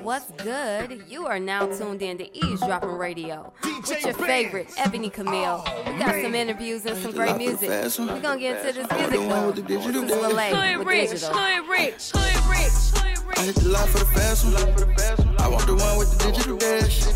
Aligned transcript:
What's 0.00 0.30
good? 0.42 1.04
You 1.08 1.26
are 1.26 1.38
now 1.38 1.66
tuned 1.66 2.00
in 2.00 2.16
to 2.16 2.24
Ease 2.36 2.60
Dropping 2.60 2.92
Radio 2.92 3.52
with 3.62 4.02
your 4.02 4.14
favorite 4.14 4.70
Ebony 4.78 5.10
Camille. 5.10 5.62
Oh, 5.66 5.82
we 5.86 5.98
got 5.98 6.14
some 6.22 6.34
interviews 6.34 6.86
and 6.86 6.96
some 6.96 7.12
great 7.12 7.36
music. 7.36 7.68
We're 7.68 8.20
gonna 8.20 8.40
get 8.40 8.64
into 8.64 8.80
this 8.80 8.90
music 8.90 9.28
though. 9.28 9.52
This 9.52 9.84
is 9.86 9.92
Malay 10.10 10.76
with 10.76 10.86
rich, 10.86 11.10
digital. 11.10 11.36
I 11.36 11.60
hit 13.42 13.56
the 13.56 13.68
line 13.68 13.88
for 13.88 13.98
the 13.98 14.06
fast 14.06 14.44
one. 14.46 14.54
I 15.38 15.48
want 15.48 15.66
the 15.66 15.74
one 15.74 15.98
with 15.98 16.16
the 16.16 16.24
digital 16.32 16.56
dash. 16.56 17.06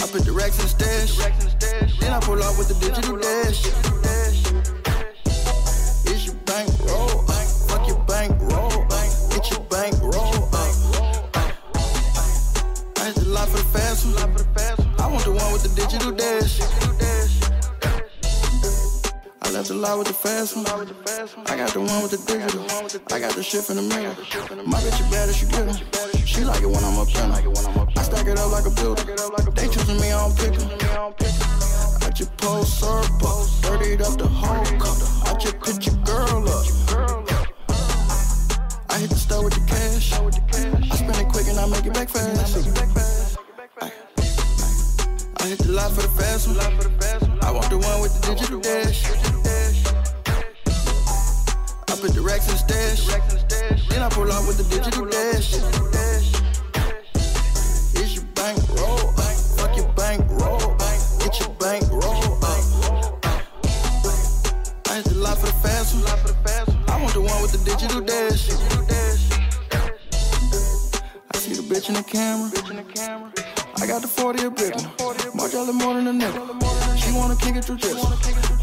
I 0.00 0.06
put 0.12 0.24
the 0.24 0.32
racks 0.32 0.58
in 0.58 0.62
the 0.62 0.68
stash. 0.68 1.16
Then 1.98 2.12
I 2.12 2.20
pull 2.20 2.40
out 2.40 2.56
with 2.56 2.68
the 2.68 2.74
digital 2.74 3.16
dash. 3.16 3.97
Digital 15.88 16.12
dash. 16.12 16.60
I 19.40 19.50
left 19.50 19.68
the 19.68 19.74
line 19.74 19.98
with 19.98 20.08
the 20.08 20.12
fast 20.12 20.54
one. 20.54 20.66
I 21.46 21.56
got 21.56 21.72
the 21.72 21.80
one 21.80 22.02
with 22.02 22.12
the 22.12 22.20
digital. 22.28 22.60
I 23.10 23.18
got 23.18 23.32
the 23.34 23.42
shit 23.42 23.64
from 23.64 23.76
the 23.76 23.82
mirror. 23.82 24.14
My 24.66 24.78
bitch 24.80 25.00
is 25.00 25.08
bad 25.10 25.28
as 25.30 25.36
she 25.36 25.46
get 25.46 25.64
'em. 25.64 26.26
She 26.26 26.44
like 26.44 26.60
it 26.60 26.68
when 26.68 26.84
I'm 26.84 26.98
up 26.98 27.08
in. 27.08 27.32
I 27.96 28.02
stack 28.02 28.26
it 28.26 28.38
up 28.38 28.52
like 28.52 28.66
a 28.66 28.70
builder. 28.70 29.02
They 29.54 29.68
choosing 29.68 29.98
me, 29.98 30.12
I 30.12 30.20
don't 30.20 30.36
pick 30.36 30.60
'em. 30.60 30.68
I 32.04 32.10
just 32.10 32.36
post 32.36 32.80
circle, 32.80 33.48
dirtied 33.62 34.02
up 34.02 34.18
the 34.18 34.28
whole 34.28 34.64
cup. 34.82 34.98
I 35.24 35.32
just 35.40 35.58
put 35.58 35.86
your 35.86 35.96
girl 36.04 36.44
up. 36.56 36.66
I 38.90 38.98
hit 38.98 39.08
the 39.08 39.16
store 39.16 39.44
with 39.44 39.54
the 39.54 39.64
cash. 39.72 40.12
I 40.92 40.96
spend 40.96 41.16
it 41.16 41.28
quick 41.32 41.48
and 41.48 41.58
I 41.58 41.66
make 41.66 41.86
it 41.86 41.94
back 41.94 42.10
fast. 42.10 43.17
I 45.40 45.46
hit 45.46 45.58
the 45.58 45.72
line 45.72 45.92
for 45.94 46.02
the 46.02 46.08
fast 46.08 46.48
one. 46.48 46.58
I 47.42 47.50
want 47.50 47.70
the 47.70 47.78
one 47.78 48.00
with 48.02 48.20
the 48.20 48.34
digital 48.34 48.60
dash. 48.60 49.04
I 51.88 52.00
put 52.00 52.12
the 52.12 52.20
racks 52.20 52.46
in 52.48 52.54
the 52.54 52.58
stash. 52.58 53.06
Then 53.88 54.02
I 54.02 54.08
pull 54.08 54.30
out 54.30 54.46
with 54.46 54.58
the 54.58 54.64
digital 54.64 55.06
dash. 55.06 55.54
It's 57.94 58.14
your 58.14 58.24
bank 58.34 58.58
roll. 58.76 58.98
Fuck 59.56 59.76
your 59.76 59.88
bank 59.92 60.26
roll. 60.28 60.76
Get 61.18 61.38
your 61.40 61.50
bank 61.60 61.84
roll. 61.90 62.38
I 64.86 64.96
hit 64.96 65.04
the 65.04 65.14
line 65.22 65.36
for 65.36 65.46
the 65.46 65.52
fast 65.62 65.94
one. 65.94 66.04
I 66.88 67.00
want 67.00 67.14
the 67.14 67.20
one 67.20 67.42
with 67.42 67.52
the 67.52 67.58
digital 67.64 68.00
dash. 68.00 68.50
I 71.30 71.38
see 71.38 71.54
the 71.54 71.62
bitch 71.62 71.88
in 71.88 71.94
the 71.94 72.02
camera. 72.02 73.57
I 73.80 73.86
got 73.86 74.02
the 74.02 74.08
40 74.08 74.44
a 74.44 74.50
big 74.50 74.74
one. 74.74 74.84
Margiela 75.38 75.72
more 75.72 75.94
than 75.94 76.08
a 76.08 76.12
nigga. 76.12 76.98
She 76.98 77.12
wanna 77.12 77.36
kick 77.36 77.54
it 77.56 77.64
through 77.64 77.76
this. 77.76 77.94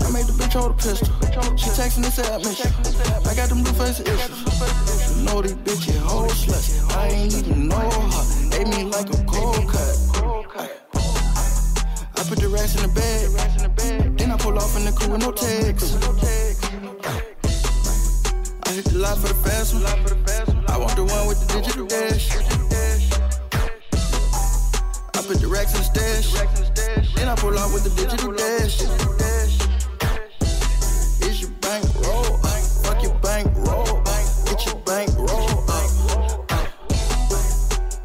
I 0.02 0.12
made 0.12 0.26
the 0.26 0.34
bitch 0.34 0.54
hold 0.54 0.72
a 0.72 0.74
pistol. 0.76 1.08
She 1.56 1.70
texting 1.72 2.04
and 2.04 2.14
said 2.14 2.26
I. 2.32 3.36
Got 3.36 3.50
them 3.50 3.64
blue 3.64 3.74
face 3.74 4.00
issues. 4.00 5.18
You 5.18 5.24
know 5.26 5.42
these 5.42 5.56
bitches 5.56 6.00
whole 6.00 6.28
sluts. 6.30 6.96
I 6.96 7.08
ain't 7.10 7.34
even 7.36 7.68
know 7.68 7.76
her. 7.76 8.60
Ate 8.60 8.68
me 8.68 8.84
like 8.86 9.10
a 9.10 9.24
cold 9.26 9.68
cut. 9.68 9.96
I 12.18 12.24
put 12.28 12.40
the 12.40 12.48
racks 12.48 12.76
in 12.76 12.82
the 12.84 12.90
bag. 12.96 14.18
Then 14.18 14.32
I 14.32 14.38
pull 14.38 14.58
off 14.58 14.78
in 14.78 14.86
the 14.86 14.92
coupe 14.92 15.12
with 15.12 15.22
no 15.22 15.32
tags. 15.32 15.96
I 18.64 18.70
hit 18.72 18.86
the 18.86 18.98
line 18.98 19.18
for 19.18 19.28
the 19.28 19.36
fast 19.44 19.74
one. 19.74 19.86
I 20.68 20.78
want 20.78 20.96
the 20.96 21.04
one 21.04 21.28
with 21.28 21.40
the 21.48 21.62
digital 21.62 21.86
dash. 21.88 22.65
Put 25.28 25.42
the 25.42 25.48
racks 25.48 25.74
in 25.74 25.80
the 25.80 25.86
stash. 25.86 27.16
Then 27.16 27.28
I 27.28 27.34
pull 27.34 27.58
out 27.58 27.74
with 27.74 27.84
the 27.84 27.90
digital 27.90 28.32
dash. 28.32 28.80
It's 31.20 31.42
your 31.42 31.50
bank 31.62 31.84
roll. 32.06 32.38
Fuck 32.84 33.02
your 33.02 33.16
bank 33.16 33.52
roll. 33.56 34.04
Get 34.46 34.66
your 34.68 34.76
bank 34.86 35.10
roll. 35.18 35.66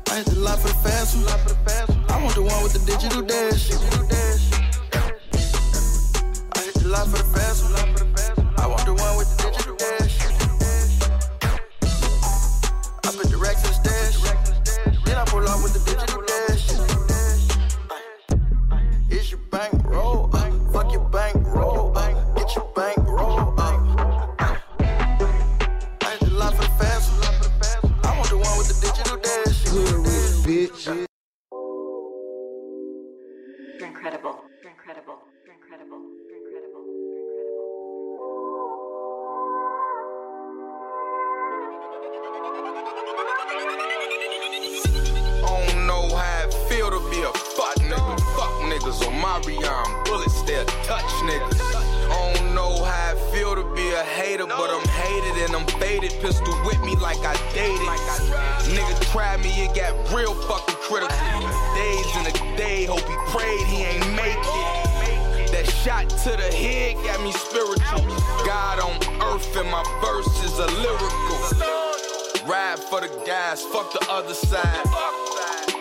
I 0.06 0.16
hit 0.16 0.26
the 0.26 0.40
line 0.40 0.58
for 0.60 0.68
the 0.68 0.74
fast 0.82 1.16
one. 1.16 2.04
I 2.08 2.22
want 2.22 2.34
the 2.34 2.42
one 2.42 2.62
with 2.62 2.72
the 2.72 2.80
digital 2.90 3.20
dash. 3.20 3.99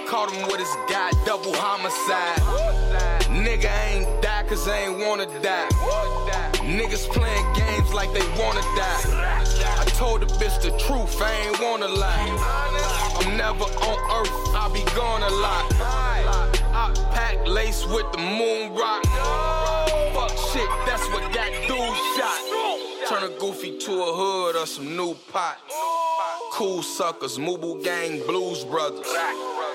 Caught 0.10 0.32
him 0.32 0.48
with 0.48 0.58
his 0.58 0.76
guy, 0.90 1.12
double 1.24 1.54
homicide. 1.54 2.42
Nigga 3.30 3.70
ain't 3.94 4.24
die 4.24 4.44
cause 4.50 4.66
they 4.66 4.86
ain't 4.86 4.98
wanna 5.06 5.28
die. 5.44 5.70
Niggas 6.66 7.08
playing 7.14 7.46
games 7.54 7.94
like 7.94 8.12
they 8.12 8.26
wanna 8.42 8.66
die. 8.74 9.06
I 9.78 9.86
told 10.02 10.22
the 10.22 10.26
bitch 10.42 10.60
the 10.64 10.72
truth, 10.80 11.22
I 11.22 11.32
ain't 11.46 11.60
wanna 11.62 11.90
lie. 11.90 12.26
I'm 13.22 13.38
never 13.38 13.66
on 13.66 14.00
earth, 14.18 14.34
I 14.58 14.68
be 14.74 14.84
gone 14.96 15.22
a 15.22 15.30
lot. 15.30 15.66
I 16.74 16.92
pack 17.14 17.48
lace 17.48 17.86
with 17.86 18.12
the 18.12 18.18
moon 18.18 18.74
rock. 18.74 19.06
Fuck 20.16 20.34
shit, 20.50 20.70
that's 20.88 21.06
what 21.14 21.22
got 21.32 21.52
dudes 21.68 22.00
shot. 22.18 22.42
Turn 23.08 23.32
a 23.32 23.40
goofy 23.40 23.78
to 23.78 23.92
a 23.92 24.12
hood 24.12 24.56
or 24.56 24.66
some 24.66 24.98
new 24.98 25.14
pot. 25.32 25.60
Cool 26.52 26.82
suckers, 26.82 27.38
Mubu 27.38 27.84
Gang, 27.84 28.26
Blues 28.26 28.64
Brothers. 28.66 29.06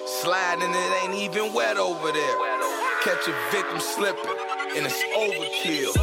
Sliding, 0.06 0.68
it 0.70 1.02
ain't 1.02 1.14
even 1.14 1.54
wet 1.54 1.78
over 1.78 2.12
there. 2.12 2.36
Catch 3.02 3.26
a 3.26 3.34
victim 3.50 3.80
slipping, 3.80 4.36
and 4.76 4.84
it's 4.84 5.02
overkill. 5.16 5.94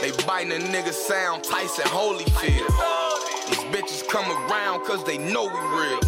They 0.00 0.12
biting 0.26 0.52
a 0.52 0.64
nigga 0.64 0.94
sound 0.94 1.44
Tyson 1.44 1.84
Holyfield. 1.84 2.68
These 3.48 3.64
bitches 3.68 4.08
come 4.08 4.24
around 4.30 4.86
cause 4.86 5.04
they 5.04 5.18
know 5.18 5.44
we 5.44 5.60
real. 5.78 6.00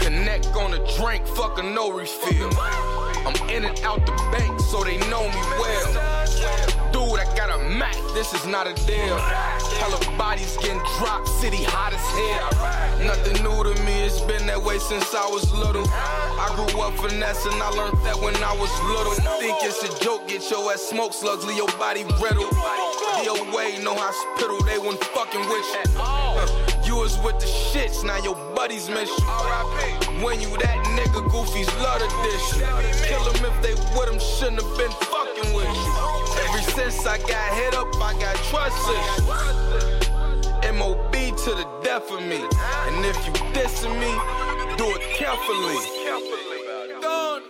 Connect 0.00 0.48
on 0.48 0.74
a 0.74 0.96
drink, 0.98 1.26
fuck 1.28 1.58
a 1.58 1.62
no 1.62 1.90
refill. 1.90 2.50
I'm 2.60 3.48
in 3.48 3.64
and 3.64 3.80
out 3.80 4.04
the 4.04 4.12
bank, 4.30 4.60
so 4.60 4.84
they 4.84 4.98
know 5.08 5.26
me 5.28 5.40
well. 5.60 5.92
Dude, 6.92 7.18
I 7.20 7.24
got 7.36 7.58
a 7.58 7.70
Mac, 7.70 7.96
this 8.12 8.34
is 8.34 8.46
not 8.46 8.66
a 8.66 8.74
deal. 8.86 9.16
Hella 9.80 9.96
bodies 10.18 10.56
getting 10.58 10.76
dropped, 10.98 11.26
city 11.40 11.64
hot 11.64 11.96
as 11.96 12.04
hell. 12.12 12.52
Nothing 13.00 13.42
new 13.42 13.64
to 13.64 13.72
me, 13.82 14.04
it's 14.04 14.20
been 14.20 14.44
that 14.46 14.60
way 14.62 14.78
since 14.78 15.14
I 15.14 15.24
was 15.32 15.50
little. 15.56 15.88
I 15.88 16.52
grew 16.52 16.82
up 16.84 16.92
finessing, 17.00 17.56
I 17.56 17.72
learned 17.72 17.96
that 18.04 18.20
when 18.20 18.36
I 18.44 18.52
was 18.60 18.68
little. 18.92 19.16
Think 19.40 19.56
it's 19.64 19.80
a 19.80 19.88
joke, 20.04 20.28
get 20.28 20.44
your 20.50 20.70
ass 20.70 20.82
smoke 20.82 21.14
slugs, 21.14 21.46
leave 21.46 21.56
your 21.56 21.72
body 21.80 22.04
riddled. 22.20 22.52
DOA, 23.24 23.82
no 23.82 23.96
hospital, 23.96 24.60
they 24.68 24.76
wasn't 24.76 25.02
fucking 25.16 25.48
with 25.48 25.64
you. 25.72 26.84
You 26.84 26.96
was 27.00 27.16
with 27.24 27.40
the 27.40 27.48
shits, 27.48 28.04
now 28.04 28.20
your 28.20 28.36
buddies 28.52 28.90
miss 28.90 29.08
you. 29.08 29.26
When 30.20 30.44
you 30.44 30.52
that 30.60 30.76
nigga, 30.92 31.24
goofies 31.32 31.72
love 31.80 32.04
to 32.04 32.08
dish. 32.28 33.08
Kill 33.08 33.24
them 33.32 33.48
if 33.48 33.56
they 33.64 33.72
with 33.96 34.12
them, 34.12 34.20
shouldn't 34.20 34.60
have 34.60 34.76
been 34.76 34.92
fucking 35.08 35.56
with 35.56 35.72
you. 35.72 36.19
Since 36.74 37.06
I 37.06 37.18
got 37.18 37.54
hit 37.54 37.74
up, 37.74 37.94
I 37.96 38.12
got 38.18 38.36
trust 38.50 38.88
issues. 38.96 39.60
MOB 40.72 41.12
to 41.12 41.50
the 41.50 41.66
death 41.82 42.10
of 42.12 42.22
me. 42.22 42.36
And 42.36 43.04
if 43.04 43.16
you 43.26 43.32
dissing 43.52 43.94
me, 43.98 44.12
do 44.76 44.86
it 44.96 45.02
carefully. 45.16 45.76
Done. 47.00 47.42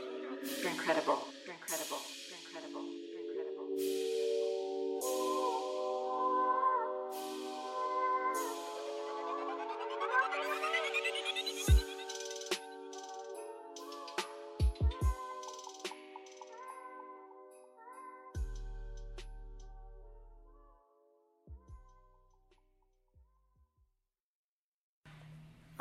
incredible. 0.64 0.70
incredible. 0.70 1.29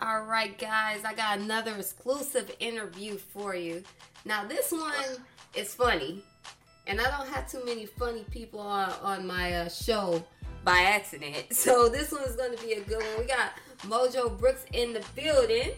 All 0.01 0.21
right, 0.21 0.57
guys, 0.57 1.03
I 1.03 1.13
got 1.13 1.39
another 1.39 1.75
exclusive 1.75 2.49
interview 2.61 3.17
for 3.17 3.53
you. 3.53 3.83
Now, 4.23 4.45
this 4.45 4.71
one 4.71 4.93
is 5.53 5.73
funny, 5.73 6.23
and 6.87 7.01
I 7.01 7.03
don't 7.17 7.27
have 7.27 7.51
too 7.51 7.61
many 7.65 7.85
funny 7.85 8.23
people 8.31 8.61
on, 8.61 8.93
on 9.03 9.27
my 9.27 9.51
uh, 9.53 9.69
show 9.69 10.23
by 10.63 10.79
accident. 10.79 11.47
So, 11.51 11.89
this 11.89 12.13
one 12.13 12.23
is 12.23 12.37
going 12.37 12.55
to 12.55 12.63
be 12.65 12.73
a 12.73 12.81
good 12.81 13.03
one. 13.03 13.19
We 13.19 13.25
got 13.25 13.51
Mojo 13.87 14.39
Brookz 14.39 14.63
in 14.71 14.93
the 14.93 15.03
building. 15.15 15.71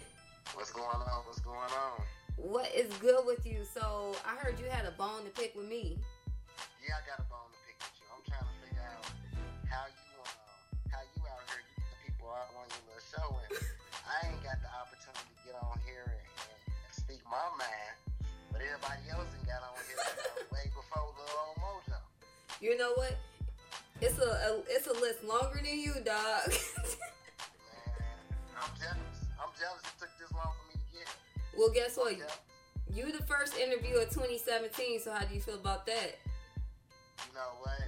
What's 0.53 0.71
going 0.71 0.85
on? 0.87 1.23
What's 1.25 1.39
going 1.39 1.57
on? 1.57 2.03
What 2.35 2.71
is 2.75 2.93
good 2.97 3.25
with 3.25 3.43
you? 3.43 3.63
So, 3.73 4.15
I 4.23 4.35
heard 4.35 4.59
you 4.59 4.67
had 4.69 4.85
a 4.85 4.91
bone 4.91 5.23
to 5.23 5.31
pick 5.31 5.55
with 5.55 5.67
me. 5.67 5.97
Yeah, 6.87 6.93
I 6.93 7.09
got 7.09 7.25
a 7.25 7.27
bone 7.27 7.49
to 7.49 7.57
pick 7.65 7.77
with 7.79 7.97
you. 7.97 8.05
I'm 8.13 8.21
trying 8.29 8.45
to 8.45 8.67
figure 8.69 8.85
out 8.85 9.05
how 9.65 9.85
you 9.89 10.13
uh, 10.21 10.29
how 10.93 11.01
you 11.09 11.21
out 11.25 11.41
here 11.49 11.65
the 11.73 11.97
people 12.05 12.29
out 12.29 12.53
on 12.53 12.69
your 12.69 12.85
little 12.85 13.01
show, 13.09 13.27
and 13.49 13.50
my 17.31 17.47
mind, 17.55 17.95
but 18.51 18.59
everybody 18.59 19.07
else 19.07 19.31
done 19.31 19.47
got 19.47 19.63
on 19.63 19.79
here 19.87 20.03
way 20.51 20.67
before 20.75 21.15
little 21.15 21.31
old 21.47 21.55
Mojo. 21.63 21.95
You 22.59 22.75
know 22.75 22.91
what? 22.99 23.15
It's 24.03 24.19
a, 24.19 24.27
a 24.27 24.59
it's 24.67 24.87
a 24.91 24.95
list 24.99 25.23
longer 25.23 25.63
than 25.63 25.79
you, 25.79 25.95
dog. 26.03 26.51
Man, 27.71 27.87
I'm 28.59 28.75
jealous. 28.75 29.17
I'm 29.39 29.47
jealous 29.55 29.79
it 29.79 29.95
took 29.95 30.11
this 30.19 30.27
long 30.35 30.51
for 30.59 30.65
me 30.67 30.75
to 30.75 30.87
get. 30.91 31.07
well, 31.55 31.71
guess 31.71 31.95
what? 31.95 32.19
You 32.91 33.15
the 33.15 33.23
first 33.23 33.55
interview 33.55 33.95
of 33.95 34.11
2017. 34.11 34.99
So, 34.99 35.15
how 35.15 35.23
do 35.23 35.33
you 35.33 35.39
feel 35.39 35.55
about 35.55 35.85
that? 35.85 36.19
You 37.23 37.31
know 37.31 37.55
what? 37.63 37.79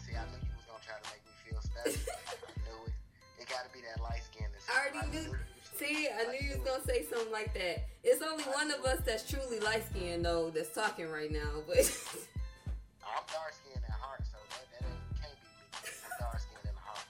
See, 0.00 0.16
I 0.16 0.24
knew 0.32 0.40
you 0.40 0.56
was 0.56 0.64
gonna 0.64 0.80
try 0.80 0.96
to 0.96 1.06
make 1.12 1.20
me 1.28 1.34
feel 1.44 1.60
special. 1.60 2.08
I 2.48 2.56
knew 2.64 2.80
it. 2.88 2.96
It 3.36 3.52
gotta 3.52 3.68
be 3.68 3.84
that 3.84 4.00
light 4.00 4.24
skin. 4.24 4.48
I 4.72 4.88
already 4.88 5.12
knew. 5.12 5.36
See, 5.82 6.06
I 6.08 6.30
knew 6.30 6.38
you 6.46 6.54
was 6.58 6.68
gonna 6.68 6.84
say 6.86 7.04
something 7.04 7.32
like 7.32 7.52
that. 7.54 7.84
It's 8.04 8.22
only 8.22 8.44
one 8.44 8.70
of 8.70 8.84
us 8.84 9.00
that's 9.04 9.28
truly 9.28 9.58
light 9.60 9.82
skinned 9.90 10.24
though 10.24 10.50
that's 10.50 10.72
talking 10.74 11.10
right 11.10 11.30
now, 11.30 11.62
but 11.66 11.76
I'm 13.02 13.24
dark 13.32 13.52
skinned 13.52 13.84
at 13.84 13.90
heart, 13.90 14.20
so 14.24 14.38
that, 14.50 14.66
that 14.80 14.86
ain't, 14.86 15.20
can't 15.20 15.34
be 15.42 15.48
me. 15.48 15.90
I'm 16.04 16.24
dark 16.24 16.38
skinned 16.40 16.64
in 16.64 16.74
the 16.74 16.80
heart. 16.80 17.06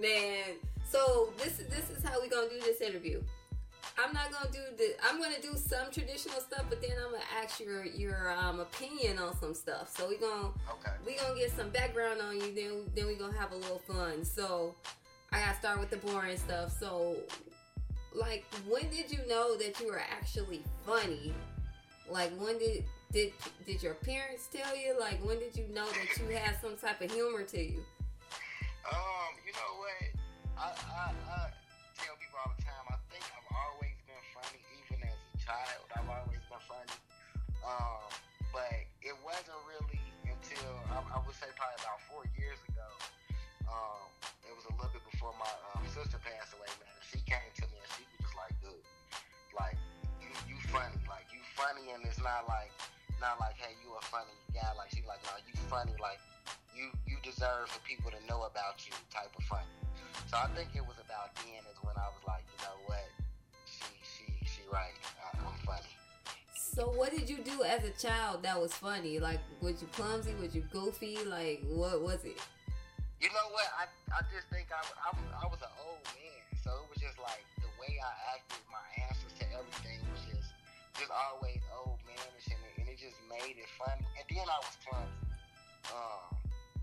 man. 0.00 0.56
So 0.90 1.32
this 1.38 1.58
is 1.58 1.66
this 1.68 1.88
is 1.96 2.04
how 2.04 2.20
we 2.20 2.28
gonna 2.28 2.50
do 2.50 2.60
this 2.60 2.80
interview. 2.82 3.22
I'm 3.98 4.12
not 4.12 4.30
gonna 4.30 4.50
do 4.52 4.60
the. 4.76 4.94
I'm 5.04 5.20
gonna 5.20 5.40
do 5.40 5.56
some 5.56 5.90
traditional 5.90 6.40
stuff, 6.40 6.66
but 6.68 6.82
then 6.82 6.92
I'm 7.02 7.12
gonna 7.12 7.24
ask 7.42 7.60
your 7.60 7.84
your 7.86 8.30
um, 8.32 8.60
opinion 8.60 9.18
on 9.18 9.38
some 9.40 9.54
stuff. 9.54 9.94
So 9.96 10.06
we 10.08 10.16
gonna 10.18 10.48
Okay. 10.68 10.92
we 11.06 11.14
gonna 11.16 11.38
get 11.38 11.50
some 11.56 11.70
background 11.70 12.20
on 12.20 12.36
you. 12.36 12.54
Then 12.54 12.90
then 12.94 13.06
we 13.06 13.14
gonna 13.14 13.38
have 13.38 13.52
a 13.52 13.56
little 13.56 13.78
fun. 13.78 14.24
So 14.24 14.74
I 15.32 15.38
gotta 15.40 15.58
start 15.58 15.80
with 15.80 15.90
the 15.90 15.98
boring 15.98 16.36
stuff. 16.38 16.76
So 16.78 17.16
like, 18.14 18.44
when 18.68 18.88
did 18.90 19.10
you 19.10 19.18
know 19.28 19.56
that 19.56 19.80
you 19.80 19.86
were 19.86 20.00
actually 20.00 20.62
funny? 20.86 21.32
Like, 22.08 22.30
when 22.38 22.58
did 22.58 22.84
did 23.12 23.32
did 23.66 23.82
your 23.82 23.94
parents 23.94 24.48
tell 24.52 24.76
you? 24.76 24.98
Like, 24.98 25.18
when 25.24 25.38
did 25.38 25.56
you 25.56 25.66
know 25.74 25.86
that 25.86 26.18
you 26.18 26.36
had 26.36 26.60
some 26.60 26.76
type 26.76 27.00
of 27.00 27.10
humor 27.10 27.42
to 27.44 27.62
you? 27.62 27.82
Um, 28.90 29.30
you 29.46 29.52
know 29.54 29.72
what? 29.78 30.02
I, 30.58 30.66
I, 30.74 31.04
I 31.30 31.38
tell 31.94 32.18
people 32.18 32.38
all 32.42 32.50
the 32.58 32.62
time, 32.66 32.84
I 32.90 32.98
think 33.12 33.22
I've 33.30 33.50
always 33.54 33.94
been 34.08 34.24
funny, 34.34 34.60
even 34.82 34.98
as 35.06 35.14
a 35.14 35.38
child. 35.38 35.86
I've 35.94 36.10
always 36.10 36.42
been 36.50 36.64
funny. 36.66 36.98
Um, 37.62 38.10
but 38.50 38.74
it 39.06 39.14
wasn't 39.22 39.60
really 39.70 40.02
until, 40.26 40.74
I, 40.90 40.98
I 41.14 41.18
would 41.22 41.36
say 41.38 41.46
probably 41.54 41.78
about 41.78 42.02
four 42.10 42.26
years 42.34 42.58
ago. 42.66 42.88
Um, 43.70 44.02
it 44.42 44.54
was 44.56 44.66
a 44.66 44.74
little 44.74 44.90
bit 44.90 45.04
before 45.06 45.30
my 45.38 45.52
um, 45.78 45.86
sister 45.86 46.18
passed 46.18 46.58
away, 46.58 46.66
man. 46.82 46.90
She 47.06 47.22
came 47.22 47.50
to 47.62 47.69
like, 49.58 49.78
you, 50.20 50.28
you 50.48 50.56
funny. 50.70 50.96
Like, 51.08 51.26
you 51.32 51.40
funny 51.56 51.90
and 51.94 52.02
it's 52.06 52.20
not 52.22 52.46
like, 52.48 52.72
not 53.20 53.38
like, 53.40 53.56
hey, 53.58 53.74
you 53.84 53.92
a 53.96 54.02
funny 54.08 54.32
guy. 54.54 54.70
Like, 54.76 54.90
she 54.94 55.02
like, 55.06 55.20
no, 55.28 55.34
you 55.46 55.54
funny. 55.68 55.92
Like, 56.00 56.20
you 56.74 56.88
you 57.06 57.18
deserve 57.22 57.68
for 57.68 57.80
people 57.84 58.10
to 58.10 58.20
know 58.26 58.44
about 58.48 58.80
you 58.86 58.94
type 59.12 59.30
of 59.36 59.44
funny. 59.44 59.68
So 60.30 60.38
I 60.38 60.46
think 60.54 60.70
it 60.74 60.84
was 60.86 60.96
about 61.02 61.34
then 61.42 61.60
is 61.68 61.78
when 61.82 61.94
I 61.98 62.06
was 62.14 62.22
like, 62.26 62.44
you 62.46 62.58
know 62.64 62.76
what, 62.86 63.08
she 63.66 63.90
she 64.06 64.24
she 64.46 64.62
right, 64.72 64.94
I, 65.20 65.36
I'm 65.36 65.58
funny. 65.66 65.90
So 66.54 66.86
what 66.94 67.10
did 67.10 67.28
you 67.28 67.38
do 67.42 67.62
as 67.64 67.82
a 67.84 67.90
child 67.90 68.42
that 68.44 68.58
was 68.60 68.72
funny? 68.72 69.18
Like, 69.18 69.40
was 69.60 69.82
you 69.82 69.88
clumsy? 69.92 70.32
Was 70.40 70.54
you 70.54 70.62
goofy? 70.72 71.18
Like, 71.26 71.60
what 71.68 72.00
was 72.00 72.24
it? 72.24 72.38
You 73.20 73.28
know 73.28 73.48
what? 73.52 73.68
I 73.76 73.84
I 74.14 74.22
just 74.32 74.48
think 74.48 74.68
I 74.72 74.80
I, 74.80 75.10
was- 75.12 75.34
I 75.42 75.46
was 75.50 75.60
an 75.60 75.74
old 75.84 76.00
man, 76.16 76.40
so 76.64 76.70
it 76.70 76.86
was 76.88 77.00
just 77.02 77.18
like 77.18 77.44
way 77.80 77.96
I 77.96 78.12
acted, 78.36 78.60
my 78.68 78.84
answers 79.08 79.32
to 79.40 79.44
everything 79.56 80.04
was 80.12 80.20
just 80.28 80.52
just 81.00 81.08
always 81.08 81.64
old 81.72 81.96
manish, 82.04 82.52
and 82.52 82.60
it, 82.60 82.74
and 82.76 82.86
it 82.92 83.00
just 83.00 83.16
made 83.32 83.56
it 83.56 83.70
funny. 83.80 84.04
And 84.20 84.26
then 84.28 84.44
I 84.44 84.58
was 84.60 84.76
clumsy, 84.84 85.32
um, 85.96 86.28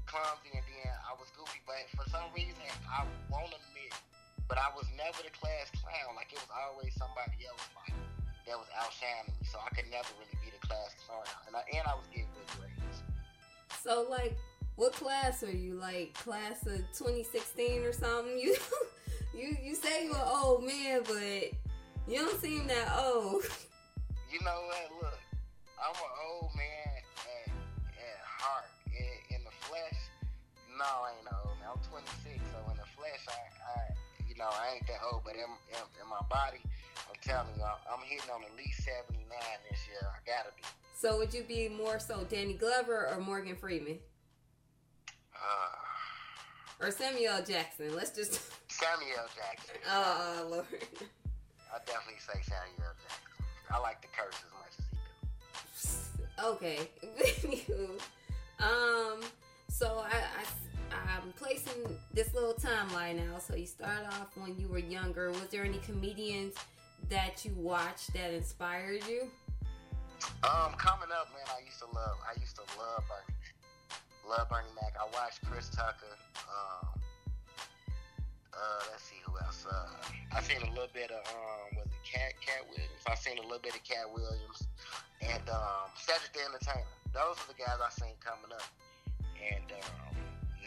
clumsy, 0.09 0.57
and 0.57 0.65
then 0.65 0.89
I 1.05 1.13
was 1.21 1.29
goofy. 1.37 1.61
But 1.69 1.85
for 1.93 2.09
some 2.09 2.25
reason, 2.33 2.57
I 2.89 3.05
won't 3.29 3.53
admit, 3.53 3.93
but 4.49 4.57
I 4.57 4.73
was 4.73 4.89
never 4.97 5.21
the 5.21 5.29
class 5.37 5.69
clown. 5.77 6.17
Like 6.17 6.33
it 6.33 6.41
was 6.41 6.49
always 6.49 6.97
somebody 6.97 7.45
else 7.45 7.61
like 7.77 7.93
that 8.49 8.57
was 8.57 8.69
outshining 8.73 9.37
me, 9.37 9.45
so 9.45 9.61
I 9.61 9.69
could 9.77 9.85
never 9.93 10.09
really 10.17 10.37
be 10.41 10.49
the 10.49 10.61
class 10.65 10.97
clown. 11.05 11.21
And 11.45 11.53
I 11.53 11.61
and 11.77 11.85
I 11.85 11.93
was 11.93 12.09
getting 12.09 12.33
good 12.33 12.49
grades. 12.57 13.05
So 13.85 14.09
like, 14.09 14.33
what 14.81 14.97
class 14.97 15.45
are 15.45 15.53
you? 15.53 15.77
Like 15.77 16.17
class 16.17 16.65
of 16.65 16.81
2016 16.97 17.85
or 17.85 17.93
something? 17.93 18.41
You 18.41 18.57
you 19.37 19.55
you 19.63 19.75
say 19.75 20.05
you're 20.05 20.15
an 20.15 20.21
old 20.27 20.63
man, 20.65 21.01
but 21.05 21.51
you 22.07 22.19
don't 22.19 22.41
seem 22.41 22.67
that 22.67 22.91
old. 22.97 23.43
You 24.31 24.39
know 24.43 24.59
what? 24.67 25.03
Look, 25.03 25.19
I'm 25.79 25.95
an 25.95 26.13
old 26.29 26.51
man 26.55 27.01
at, 27.45 27.47
at 27.47 28.19
heart. 28.25 28.65
In, 28.91 29.37
in 29.37 29.41
the 29.45 29.53
flesh, 29.67 29.99
no, 30.77 30.83
I 30.83 31.13
ain't 31.15 31.29
old. 31.45 31.55
man. 31.61 31.69
I'm 31.71 31.81
26, 31.87 32.41
so 32.51 32.59
in 32.71 32.77
the 32.77 32.89
flesh, 32.97 33.23
I, 33.29 33.39
I 33.39 33.93
you 34.27 34.35
know, 34.35 34.49
I 34.49 34.75
ain't 34.75 34.87
that 34.87 34.99
old. 35.11 35.21
But 35.23 35.35
in, 35.35 35.47
in, 35.71 35.83
in 36.01 36.07
my 36.09 36.21
body, 36.29 36.59
I'm 37.07 37.15
telling 37.21 37.53
you, 37.55 37.63
I'm, 37.63 37.79
I'm 37.87 38.03
hitting 38.05 38.29
on 38.33 38.41
at 38.43 38.55
least 38.57 38.83
79 38.83 39.21
this 39.69 39.79
year. 39.87 40.01
I 40.03 40.19
gotta 40.25 40.49
be. 40.57 40.63
So 40.93 41.17
would 41.17 41.33
you 41.33 41.43
be 41.43 41.69
more 41.69 41.99
so 41.99 42.25
Danny 42.29 42.53
Glover 42.53 43.07
or 43.13 43.21
Morgan 43.21 43.55
Freeman 43.55 43.99
Uh, 45.33 45.76
or 46.79 46.91
Samuel 46.91 47.41
Jackson? 47.47 47.95
Let's 47.95 48.11
just. 48.11 48.41
Samuel 48.71 49.27
Jackson. 49.35 49.75
Oh 49.89 50.47
Lord. 50.49 50.65
I 50.71 51.79
definitely 51.85 52.19
say 52.19 52.39
Samuel 52.41 52.93
Jackson. 53.03 53.45
I 53.71 53.79
like 53.79 54.01
to 54.01 54.07
curse 54.15 54.35
as 54.45 54.51
much 54.53 54.73
as 54.79 56.11
he 56.15 56.17
do. 56.17 56.43
Okay. 56.43 57.89
Um, 58.59 59.21
so 59.69 60.03
I, 60.03 60.17
I 60.17 60.43
I'm 60.91 61.31
placing 61.33 61.97
this 62.13 62.33
little 62.33 62.53
timeline 62.53 63.17
now. 63.17 63.37
So 63.39 63.55
you 63.55 63.65
start 63.65 64.05
off 64.13 64.35
when 64.35 64.57
you 64.57 64.67
were 64.67 64.79
younger. 64.79 65.29
Was 65.31 65.47
there 65.51 65.63
any 65.63 65.77
comedians 65.79 66.55
that 67.09 67.45
you 67.45 67.51
watched 67.55 68.13
that 68.13 68.33
inspired 68.33 69.05
you? 69.07 69.29
Um, 70.43 70.73
coming 70.77 71.09
up, 71.13 71.29
man, 71.33 71.45
I 71.55 71.63
used 71.63 71.79
to 71.79 71.85
love, 71.85 72.17
I 72.25 72.39
used 72.39 72.55
to 72.55 72.63
love 72.79 73.03
Bernie. 73.07 73.37
Love 74.27 74.51
Bernie 74.51 74.67
Mac. 74.75 74.91
I 74.99 75.07
watched 75.15 75.39
Chris 75.47 75.71
Tucker. 75.71 76.11
Um, 76.51 76.99
uh, 78.51 78.81
let's 78.91 79.07
see 79.07 79.23
who 79.23 79.31
else. 79.39 79.63
Uh, 79.63 79.87
I 80.35 80.43
seen 80.43 80.59
a 80.67 80.71
little 80.75 80.91
bit 80.91 81.15
of, 81.15 81.23
um, 81.31 81.79
was 81.79 81.87
it 81.87 82.03
Katt, 82.03 82.35
Katt 82.43 82.67
Williams? 82.67 82.99
I 83.07 83.15
seen 83.15 83.39
a 83.39 83.45
little 83.47 83.63
bit 83.63 83.79
of 83.79 83.83
Katt 83.87 84.11
Williams. 84.11 84.67
And, 85.23 85.47
um, 85.47 85.87
Cedric 85.95 86.35
the 86.35 86.43
Entertainer. 86.43 86.91
Those 87.15 87.39
are 87.39 87.47
the 87.47 87.55
guys 87.55 87.79
I 87.79 87.87
seen 87.95 88.19
coming 88.19 88.51
up. 88.51 88.67
And, 89.39 89.71
um, 89.71 90.11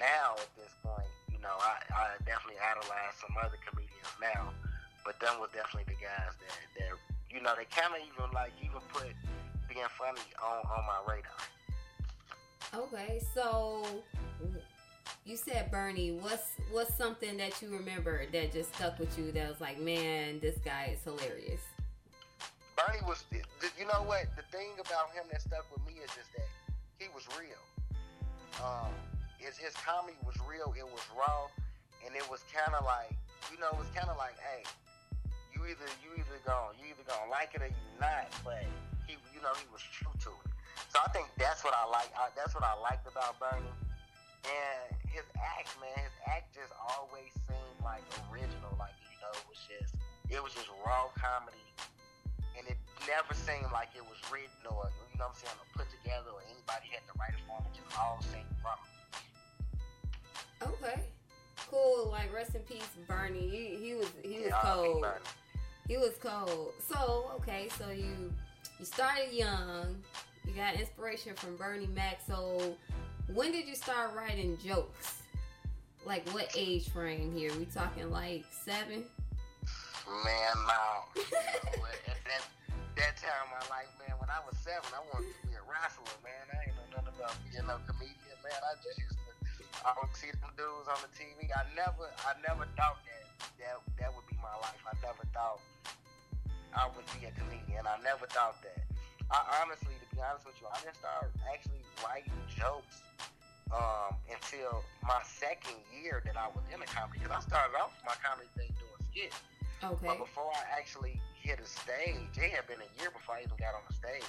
now 0.00 0.40
at 0.40 0.48
this 0.56 0.72
point, 0.80 1.12
you 1.28 1.36
know, 1.44 1.52
I, 1.60 1.84
I 1.92 2.04
definitely 2.24 2.64
idolize 2.64 3.12
some 3.20 3.36
other 3.44 3.60
comedians 3.60 4.08
now. 4.24 4.56
But 5.04 5.20
them 5.20 5.36
was 5.36 5.52
definitely 5.52 5.92
the 5.92 6.00
guys 6.00 6.32
that, 6.40 6.56
that 6.80 6.96
you 7.28 7.44
know, 7.44 7.52
they 7.60 7.68
kind 7.68 7.92
of 7.92 8.00
even, 8.08 8.32
like, 8.32 8.56
even 8.64 8.80
put 8.88 9.12
being 9.68 9.84
funny 10.00 10.24
on, 10.40 10.64
on 10.64 10.82
my 10.88 11.04
radar. 11.04 11.36
Okay, 12.72 13.20
so 13.34 13.84
you 15.24 15.36
said 15.36 15.72
Bernie. 15.72 16.12
What's 16.12 16.54
what's 16.70 16.94
something 16.94 17.36
that 17.38 17.60
you 17.60 17.68
remember 17.70 18.26
that 18.32 18.52
just 18.52 18.74
stuck 18.76 18.98
with 18.98 19.18
you? 19.18 19.32
That 19.32 19.48
was 19.48 19.60
like, 19.60 19.80
man, 19.80 20.38
this 20.38 20.56
guy 20.64 20.94
is 20.94 21.02
hilarious. 21.02 21.62
Bernie 22.78 23.02
was, 23.06 23.24
you 23.76 23.86
know 23.86 24.06
what? 24.06 24.26
The 24.36 24.42
thing 24.56 24.70
about 24.78 25.10
him 25.10 25.24
that 25.32 25.42
stuck 25.42 25.66
with 25.74 25.84
me 25.84 26.00
is 26.00 26.10
just 26.14 26.30
that 26.36 26.46
he 26.98 27.08
was 27.12 27.26
real. 27.34 27.58
Um, 28.62 28.94
his 29.38 29.58
his 29.58 29.74
comedy 29.74 30.16
was 30.24 30.36
real. 30.48 30.72
It 30.78 30.86
was 30.86 31.02
raw, 31.18 31.50
and 32.06 32.14
it 32.14 32.28
was 32.30 32.44
kind 32.54 32.74
of 32.78 32.84
like, 32.84 33.10
you 33.50 33.58
know, 33.58 33.66
it 33.72 33.78
was 33.78 33.90
kind 33.94 34.08
of 34.08 34.16
like, 34.16 34.38
hey, 34.38 34.62
you 35.52 35.66
either 35.66 35.90
you 36.06 36.14
either 36.14 36.38
gonna 36.46 36.70
you 36.78 36.94
either 36.94 37.02
gonna 37.02 37.30
like 37.30 37.50
it 37.54 37.62
or 37.62 37.66
you 37.66 37.90
not. 38.00 38.30
But 38.44 38.62
he, 39.08 39.18
you 39.34 39.42
know, 39.42 39.50
he 39.58 39.66
was 39.74 39.82
true 39.82 40.14
to 40.22 40.30
it. 40.46 40.49
So 40.88 40.98
I 41.04 41.08
think 41.12 41.28
that's 41.36 41.62
what 41.62 41.74
I 41.76 41.84
like. 41.90 42.08
I, 42.16 42.32
that's 42.36 42.54
what 42.54 42.64
I 42.64 42.74
liked 42.80 43.06
about 43.06 43.36
Bernie. 43.38 43.68
And 44.48 44.96
his 45.12 45.26
act, 45.36 45.68
man, 45.80 45.92
his 46.00 46.16
act 46.26 46.56
just 46.56 46.72
always 46.80 47.28
seemed 47.44 47.78
like 47.84 48.02
original. 48.32 48.72
Like 48.80 48.96
you 49.12 49.20
know, 49.20 49.30
it 49.36 49.44
was 49.44 49.60
just 49.68 49.94
it 50.32 50.40
was 50.40 50.54
just 50.56 50.72
raw 50.80 51.12
comedy, 51.12 51.60
and 52.56 52.64
it 52.66 52.80
never 53.04 53.36
seemed 53.36 53.68
like 53.72 53.92
it 53.92 54.02
was 54.02 54.16
written 54.32 54.64
or 54.72 54.88
you 55.12 55.20
know 55.20 55.28
what 55.28 55.36
I'm 55.36 55.40
saying, 55.44 55.58
or 55.60 55.68
put 55.76 55.88
together 55.92 56.32
or 56.32 56.40
anybody 56.48 56.88
had 56.88 57.04
to 57.04 57.14
write 57.20 57.36
it 57.36 57.42
for 57.44 57.60
him. 57.60 57.68
It 57.68 57.76
just 57.84 57.92
all 58.00 58.18
seemed 58.32 58.48
raw. 58.64 58.80
Okay. 60.62 61.00
Cool. 61.70 62.08
Like 62.10 62.32
rest 62.34 62.54
in 62.54 62.62
peace, 62.62 62.88
Bernie. 63.06 63.48
He, 63.48 63.76
he 63.84 63.94
was 63.94 64.08
he 64.22 64.40
was 64.40 64.48
Yeah, 64.48 64.60
cold. 64.62 65.06
He 65.88 65.96
was 65.96 66.14
cold. 66.20 66.72
So 66.88 67.30
okay, 67.36 67.68
so 67.78 67.90
you 67.90 68.32
you 68.78 68.84
started 68.84 69.32
young. 69.32 70.02
You 70.46 70.52
got 70.54 70.74
inspiration 70.74 71.34
from 71.34 71.56
Bernie 71.56 71.88
Mac. 71.94 72.20
So 72.26 72.76
when 73.32 73.52
did 73.52 73.66
you 73.66 73.74
start 73.74 74.14
writing 74.14 74.58
jokes? 74.64 75.22
Like 76.04 76.28
what 76.30 76.50
age 76.56 76.88
frame 76.90 77.32
here? 77.34 77.50
We 77.58 77.66
talking 77.66 78.10
like 78.10 78.44
seven? 78.64 79.04
Man, 80.24 80.56
no. 80.66 81.22
You 81.22 81.78
know? 81.78 81.86
At 82.10 82.18
that, 82.26 82.42
that 82.96 83.14
time 83.20 83.46
in 83.46 83.50
my 83.54 83.64
life, 83.70 83.90
man, 84.02 84.16
when 84.18 84.28
I 84.28 84.42
was 84.42 84.58
seven, 84.58 84.90
I 84.90 85.02
wanted 85.14 85.30
to 85.30 85.42
be 85.46 85.54
a 85.54 85.62
wrestler, 85.62 86.18
man. 86.26 86.42
I 86.50 86.66
ain't 86.66 86.74
know 86.74 86.98
nothing 86.98 87.14
about 87.14 87.36
being 87.46 87.62
no 87.62 87.78
comedian, 87.86 88.38
man. 88.42 88.58
I 88.58 88.74
just 88.82 88.98
used 88.98 89.14
to, 89.14 89.32
I 89.86 89.94
would 89.94 90.10
see 90.16 90.34
them 90.34 90.50
dudes 90.58 90.90
on 90.90 90.98
the 91.04 91.10
TV. 91.14 91.46
I 91.54 91.62
never, 91.78 92.10
I 92.26 92.34
never 92.42 92.66
thought 92.74 92.98
that 93.06 93.20
that 93.60 93.76
that 93.98 94.10
would 94.12 94.26
be 94.26 94.36
my 94.42 94.52
life. 94.60 94.80
I 94.84 94.96
never 95.04 95.24
thought 95.32 95.60
I 96.74 96.88
would 96.96 97.06
be 97.14 97.26
a 97.26 97.32
comedian. 97.32 97.86
I 97.86 97.96
never 98.02 98.26
thought 98.26 98.56
that. 98.62 98.89
I 99.30 99.62
honestly, 99.62 99.94
to 99.94 100.06
be 100.10 100.18
honest 100.22 100.46
with 100.46 100.58
you, 100.58 100.66
I 100.66 100.78
didn't 100.82 100.98
start 100.98 101.30
actually 101.46 101.86
writing 102.02 102.34
jokes 102.50 103.06
um, 103.70 104.18
until 104.26 104.82
my 105.06 105.22
second 105.22 105.78
year 105.94 106.22
that 106.26 106.34
I 106.34 106.50
was 106.50 106.66
in 106.74 106.82
the 106.82 106.90
comedy. 106.90 107.22
Because 107.22 107.30
I 107.30 107.40
started 107.46 107.78
off 107.78 107.94
my 108.02 108.18
comedy 108.18 108.50
thing 108.58 108.74
doing 108.74 109.02
skits. 109.14 109.38
Okay. 109.82 110.06
But 110.10 110.18
before 110.18 110.50
I 110.50 110.66
actually 110.74 111.22
hit 111.38 111.62
a 111.62 111.66
stage, 111.66 112.34
it 112.36 112.50
had 112.50 112.66
been 112.66 112.82
a 112.82 112.90
year 112.98 113.14
before 113.14 113.38
I 113.38 113.46
even 113.46 113.56
got 113.56 113.78
on 113.78 113.86
the 113.86 113.94
stage. 113.94 114.26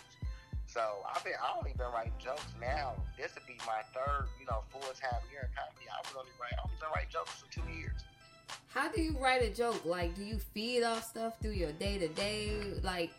So 0.70 1.04
I've 1.04 1.24
been 1.26 1.36
I 1.36 1.52
only 1.58 1.74
been 1.74 1.92
writing 1.92 2.16
jokes 2.22 2.48
now. 2.62 2.96
This 3.18 3.36
would 3.36 3.46
be 3.46 3.60
my 3.68 3.84
third, 3.92 4.30
you 4.40 4.46
know, 4.46 4.64
full 4.72 4.82
time 4.96 5.20
year 5.28 5.50
in 5.50 5.52
comedy. 5.52 5.90
I 5.92 6.00
was 6.06 6.16
only 6.16 6.32
write 6.40 6.56
I 6.56 6.64
only 6.64 6.78
been 6.80 6.94
writing 6.96 7.12
jokes 7.12 7.42
for 7.42 7.52
two 7.52 7.66
years. 7.68 8.06
How 8.70 8.88
do 8.88 9.02
you 9.02 9.18
write 9.20 9.42
a 9.42 9.50
joke? 9.50 9.84
Like, 9.84 10.16
do 10.16 10.24
you 10.24 10.38
feed 10.38 10.84
off 10.84 11.04
stuff 11.04 11.34
through 11.42 11.60
your 11.60 11.74
day 11.74 11.98
to 11.98 12.08
day? 12.08 12.56
Like, 12.84 13.12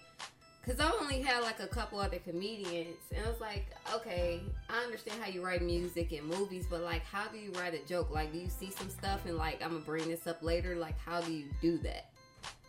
cause 0.65 0.79
I 0.79 0.91
only 1.01 1.21
had 1.21 1.43
like 1.43 1.61
a 1.61 1.67
couple 1.67 1.99
other 1.99 2.19
comedians, 2.19 2.99
and 3.15 3.25
I 3.25 3.29
was 3.29 3.41
like, 3.41 3.67
okay, 3.95 4.41
I 4.69 4.85
understand 4.85 5.21
how 5.23 5.31
you 5.31 5.45
write 5.45 5.63
music 5.63 6.13
and 6.13 6.27
movies, 6.27 6.67
but 6.69 6.83
like, 6.83 7.05
how 7.05 7.27
do 7.29 7.39
you 7.39 7.51
write 7.53 7.75
a 7.75 7.87
joke? 7.87 8.11
Like, 8.11 8.33
do 8.33 8.39
you 8.39 8.49
see 8.49 8.71
some 8.71 8.89
stuff 8.89 9.27
and 9.27 9.37
like, 9.37 9.63
I'm 9.63 9.73
gonna 9.73 9.81
bring 9.81 10.09
this 10.09 10.27
up 10.27 10.43
later? 10.43 10.77
Like, 10.77 10.99
how 10.99 11.21
do 11.21 11.33
you 11.33 11.47
do 11.61 11.79
that? 11.79 12.11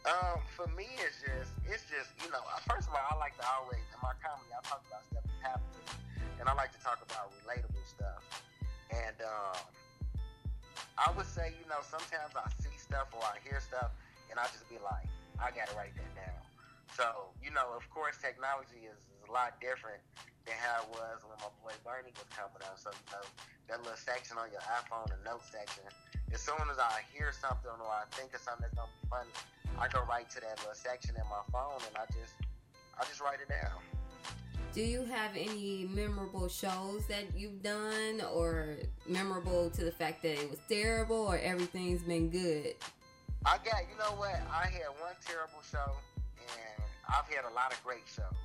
Um, 0.03 0.43
for 0.51 0.67
me, 0.75 0.87
it's 0.99 1.23
just, 1.23 1.55
it's 1.63 1.87
just, 1.87 2.11
you 2.19 2.29
know, 2.31 2.43
first 2.67 2.89
of 2.89 2.93
all, 2.93 3.07
I 3.11 3.15
like 3.15 3.37
to 3.39 3.45
always, 3.55 3.79
in 3.87 3.99
my 4.03 4.11
comedy, 4.19 4.51
I 4.51 4.59
talk 4.67 4.83
about 4.83 4.99
stuff 5.07 5.23
that 5.23 5.61
me. 5.63 5.95
And 6.41 6.49
I 6.49 6.53
like 6.55 6.75
to 6.75 6.81
talk 6.83 6.99
about 6.99 7.31
relatable 7.39 7.87
stuff. 7.87 8.19
And, 8.91 9.15
um, 9.23 9.63
I 10.97 11.09
would 11.15 11.25
say, 11.25 11.53
you 11.55 11.65
know, 11.69 11.79
sometimes 11.81 12.35
I 12.35 12.51
see 12.61 12.75
stuff 12.77 13.15
or 13.15 13.23
I 13.23 13.39
hear 13.47 13.61
stuff, 13.61 13.91
and 14.29 14.37
I 14.37 14.43
just 14.51 14.67
be 14.69 14.75
like, 14.83 15.07
I 15.39 15.55
gotta 15.55 15.71
write 15.75 15.95
that 15.95 16.11
down. 16.15 16.43
So, 16.93 17.33
you 17.41 17.49
know, 17.49 17.73
of 17.73 17.89
course, 17.89 18.21
technology 18.21 18.85
is, 18.85 18.97
is 19.17 19.21
a 19.25 19.31
lot 19.31 19.57
different 19.57 20.01
than 20.45 20.53
how 20.61 20.85
it 20.85 20.89
was 20.93 21.25
when 21.25 21.37
my 21.41 21.49
boy 21.63 21.73
Bernie 21.81 22.13
was 22.13 22.29
coming 22.29 22.61
out. 22.61 22.77
So, 22.77 22.93
you 22.93 23.09
know, 23.09 23.25
that 23.69 23.81
little 23.81 23.97
section 23.97 24.37
on 24.37 24.53
your 24.53 24.61
iPhone, 24.69 25.09
the 25.09 25.17
note 25.25 25.41
section, 25.41 25.83
as 26.29 26.41
soon 26.41 26.61
as 26.69 26.77
I 26.77 27.01
hear 27.09 27.33
something 27.33 27.73
or 27.73 27.89
I 27.89 28.05
think 28.13 28.33
of 28.33 28.41
something 28.41 28.69
that's 28.69 28.77
gonna 28.77 28.93
be 29.01 29.07
funny, 29.09 29.33
I 29.79 29.87
go 29.89 30.05
right 30.05 30.29
to 30.29 30.39
that 30.41 30.59
little 30.59 30.77
section 30.77 31.15
in 31.15 31.25
my 31.29 31.41
phone 31.51 31.81
and 31.87 31.97
I 31.97 32.05
just 32.13 32.37
I 32.99 33.05
just 33.05 33.21
write 33.21 33.39
it 33.41 33.49
down. 33.49 33.81
Do 34.73 34.81
you 34.81 35.05
have 35.05 35.31
any 35.35 35.87
memorable 35.93 36.49
shows 36.49 37.05
that 37.07 37.25
you've 37.37 37.61
done, 37.61 38.21
or 38.33 38.77
memorable 39.07 39.69
to 39.69 39.85
the 39.85 39.91
fact 39.91 40.23
that 40.23 40.31
it 40.31 40.49
was 40.49 40.59
terrible, 40.67 41.27
or 41.27 41.37
everything's 41.37 42.01
been 42.01 42.29
good? 42.29 42.73
I 43.45 43.57
got 43.57 43.83
you 43.89 43.97
know 43.99 44.17
what? 44.17 44.41
I 44.51 44.65
had 44.65 44.89
one 44.99 45.13
terrible 45.25 45.61
show 45.71 45.93
and 46.37 46.82
I've 47.09 47.27
had 47.27 47.43
a 47.43 47.53
lot 47.53 47.73
of 47.73 47.79
great 47.83 48.07
shows. 48.07 48.37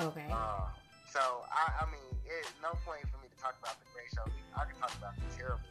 Okay. 0.00 0.26
Uh, 0.30 0.70
so 1.08 1.20
I, 1.50 1.82
I 1.82 1.84
mean, 1.90 2.12
it's 2.24 2.52
no 2.60 2.76
point 2.84 3.02
for 3.08 3.18
me 3.20 3.28
to 3.32 3.38
talk 3.40 3.56
about 3.60 3.80
the 3.80 3.88
great 3.90 4.12
shows. 4.12 4.30
I 4.54 4.68
can 4.68 4.76
talk 4.76 4.92
about 4.96 5.16
the 5.16 5.26
terrible. 5.34 5.64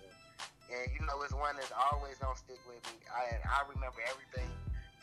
And 0.68 0.92
you 0.92 1.00
know, 1.08 1.16
it's 1.24 1.34
one 1.34 1.56
that's 1.56 1.72
always 1.72 2.20
gonna 2.20 2.36
stick 2.36 2.60
with 2.68 2.82
me. 2.92 3.00
I 3.08 3.40
I 3.48 3.64
remember 3.72 4.04
everything 4.04 4.50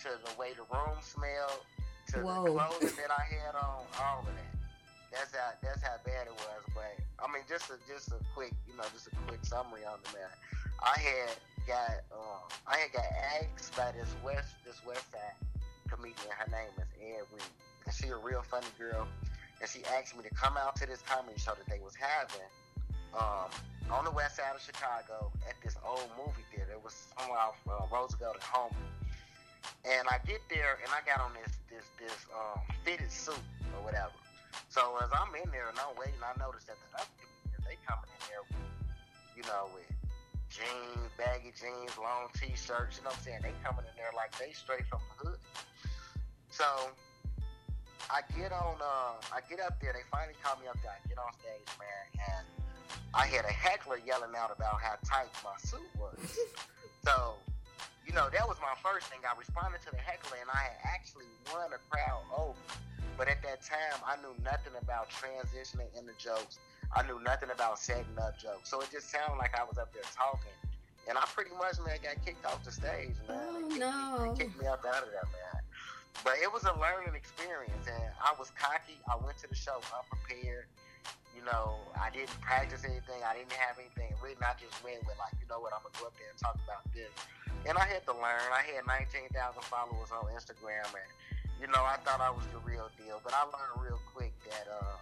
to 0.05 0.13
the 0.21 0.33
way 0.37 0.53
the 0.53 0.69
room 0.69 1.01
smelled, 1.01 1.65
to 2.13 2.21
Whoa. 2.21 2.45
the 2.45 2.53
clothing 2.53 2.97
that 3.01 3.09
I 3.09 3.25
had 3.41 3.57
on, 3.57 3.89
all 3.97 4.21
of 4.21 4.29
that. 4.29 4.55
That's 5.09 5.33
how 5.33 5.57
that's 5.65 5.81
how 5.81 5.97
bad 6.05 6.29
it 6.29 6.37
was. 6.37 6.63
But 6.77 7.01
I 7.17 7.31
mean, 7.33 7.49
just 7.49 7.73
a 7.73 7.81
just 7.89 8.13
a 8.13 8.21
quick, 8.37 8.53
you 8.69 8.77
know, 8.77 8.85
just 8.93 9.09
a 9.09 9.15
quick 9.25 9.41
summary 9.47 9.89
on 9.89 9.97
the 10.05 10.21
man. 10.21 10.29
I 10.85 11.01
had 11.01 11.33
got 11.65 12.05
um, 12.13 12.45
I 12.69 12.77
had 12.85 12.93
got 12.93 13.09
asked 13.41 13.73
by 13.73 13.97
this 13.97 14.13
west 14.21 14.53
this 14.69 14.85
West 14.85 15.09
Side 15.09 15.39
comedian. 15.95 16.35
Her 16.35 16.51
name 16.51 16.75
is 16.79 16.91
Ed 16.99 17.23
Reed, 17.31 17.47
and 17.87 17.95
she 17.95 18.09
a 18.09 18.17
real 18.19 18.43
funny 18.43 18.71
girl. 18.79 19.07
And 19.61 19.71
she 19.71 19.87
asked 19.95 20.17
me 20.17 20.23
to 20.27 20.35
come 20.35 20.57
out 20.59 20.77
to 20.77 20.87
this 20.87 21.01
comedy 21.07 21.39
show 21.39 21.55
that 21.55 21.67
they 21.71 21.79
was 21.79 21.95
having 21.95 22.51
um, 23.15 23.49
on 23.91 24.05
the 24.05 24.11
west 24.11 24.37
side 24.37 24.55
of 24.55 24.61
Chicago 24.61 25.31
at 25.49 25.55
this 25.63 25.77
old 25.87 26.11
movie 26.19 26.43
theater. 26.51 26.75
It 26.75 26.83
was 26.83 26.95
somewhere 27.15 27.39
off 27.39 27.59
uh, 27.71 27.87
Roosevelt 27.87 28.35
and 28.35 28.43
Homer. 28.43 28.75
And 29.87 30.05
I 30.11 30.19
get 30.27 30.43
there 30.51 30.83
and 30.83 30.91
I 30.93 31.01
got 31.07 31.25
on 31.25 31.33
this 31.39 31.57
this 31.71 31.87
this 31.97 32.27
um, 32.35 32.61
fitted 32.85 33.09
suit 33.09 33.41
or 33.73 33.81
whatever. 33.85 34.13
So 34.69 34.99
as 35.01 35.09
I'm 35.15 35.33
in 35.39 35.49
there 35.55 35.71
and 35.71 35.79
I'm 35.79 35.95
waiting, 35.97 36.21
I 36.21 36.35
noticed 36.37 36.67
that 36.69 36.77
the 36.83 36.91
other 37.01 37.15
comedians 37.17 37.65
they 37.65 37.79
coming 37.87 38.11
in 38.11 38.21
there 38.29 38.45
with, 38.45 38.69
you 39.39 39.45
know, 39.49 39.71
with 39.73 39.89
jeans, 40.51 41.09
baggy 41.17 41.53
jeans, 41.57 41.97
long 41.97 42.29
t-shirts. 42.37 43.01
You 43.01 43.09
know 43.09 43.15
what 43.15 43.21
I'm 43.21 43.25
saying? 43.25 43.41
They 43.43 43.55
coming 43.65 43.87
in 43.89 43.95
there 43.97 44.13
like 44.13 44.37
they 44.37 44.53
straight 44.53 44.85
from 44.91 45.01
the 45.09 45.17
hood. 45.31 45.34
So 46.55 46.87
I 48.07 48.23
get 48.39 48.55
on, 48.55 48.79
uh, 48.79 49.19
I 49.35 49.43
get 49.51 49.59
up 49.59 49.83
there. 49.83 49.91
They 49.91 50.07
finally 50.07 50.39
call 50.39 50.55
me 50.63 50.71
up 50.71 50.79
there. 50.87 50.95
I 50.95 51.03
get 51.03 51.19
on 51.19 51.35
stage, 51.35 51.67
man, 51.83 52.07
and 52.31 52.47
I 53.11 53.27
had 53.27 53.43
a 53.43 53.51
heckler 53.51 53.99
yelling 54.07 54.39
out 54.39 54.55
about 54.55 54.79
how 54.79 54.95
tight 55.03 55.35
my 55.43 55.59
suit 55.59 55.91
was. 55.99 56.15
so, 57.05 57.35
you 58.07 58.15
know, 58.15 58.31
that 58.31 58.47
was 58.47 58.55
my 58.63 58.71
first 58.87 59.11
thing. 59.11 59.19
I 59.27 59.35
responded 59.35 59.83
to 59.83 59.91
the 59.91 59.99
heckler, 59.99 60.39
and 60.39 60.47
I 60.47 60.71
had 60.71 60.79
actually 60.95 61.27
won 61.51 61.75
a 61.75 61.83
crowd 61.91 62.23
over. 62.31 62.55
But 63.19 63.27
at 63.27 63.43
that 63.43 63.67
time, 63.67 63.99
I 64.07 64.15
knew 64.23 64.35
nothing 64.47 64.79
about 64.79 65.11
transitioning 65.11 65.91
into 65.99 66.15
jokes. 66.23 66.63
I 66.95 67.03
knew 67.03 67.19
nothing 67.19 67.51
about 67.51 67.83
setting 67.83 68.15
up 68.23 68.39
jokes. 68.39 68.71
So 68.71 68.79
it 68.79 68.95
just 68.95 69.11
sounded 69.11 69.43
like 69.43 69.59
I 69.59 69.67
was 69.67 69.79
up 69.79 69.91
there 69.91 70.07
talking. 70.15 70.55
And 71.11 71.19
I 71.19 71.27
pretty 71.35 71.51
much, 71.59 71.83
man, 71.83 71.99
got 71.99 72.23
kicked 72.25 72.47
off 72.47 72.63
the 72.63 72.71
stage, 72.71 73.19
man. 73.27 73.43
Oh, 73.43 73.59
they, 73.59 73.69
kicked 73.75 73.81
no. 73.83 74.23
me, 74.23 74.31
they 74.31 74.39
kicked 74.39 74.55
me 74.63 74.67
out 74.71 74.87
out 74.87 75.03
of 75.03 75.11
that, 75.11 75.27
man. 75.35 75.64
But 76.23 76.39
it 76.41 76.53
was 76.53 76.65
a 76.65 76.75
learning 76.79 77.17
experience, 77.17 77.89
and 77.89 78.09
I 78.23 78.33
was 78.39 78.53
cocky. 78.55 79.01
I 79.11 79.19
went 79.19 79.37
to 79.43 79.49
the 79.49 79.57
show 79.57 79.83
unprepared. 79.91 80.71
You 81.35 81.43
know, 81.43 81.83
I 81.99 82.09
didn't 82.15 82.33
practice 82.41 82.87
anything. 82.87 83.21
I 83.27 83.35
didn't 83.35 83.53
have 83.59 83.77
anything 83.77 84.15
written. 84.23 84.41
I 84.47 84.55
just 84.55 84.79
went 84.87 85.03
with 85.05 85.19
like, 85.19 85.35
you 85.43 85.51
know 85.51 85.59
what, 85.59 85.75
I'm 85.75 85.83
gonna 85.83 85.99
go 85.99 86.07
up 86.07 86.17
there 86.17 86.31
and 86.31 86.39
talk 86.39 86.57
about 86.63 86.87
this. 86.95 87.11
And 87.67 87.75
I 87.77 87.85
had 87.85 88.07
to 88.07 88.15
learn. 88.15 88.47
I 88.55 88.63
had 88.63 88.87
19,000 88.87 89.35
followers 89.67 90.15
on 90.15 90.31
Instagram, 90.31 90.87
and 90.95 91.11
you 91.59 91.67
know, 91.69 91.83
I 91.83 91.99
thought 92.07 92.23
I 92.23 92.31
was 92.31 92.47
the 92.55 92.63
real 92.63 92.89
deal. 92.97 93.21
But 93.25 93.35
I 93.35 93.43
learned 93.51 93.83
real 93.83 94.01
quick 94.15 94.33
that 94.47 94.71
uh, 94.71 94.97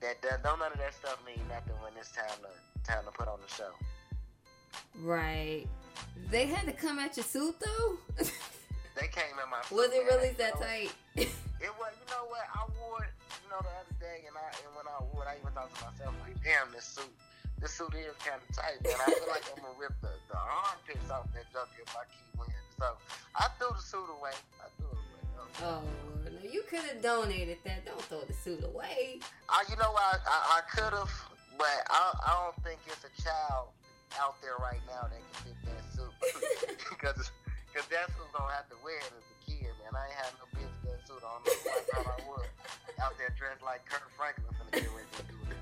that, 0.00 0.22
that 0.22 0.42
don't 0.42 0.58
none 0.58 0.72
of 0.72 0.78
that 0.78 0.94
stuff 0.94 1.20
mean 1.26 1.40
nothing 1.48 1.76
when 1.82 1.92
it's 1.98 2.12
time 2.12 2.40
to 2.42 2.50
time 2.82 3.04
to 3.04 3.12
put 3.12 3.28
on 3.28 3.38
the 3.40 3.52
show. 3.52 3.72
Right. 5.00 5.66
They 6.30 6.46
had 6.46 6.66
to 6.66 6.72
come 6.72 6.98
at 6.98 7.16
your 7.16 7.24
suit 7.24 7.56
though. 7.60 7.98
They 8.94 9.08
came 9.08 9.34
in 9.42 9.50
my. 9.50 9.58
was 9.74 9.90
it 9.90 10.04
really 10.06 10.30
that 10.38 10.60
tight? 10.60 10.92
It 11.64 11.72
was, 11.80 11.96
you 11.96 12.04
know 12.12 12.28
what? 12.28 12.44
I 12.52 12.60
wore 12.76 13.00
it, 13.08 13.14
you 13.40 13.48
know, 13.48 13.56
the 13.64 13.72
other 13.72 13.96
day, 13.96 14.28
and 14.28 14.36
I 14.36 14.52
and 14.60 14.68
when 14.76 14.84
I 14.84 15.00
wore 15.00 15.24
it, 15.24 15.32
I 15.32 15.40
even 15.40 15.48
thought 15.56 15.72
to 15.72 15.80
myself, 15.80 16.12
like, 16.20 16.36
damn, 16.44 16.68
this 16.76 16.84
suit, 16.84 17.08
this 17.56 17.72
suit 17.72 17.88
is 17.96 18.12
kind 18.20 18.36
of 18.36 18.44
tight, 18.52 18.84
man. 18.84 18.92
I 19.00 19.08
feel 19.16 19.32
like 19.32 19.48
I'm 19.48 19.64
gonna 19.64 19.72
rip 19.80 19.96
the, 20.04 20.12
the 20.28 20.36
armpits 20.36 21.08
off 21.08 21.24
that 21.32 21.48
junk 21.56 21.72
if 21.80 21.88
I 21.96 22.04
keep 22.04 22.28
wearing 22.36 22.52
it. 22.52 22.68
So 22.76 23.00
I 23.32 23.48
threw 23.56 23.72
the 23.72 23.80
suit 23.80 24.12
away. 24.12 24.36
I 24.60 24.68
threw 24.76 24.92
it 24.92 25.00
away. 25.00 25.24
Oh, 25.64 25.80
no, 26.28 26.44
you 26.44 26.68
could 26.68 26.84
have 26.84 27.00
donated 27.00 27.56
that. 27.64 27.88
Don't 27.88 28.02
throw 28.12 28.20
the 28.28 28.36
suit 28.36 28.60
away. 28.60 29.24
I, 29.48 29.64
you 29.72 29.80
know, 29.80 29.88
I, 29.96 30.20
I, 30.20 30.38
I 30.58 30.62
could 30.68 30.92
have, 30.92 31.12
but 31.56 31.80
I, 31.88 32.12
I 32.28 32.44
don't 32.44 32.60
think 32.60 32.84
it's 32.92 33.08
a 33.08 33.14
child 33.24 33.72
out 34.20 34.36
there 34.44 34.60
right 34.60 34.84
now 34.84 35.08
that 35.08 35.16
can 35.16 35.48
fit 35.48 35.56
that 35.64 35.80
suit. 35.96 36.12
Because 36.92 37.32
cause 37.74 37.84
that's 37.90 38.12
who's 38.14 38.30
to 38.30 38.42
have 38.54 38.68
to 38.70 38.76
wear 38.84 38.98
it 38.98 39.10
as 39.10 39.26
a 39.26 39.36
kid, 39.50 39.66
man. 39.82 39.92
I 39.92 40.06
ain't 40.06 40.14
had 40.14 40.32
no 40.38 40.46
bitch 40.54 40.74
that 40.86 41.06
suit 41.06 41.22
on. 41.26 41.42
I 41.42 41.80
thought 41.90 42.14
I 42.18 42.28
would. 42.30 42.48
Out 43.02 43.18
there 43.18 43.34
dressed 43.36 43.62
like 43.62 43.84
Kirk 43.86 44.08
Franklin 44.16 44.46
finna 44.54 44.72
get 44.72 44.90
ready 44.94 45.10
to 45.18 45.22
do 45.26 45.38
it. 45.50 45.58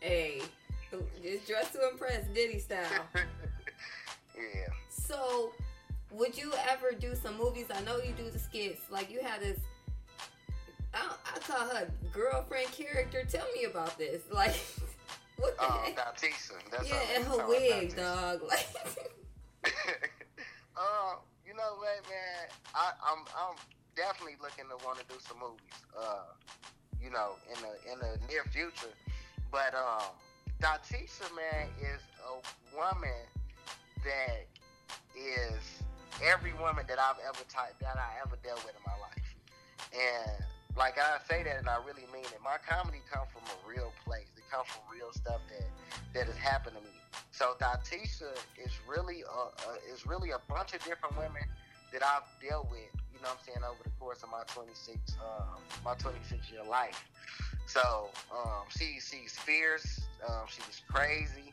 Hey, 0.00 0.42
just 1.22 1.46
dress 1.46 1.72
to 1.72 1.88
impress, 1.90 2.26
Diddy 2.34 2.58
style. 2.58 2.80
yeah. 4.36 4.66
So, 4.88 5.52
would 6.10 6.36
you 6.38 6.52
ever 6.70 6.92
do 6.98 7.14
some 7.14 7.36
movies? 7.36 7.66
I 7.74 7.80
know 7.82 7.98
you 7.98 8.12
do 8.16 8.30
the 8.30 8.38
skits. 8.38 8.80
Like 8.90 9.10
you 9.10 9.20
had 9.22 9.40
this. 9.42 9.58
I, 10.94 11.12
I 11.34 11.38
call 11.40 11.68
her 11.68 11.88
girlfriend 12.12 12.72
character. 12.72 13.24
Tell 13.28 13.46
me 13.54 13.64
about 13.64 13.98
this. 13.98 14.22
Like, 14.32 14.56
what 15.38 15.54
the 15.58 15.64
Oh, 15.64 15.82
heck? 15.84 15.96
Bautista. 15.96 16.54
That's 16.70 16.88
yeah, 16.88 16.96
and 17.14 17.24
her 17.26 17.46
wig, 17.46 17.94
dog. 17.94 18.40
Like, 18.48 18.66
uh, 20.76 21.16
you 21.46 21.54
know 21.54 21.76
what, 21.78 22.04
man? 22.08 22.48
I, 22.74 22.92
I'm 23.04 23.24
I'm 23.34 23.56
definitely 23.96 24.36
looking 24.42 24.66
to 24.68 24.76
want 24.84 24.98
to 24.98 25.04
do 25.08 25.16
some 25.20 25.38
movies. 25.40 25.76
Uh, 25.96 26.30
you 27.02 27.10
know, 27.10 27.36
in 27.48 27.58
the 27.62 27.72
in 27.92 27.98
the 28.00 28.18
near 28.26 28.44
future. 28.44 28.92
But 29.50 29.74
um, 29.74 30.10
Datisha, 30.60 31.28
man, 31.34 31.68
is 31.80 32.02
a 32.26 32.76
woman 32.76 33.22
that 34.04 34.46
is 35.14 35.60
every 36.24 36.52
woman 36.54 36.84
that 36.88 36.98
I've 36.98 37.20
ever 37.22 37.44
typed 37.48 37.80
that 37.80 37.96
I 37.96 38.20
ever 38.24 38.36
dealt 38.42 38.64
with 38.64 38.74
in 38.74 38.84
my 38.84 38.96
life. 38.98 39.28
And 39.92 40.44
like 40.76 40.98
I 40.98 41.18
say 41.28 41.42
that, 41.44 41.56
and 41.56 41.68
I 41.68 41.76
really 41.86 42.04
mean 42.12 42.24
it. 42.24 42.40
My 42.42 42.56
comedy 42.66 43.00
comes 43.10 43.28
from 43.32 43.42
a 43.48 43.58
real 43.68 43.92
place. 44.04 44.28
It 44.36 44.44
comes 44.50 44.68
from 44.68 44.82
real 44.92 45.12
stuff 45.12 45.40
that 45.48 45.68
that 46.14 46.26
has 46.26 46.36
happened 46.36 46.76
to 46.76 46.82
me. 46.82 46.94
So 47.36 47.52
Datisha 47.60 48.32
is 48.56 48.72
really 48.88 49.20
a, 49.20 49.42
a 49.68 49.92
is 49.92 50.06
really 50.06 50.30
a 50.30 50.40
bunch 50.48 50.72
of 50.72 50.82
different 50.82 51.18
women 51.18 51.44
that 51.92 52.02
I've 52.02 52.24
dealt 52.40 52.70
with. 52.70 52.88
You 53.12 53.20
know 53.20 53.28
what 53.28 53.36
I'm 53.40 53.44
saying 53.44 53.58
over 53.60 53.82
the 53.84 53.90
course 54.00 54.22
of 54.22 54.30
my 54.30 54.40
26 54.48 54.96
um, 55.20 55.60
my 55.84 55.92
26 55.96 56.50
year 56.50 56.64
life. 56.64 57.04
So 57.66 58.08
um, 58.32 58.64
she 58.70 58.96
she's 59.04 59.36
fierce. 59.36 60.00
Um, 60.26 60.48
crazy, 60.88 61.52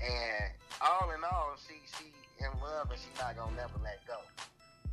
and 0.00 0.54
all 0.80 1.10
in 1.10 1.24
all, 1.24 1.58
she 1.66 1.82
she 1.98 2.12
in 2.38 2.54
love 2.62 2.88
and 2.88 2.98
she's 3.00 3.18
not 3.18 3.34
gonna 3.36 3.56
never 3.56 3.82
let 3.82 3.98
go. 4.06 4.22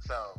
So 0.02 0.34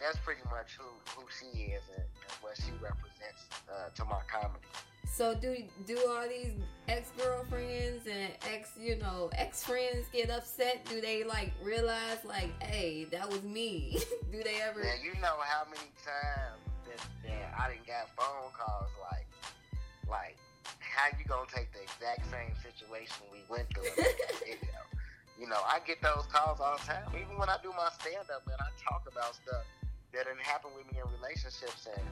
that's 0.00 0.18
pretty 0.18 0.46
much 0.54 0.78
who 0.78 0.86
who 1.18 1.26
she 1.34 1.74
is 1.74 1.82
and, 1.98 2.06
and 2.06 2.34
what 2.42 2.54
she 2.54 2.70
represents 2.78 3.42
uh, 3.66 3.90
to 3.90 4.04
my 4.04 4.22
comedy. 4.30 4.70
So 5.06 5.34
do 5.34 5.56
do 5.86 5.98
all 6.08 6.28
these 6.28 6.52
ex 6.88 7.10
girlfriends 7.18 8.06
and 8.06 8.32
ex 8.52 8.70
you 8.80 8.96
know 8.96 9.30
ex 9.34 9.64
friends 9.64 10.06
get 10.12 10.30
upset? 10.30 10.84
Do 10.84 11.00
they 11.00 11.24
like 11.24 11.52
realize 11.62 12.18
like, 12.24 12.50
hey, 12.62 13.04
that 13.12 13.28
was 13.28 13.42
me? 13.42 13.98
do 14.32 14.42
they 14.42 14.60
ever? 14.60 14.80
Man, 14.80 14.98
you 15.02 15.14
know 15.20 15.36
how 15.40 15.64
many 15.64 15.90
times 16.04 16.60
that, 16.86 17.00
that 17.24 17.54
I 17.58 17.70
didn't 17.70 17.86
get 17.86 18.08
phone 18.16 18.50
calls 18.52 18.90
like, 19.10 19.26
like, 20.08 20.36
how 20.80 21.06
you 21.18 21.24
gonna 21.24 21.48
take 21.54 21.72
the 21.72 21.82
exact 21.82 22.30
same 22.30 22.54
situation 22.62 23.16
we 23.32 23.40
went 23.48 23.68
through? 23.74 23.90
and 23.96 24.06
a 24.06 24.38
video? 24.44 24.76
you 25.38 25.46
know, 25.46 25.60
I 25.68 25.80
get 25.86 26.00
those 26.02 26.24
calls 26.32 26.60
all 26.60 26.76
the 26.76 26.84
time. 26.84 27.04
Even 27.12 27.36
when 27.38 27.48
I 27.48 27.56
do 27.62 27.68
my 27.76 27.88
stand 28.00 28.28
up, 28.32 28.46
man, 28.48 28.56
I 28.60 28.72
talk 28.80 29.04
about 29.10 29.36
stuff 29.36 29.64
that 30.12 30.24
didn't 30.24 30.40
happen 30.40 30.70
with 30.76 30.88
me 30.92 30.98
in 30.98 31.08
relationships, 31.20 31.88
and 31.92 32.04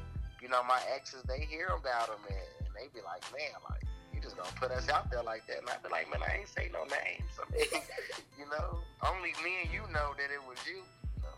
you 0.42 0.48
know, 0.48 0.62
my 0.64 0.80
exes 0.92 1.24
they 1.24 1.40
hear 1.48 1.72
about 1.72 2.08
them 2.08 2.20
and, 2.28 2.36
and 2.60 2.63
they 2.74 2.90
be 2.92 3.00
like, 3.04 3.22
man, 3.32 3.54
like. 3.70 3.82
You 4.14 4.22
just 4.22 4.38
gonna 4.38 4.54
put 4.54 4.70
us 4.70 4.86
out 4.88 5.10
there 5.10 5.26
like 5.26 5.42
that, 5.50 5.58
and 5.58 5.66
I 5.66 5.74
be 5.82 5.90
like, 5.90 6.06
man, 6.06 6.22
I 6.22 6.38
ain't 6.38 6.46
say 6.46 6.70
no 6.70 6.86
names. 6.86 7.34
I 7.42 7.50
mean, 7.50 7.82
you 8.38 8.46
know, 8.46 8.78
only 9.02 9.34
me 9.42 9.66
and 9.66 9.70
you 9.74 9.82
know 9.90 10.14
that 10.14 10.30
it 10.30 10.38
was 10.46 10.54
you. 10.62 10.86
you 10.86 11.18
know? 11.18 11.34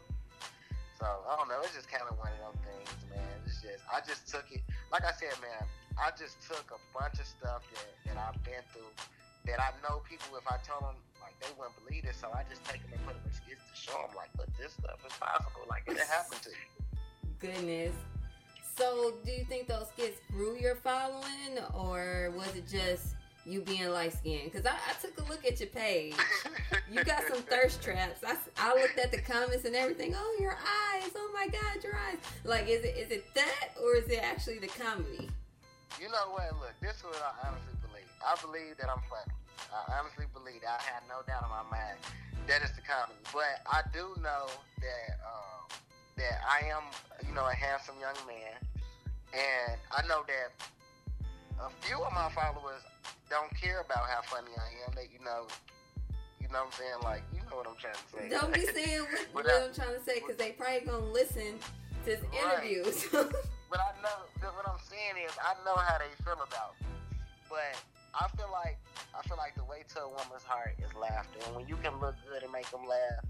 So 1.00 1.08
I 1.08 1.40
don't 1.40 1.48
know. 1.48 1.64
It's 1.64 1.72
just 1.72 1.88
kind 1.88 2.04
of 2.04 2.20
one 2.20 2.28
of 2.36 2.52
them 2.52 2.56
things, 2.68 2.92
man. 3.08 3.24
It's 3.48 3.64
just 3.64 3.80
I 3.88 4.04
just 4.04 4.28
took 4.28 4.44
it. 4.52 4.60
Like 4.92 5.08
I 5.08 5.12
said, 5.16 5.32
man, 5.40 5.64
I 5.96 6.12
just 6.16 6.36
took 6.44 6.68
a 6.68 6.80
bunch 6.92 7.16
of 7.16 7.24
stuff 7.24 7.64
that, 7.72 7.88
that 8.12 8.16
I've 8.20 8.36
been 8.44 8.60
through 8.76 8.92
that 9.48 9.56
I 9.56 9.72
know 9.80 10.04
people. 10.04 10.36
If 10.36 10.44
I 10.44 10.60
told 10.60 10.84
them, 10.84 11.00
like 11.24 11.36
they 11.40 11.48
wouldn't 11.56 11.76
believe 11.80 12.04
it. 12.04 12.16
So 12.16 12.28
I 12.32 12.44
just 12.48 12.64
take 12.64 12.84
them 12.84 12.96
and 12.96 13.02
put 13.08 13.16
them 13.16 13.24
in 13.24 13.32
skits 13.32 13.64
to 13.64 13.74
show 13.76 13.96
them, 14.04 14.12
like, 14.16 14.32
look, 14.36 14.50
this 14.60 14.76
stuff 14.76 15.00
is 15.04 15.16
possible. 15.16 15.64
Like 15.68 15.88
it 15.88 15.96
happened 16.00 16.44
to 16.44 16.52
you. 16.52 16.68
Goodness. 17.40 17.96
So, 18.76 19.14
do 19.24 19.32
you 19.32 19.44
think 19.44 19.68
those 19.68 19.88
skits 19.88 20.20
grew 20.30 20.56
your 20.56 20.74
following, 20.74 21.58
or 21.74 22.30
was 22.36 22.54
it 22.54 22.68
just 22.68 23.14
you 23.46 23.62
being 23.62 23.88
light 23.88 24.12
skinned? 24.12 24.52
Because 24.52 24.66
I, 24.66 24.72
I 24.72 24.92
took 25.00 25.18
a 25.18 25.30
look 25.30 25.46
at 25.46 25.58
your 25.60 25.70
page. 25.70 26.14
You 26.92 27.02
got 27.04 27.22
some 27.26 27.42
thirst 27.42 27.82
traps. 27.82 28.20
I, 28.22 28.36
I 28.58 28.74
looked 28.74 28.98
at 28.98 29.10
the 29.10 29.20
comments 29.20 29.64
and 29.64 29.74
everything. 29.74 30.14
Oh, 30.14 30.36
your 30.38 30.52
eyes. 30.52 31.10
Oh 31.16 31.30
my 31.32 31.48
God, 31.48 31.82
your 31.82 31.96
eyes. 31.96 32.18
Like, 32.44 32.68
is 32.68 32.84
it 32.84 32.96
is 32.96 33.10
it 33.10 33.24
that, 33.34 33.70
or 33.82 33.96
is 33.96 34.08
it 34.08 34.22
actually 34.22 34.58
the 34.58 34.68
comedy? 34.68 35.30
You 36.00 36.08
know 36.08 36.30
what? 36.32 36.52
Look, 36.60 36.74
this 36.82 36.96
is 36.96 37.04
what 37.04 37.16
I 37.16 37.48
honestly 37.48 37.74
believe. 37.80 38.10
I 38.20 38.36
believe 38.44 38.76
that 38.76 38.90
I'm 38.90 39.02
funny. 39.08 39.32
I 39.72 39.98
honestly 39.98 40.26
believe 40.34 40.60
that. 40.62 40.80
I 40.80 40.82
had 40.82 41.02
no 41.08 41.24
doubt 41.26 41.44
in 41.44 41.48
my 41.48 41.64
mind 41.70 41.96
that 42.46 42.60
it's 42.60 42.76
the 42.76 42.82
comedy. 42.82 43.18
But 43.32 43.64
I 43.64 43.80
do 43.92 44.14
know 44.20 44.52
that 44.84 45.16
um, 45.24 45.64
that 46.16 46.40
I 46.48 46.66
am, 46.68 46.82
you 47.28 47.34
know, 47.34 47.46
a 47.46 47.54
handsome 47.54 47.96
young 48.00 48.16
man, 48.26 48.56
and 49.32 49.76
I 49.92 50.06
know 50.06 50.22
that 50.26 50.52
a 51.60 51.70
few 51.86 51.96
of 52.02 52.12
my 52.12 52.28
followers 52.30 52.82
don't 53.30 53.52
care 53.60 53.80
about 53.80 54.08
how 54.08 54.22
funny 54.22 54.52
I 54.56 54.88
am. 54.88 54.94
That 54.94 55.12
you 55.12 55.20
know, 55.24 55.46
you 56.40 56.48
know 56.48 56.64
what 56.64 56.66
I'm 56.66 56.72
saying? 56.72 57.00
Like, 57.02 57.22
you 57.34 57.40
know 57.50 57.56
what 57.56 57.66
I'm 57.68 57.76
trying 57.76 57.94
to 57.94 58.08
say. 58.16 58.28
Don't 58.28 58.52
be 58.54 58.66
saying 58.74 59.04
what, 59.32 59.44
what 59.44 59.46
I'm 59.52 59.72
trying 59.74 59.94
to 59.96 60.02
say, 60.04 60.20
because 60.20 60.36
they 60.36 60.52
probably 60.52 60.86
gonna 60.86 61.06
listen 61.12 61.58
to 61.60 62.04
this 62.04 62.20
Right. 62.32 62.64
interview. 62.64 62.84
But 63.68 63.80
I 63.82 63.90
know 64.00 64.46
what 64.54 64.62
I'm 64.64 64.78
saying 64.88 65.26
is 65.26 65.32
I 65.42 65.52
know 65.66 65.74
how 65.74 65.98
they 65.98 66.06
feel 66.22 66.38
about 66.38 66.78
me. 66.80 66.86
But 67.50 67.74
I 68.14 68.28
feel 68.38 68.46
like 68.52 68.78
I 69.10 69.26
feel 69.26 69.36
like 69.36 69.56
the 69.56 69.64
way 69.64 69.82
to 69.94 70.02
a 70.06 70.08
woman's 70.08 70.46
heart 70.46 70.78
is 70.78 70.94
laughter. 70.94 71.40
And 71.46 71.56
when 71.56 71.66
you 71.66 71.74
can 71.82 71.98
look 71.98 72.14
good 72.30 72.44
and 72.44 72.52
make 72.52 72.70
them 72.70 72.86
laugh, 72.86 73.26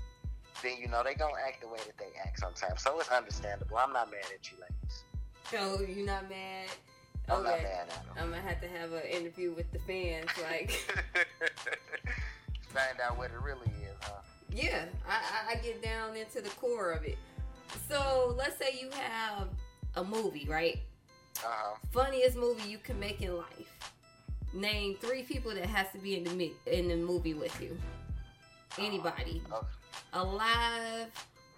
then 0.63 0.77
you 0.81 0.89
know 0.89 1.03
they 1.05 1.15
gonna 1.15 1.35
act 1.47 1.61
the 1.63 1.69
way 1.69 1.79
that 1.87 1.97
they 1.99 2.11
act 2.25 2.39
sometimes. 2.41 2.83
So 2.83 2.99
it's 3.01 3.09
understandable. 3.11 3.77
I'm 3.77 3.93
not 3.93 4.11
mad 4.11 4.25
at 4.35 4.51
you 4.51 4.57
ladies. 4.61 5.05
oh, 5.59 5.83
you're 5.83 6.07
not 6.07 6.29
mad? 6.29 6.69
I'm 7.29 7.43
not 7.43 7.55
Okay. 7.55 7.63
mad 7.65 7.89
at 7.89 7.89
them. 8.07 8.15
I'm 8.19 8.31
gonna 8.31 8.43
have 8.43 8.61
to 8.61 8.69
have 8.69 8.93
an 8.93 9.03
interview 9.03 9.53
with 9.53 9.71
the 9.73 9.79
fans. 9.81 10.29
Like, 10.43 10.71
Find 12.69 13.01
out 13.03 13.17
what 13.17 13.31
it 13.31 13.41
really 13.43 13.71
is, 13.83 13.97
huh? 14.03 14.21
yeah, 14.51 14.85
I, 15.09 15.15
I, 15.15 15.53
I 15.53 15.55
get 15.63 15.83
down 15.83 16.17
into 16.17 16.41
the 16.41 16.51
core 16.51 16.91
of 16.93 17.05
it. 17.05 17.17
So 17.89 18.35
let's 18.39 18.59
say 18.59 18.79
you 18.81 18.91
have 18.91 19.49
a 19.97 20.05
movie, 20.05 20.47
right? 20.49 20.79
Uh 21.39 21.49
huh. 21.49 21.77
Funniest 21.91 22.37
movie 22.37 22.69
you 22.69 22.79
can 22.79 22.99
make 23.01 23.21
in 23.23 23.37
life. 23.37 23.93
Name 24.53 24.97
three 25.01 25.23
people 25.23 25.53
that 25.55 25.67
has 25.67 25.87
to 25.93 25.99
be 25.99 26.17
in 26.17 26.25
the 26.39 26.53
in 26.67 26.89
the 26.89 26.97
movie 26.97 27.35
with 27.35 27.59
you. 27.61 27.77
Anybody, 28.79 29.43
Okay. 29.53 29.67
Alive 30.13 31.11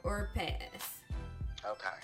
or 0.05 0.31
past? 0.35 1.03
okay. 1.67 1.99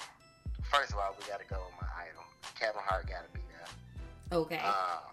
First 0.63 0.93
of 0.93 0.99
all, 0.99 1.15
we 1.19 1.25
gotta 1.31 1.45
go 1.49 1.61
with 1.67 1.77
my 1.81 1.89
idol. 2.03 2.23
Kevin 2.59 2.81
Hart 2.85 3.07
gotta 3.09 3.29
be 3.33 3.41
there. 3.51 4.39
Okay. 4.39 4.59
Um, 4.59 5.13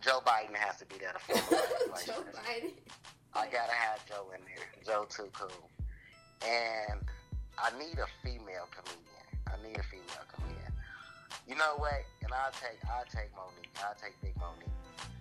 Joe 0.00 0.20
Biden 0.24 0.54
has 0.54 0.78
to 0.78 0.86
be 0.86 0.96
there 0.98 1.12
to 1.12 1.18
vice 1.90 2.06
Joe. 2.06 2.22
Biden. 2.32 2.70
I 3.34 3.46
gotta 3.46 3.72
have 3.72 4.06
Joe 4.08 4.26
in 4.34 4.40
there. 4.46 4.66
Joe 4.84 5.06
too 5.08 5.28
cool. 5.32 5.68
And 6.46 7.00
I 7.58 7.70
need 7.78 7.98
a 7.98 8.06
female 8.22 8.68
comedian. 8.70 9.26
I 9.48 9.56
need 9.66 9.76
a 9.78 9.82
female 9.82 10.24
comedian. 10.32 10.72
You 11.48 11.56
know 11.56 11.74
what? 11.78 12.04
And 12.22 12.32
I'll 12.32 12.52
take 12.52 12.78
I'll 12.90 13.04
take 13.08 13.32
Mo'Nique. 13.34 13.72
I'll 13.82 13.96
take 13.96 14.14
Big 14.22 14.34
Mo'Nique. 14.36 14.70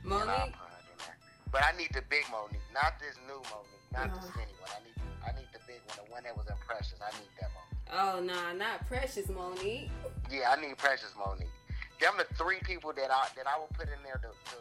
And 0.03 0.13
I'll 0.13 0.19
Mo'Nique. 0.25 0.53
put 0.53 0.69
her 0.69 0.81
in 0.91 0.97
there. 0.99 1.17
But 1.51 1.63
I 1.63 1.71
need 1.77 1.89
the 1.93 2.03
big 2.09 2.25
Mo'Nique, 2.29 2.67
not 2.73 2.99
this 2.99 3.15
new 3.27 3.39
Mo'Nique, 3.49 3.76
not 3.97 4.13
the 4.13 4.19
Uh. 4.19 4.31
skinny 4.31 4.53
one. 4.61 4.69
I 4.71 4.79
need 4.85 4.95
I 5.27 5.31
need 5.35 5.49
the 5.51 5.59
big 5.67 5.81
one, 5.89 5.97
the 6.05 6.11
one 6.11 6.23
that 6.23 6.35
was 6.37 6.47
in 6.47 6.55
Precious. 6.65 6.99
I 7.01 7.11
need 7.19 7.29
that 7.41 7.49
Mo'Nique. 7.51 7.91
Oh 7.91 8.19
nah, 8.21 8.53
not 8.53 8.85
Precious 8.87 9.27
Mo'Nique. 9.27 9.89
Yeah, 10.29 10.53
I 10.55 10.61
need 10.61 10.77
Precious 10.77 11.11
Mo'Nique. 11.17 11.51
Them 11.99 12.13
the 12.17 12.25
three 12.35 12.59
people 12.61 12.93
that 12.93 13.09
I 13.11 13.27
that 13.35 13.47
I 13.47 13.57
will 13.57 13.71
put 13.73 13.89
in 13.89 13.99
there 14.03 14.21
to, 14.23 14.29
to 14.29 14.57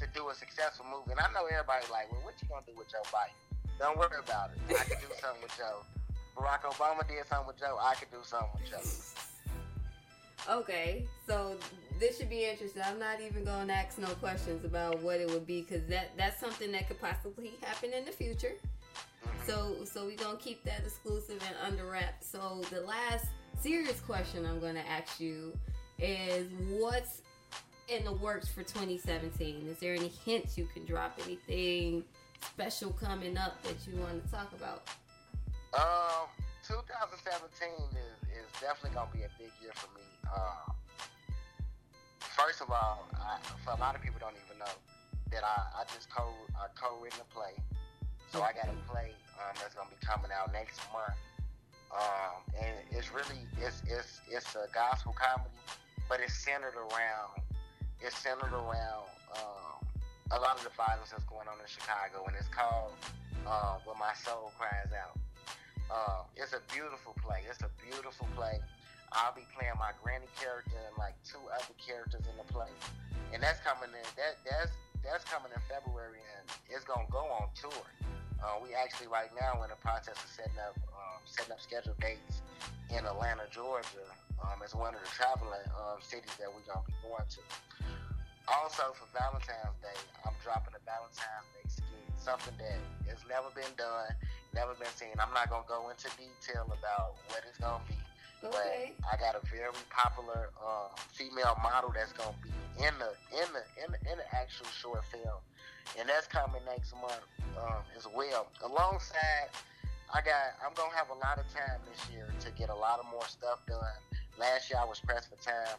to 0.00 0.12
do 0.14 0.28
a 0.30 0.34
successful 0.34 0.86
movie. 0.90 1.10
And 1.12 1.20
I 1.20 1.30
know 1.32 1.44
everybody's 1.46 1.90
like, 1.90 2.10
well, 2.10 2.20
what 2.24 2.34
you 2.40 2.48
gonna 2.48 2.64
do 2.66 2.72
with 2.76 2.88
Joe 2.88 3.02
Biden? 3.12 3.34
Don't 3.78 3.96
worry 3.98 4.18
about 4.18 4.50
it. 4.54 4.58
I 4.74 4.84
could 4.84 4.98
do 5.00 5.10
something 5.20 5.42
with 5.42 5.56
Joe. 5.56 5.82
Barack 6.36 6.62
Obama 6.62 7.06
did 7.06 7.26
something 7.28 7.46
with 7.48 7.58
Joe. 7.58 7.78
I 7.80 7.94
could 7.94 8.10
do 8.10 8.18
something 8.22 8.48
with 8.54 8.70
Joe. 8.70 8.82
Okay, 10.48 11.04
so 11.26 11.56
this 12.00 12.16
should 12.16 12.30
be 12.30 12.44
interesting. 12.46 12.80
I'm 12.86 12.98
not 12.98 13.20
even 13.20 13.44
going 13.44 13.66
to 13.68 13.74
ask 13.74 13.98
no 13.98 14.06
questions 14.14 14.64
about 14.64 15.02
what 15.02 15.20
it 15.20 15.28
would 15.30 15.46
be 15.46 15.60
because 15.62 15.84
that 15.88 16.16
that's 16.16 16.40
something 16.40 16.72
that 16.72 16.86
could 16.88 17.00
possibly 17.00 17.52
happen 17.60 17.92
in 17.92 18.04
the 18.04 18.12
future. 18.12 18.52
So 19.48 19.76
so 19.84 20.04
we're 20.04 20.14
gonna 20.14 20.36
keep 20.36 20.62
that 20.64 20.80
exclusive 20.80 21.42
and 21.48 21.56
under 21.66 21.90
wrap. 21.90 22.22
So 22.22 22.60
the 22.68 22.82
last 22.82 23.28
serious 23.58 23.98
question 24.00 24.44
I'm 24.44 24.60
gonna 24.60 24.84
ask 24.86 25.18
you 25.18 25.56
is 25.98 26.48
what's 26.68 27.22
in 27.88 28.04
the 28.04 28.12
works 28.12 28.48
for 28.48 28.62
2017? 28.62 29.66
Is 29.66 29.78
there 29.78 29.94
any 29.94 30.12
hints 30.26 30.58
you 30.58 30.68
can 30.74 30.84
drop? 30.84 31.18
Anything 31.24 32.04
special 32.44 32.90
coming 32.90 33.38
up 33.38 33.62
that 33.62 33.76
you 33.86 33.98
want 33.98 34.22
to 34.22 34.30
talk 34.30 34.52
about? 34.52 34.82
Um, 35.72 36.28
2017 36.68 37.68
is, 37.96 38.28
is 38.28 38.44
definitely 38.60 38.90
gonna 38.94 39.08
be 39.14 39.22
a 39.22 39.30
big 39.38 39.50
year 39.62 39.72
for 39.72 39.88
me. 39.96 40.04
Uh, 40.30 40.72
first 42.20 42.60
of 42.60 42.70
all, 42.70 43.08
I, 43.14 43.38
for 43.64 43.70
a 43.70 43.80
lot 43.80 43.94
of 43.94 44.02
people 44.02 44.20
don't 44.20 44.36
even 44.44 44.58
know 44.58 44.76
that 45.32 45.42
I, 45.42 45.80
I 45.80 45.84
just 45.94 46.10
co 46.10 46.34
I 46.54 46.66
co-written 46.78 47.20
a 47.22 47.34
play, 47.34 47.54
so 48.30 48.42
I 48.42 48.52
got 48.52 48.68
a 48.68 48.92
play 48.92 49.14
um, 49.38 49.54
that's 49.60 49.74
gonna 49.74 49.90
be 49.90 50.00
coming 50.04 50.30
out 50.34 50.52
next 50.52 50.80
month. 50.92 51.16
Um, 51.88 52.44
and 52.60 52.76
it's 52.90 53.12
really 53.12 53.40
it's 53.56 53.82
it's 53.88 54.20
it's 54.28 54.54
a 54.54 54.68
gospel 54.74 55.14
comedy, 55.16 55.54
but 56.08 56.20
it's 56.20 56.36
centered 56.36 56.76
around 56.76 57.40
it's 58.00 58.16
centered 58.18 58.54
around 58.54 59.10
um, 59.34 59.82
a 60.30 60.38
lot 60.38 60.56
of 60.56 60.62
the 60.62 60.74
violence 60.76 61.10
that's 61.10 61.24
going 61.24 61.48
on 61.48 61.58
in 61.58 61.66
Chicago, 61.66 62.26
and 62.26 62.36
it's 62.36 62.48
called 62.48 62.92
uh, 63.46 63.78
"When 63.84 63.98
My 63.98 64.14
Soul 64.14 64.52
Cries 64.58 64.92
Out." 64.94 65.18
Uh, 65.88 66.28
it's 66.36 66.52
a 66.52 66.60
beautiful 66.68 67.16
play. 67.24 67.40
It's 67.48 67.64
a 67.64 67.72
beautiful 67.80 68.28
play. 68.36 68.60
I'll 69.12 69.32
be 69.32 69.48
playing 69.56 69.72
my 69.80 69.96
granny 70.04 70.28
character 70.36 70.76
and 70.76 70.92
like 71.00 71.16
two 71.24 71.40
other 71.48 71.72
characters 71.80 72.28
in 72.28 72.36
the 72.36 72.44
play, 72.52 72.68
and 73.32 73.42
that's 73.42 73.58
coming 73.64 73.88
in. 73.90 74.06
That 74.20 74.36
that's 74.44 74.72
that's 75.00 75.24
coming 75.24 75.48
in 75.48 75.62
February, 75.64 76.20
and 76.38 76.44
it's 76.68 76.84
gonna 76.84 77.08
go 77.08 77.24
on 77.24 77.48
tour. 77.56 77.88
Uh, 78.38 78.62
we 78.62 78.70
actually 78.74 79.10
right 79.10 79.30
now 79.34 79.58
in 79.66 79.70
the 79.70 79.80
process 79.82 80.14
of 80.14 80.30
setting 80.30 80.58
up 80.62 80.78
um, 80.94 81.18
setting 81.26 81.52
up 81.52 81.60
scheduled 81.60 81.98
dates 81.98 82.42
in 82.90 83.02
Atlanta, 83.04 83.44
Georgia, 83.50 84.06
um, 84.40 84.62
as 84.62 84.74
one 84.74 84.94
of 84.94 85.02
the 85.02 85.10
traveling 85.10 85.66
um, 85.74 85.98
cities 86.00 86.32
that 86.38 86.46
we're 86.46 86.64
gonna 86.70 86.86
be 86.86 86.94
going 87.02 87.26
to. 87.26 87.42
Also 88.48 88.94
for 88.96 89.04
Valentine's 89.12 89.76
Day, 89.84 89.98
I'm 90.24 90.32
dropping 90.40 90.72
a 90.72 90.82
Valentine's 90.86 91.48
Day 91.52 91.66
skit, 91.68 92.06
something 92.16 92.54
that 92.56 92.80
has 93.10 93.20
never 93.28 93.50
been 93.52 93.74
done, 93.76 94.08
never 94.54 94.72
been 94.78 94.90
seen. 94.96 95.12
I'm 95.18 95.34
not 95.34 95.50
gonna 95.50 95.68
go 95.68 95.90
into 95.90 96.08
detail 96.16 96.64
about 96.70 97.18
what 97.28 97.42
it's 97.44 97.58
gonna 97.58 97.82
be. 97.90 97.98
Okay. 98.46 98.94
But 98.94 99.10
I 99.10 99.18
got 99.18 99.34
a 99.34 99.42
very 99.50 99.74
popular 99.90 100.54
uh, 100.56 100.94
female 101.10 101.58
model 101.58 101.90
that's 101.90 102.14
gonna 102.14 102.38
be 102.40 102.54
in 102.78 102.94
the 103.02 103.10
in 103.34 103.48
the 103.50 103.62
in 103.82 103.88
the, 103.90 104.00
in 104.08 104.16
the 104.16 104.28
actual 104.30 104.70
short 104.70 105.02
film, 105.10 105.42
and 105.98 106.08
that's 106.08 106.26
coming 106.26 106.60
next 106.66 106.94
month 106.94 107.24
um, 107.56 107.82
as 107.96 108.06
well. 108.14 108.48
Alongside, 108.64 109.48
I 110.12 110.20
got 110.20 110.58
I'm 110.64 110.74
gonna 110.74 110.94
have 110.94 111.10
a 111.10 111.18
lot 111.18 111.38
of 111.38 111.46
time 111.52 111.80
this 111.88 112.10
year 112.12 112.28
to 112.40 112.50
get 112.52 112.70
a 112.70 112.74
lot 112.74 112.98
of 112.98 113.06
more 113.10 113.26
stuff 113.26 113.64
done. 113.66 113.98
Last 114.38 114.70
year 114.70 114.78
I 114.80 114.84
was 114.84 115.00
pressed 115.00 115.30
for 115.30 115.42
time, 115.42 115.78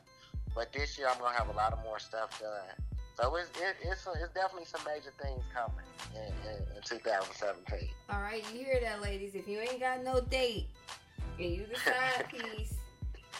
but 0.55 0.71
this 0.73 0.97
year 0.97 1.07
I'm 1.09 1.19
gonna 1.19 1.37
have 1.37 1.49
a 1.49 1.57
lot 1.57 1.73
of 1.73 1.83
more 1.83 1.99
stuff 1.99 2.39
done. 2.39 2.75
So 3.19 3.35
it's 3.35 3.49
it, 3.59 3.75
it's 3.83 4.07
it's 4.07 4.33
definitely 4.33 4.65
some 4.65 4.81
major 4.85 5.11
things 5.21 5.43
coming 5.53 5.85
in, 6.15 6.31
in, 6.49 6.61
in 6.75 6.81
2017. 6.83 7.89
All 8.09 8.21
right, 8.21 8.43
you 8.53 8.63
hear 8.63 8.79
that, 8.81 9.01
ladies? 9.01 9.35
If 9.35 9.47
you 9.47 9.59
ain't 9.59 9.79
got 9.79 10.03
no 10.03 10.21
date 10.21 10.67
and 11.37 11.51
you 11.51 11.65
the 11.65 11.79
side 11.79 12.25
piece 12.31 12.78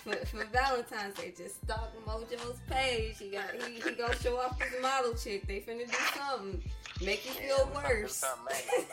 for, 0.03 0.15
for 0.25 0.45
Valentine's 0.45 1.15
Day, 1.15 1.33
just 1.35 1.61
stalk 1.63 1.91
Mojo's 2.07 2.59
page. 2.69 3.17
He 3.19 3.29
got 3.29 3.45
he, 3.65 3.79
he 3.79 3.91
gonna 3.91 4.15
show 4.19 4.37
off 4.39 4.59
his 4.61 4.81
model 4.81 5.13
chick. 5.13 5.47
They 5.47 5.59
finna 5.59 5.87
do 5.87 5.97
something, 6.17 6.63
make 7.01 7.25
you 7.25 7.31
Yeah, 7.41 7.57
feel 7.57 7.71
worse. 7.75 8.15
something 8.15 8.45
major. 8.49 8.87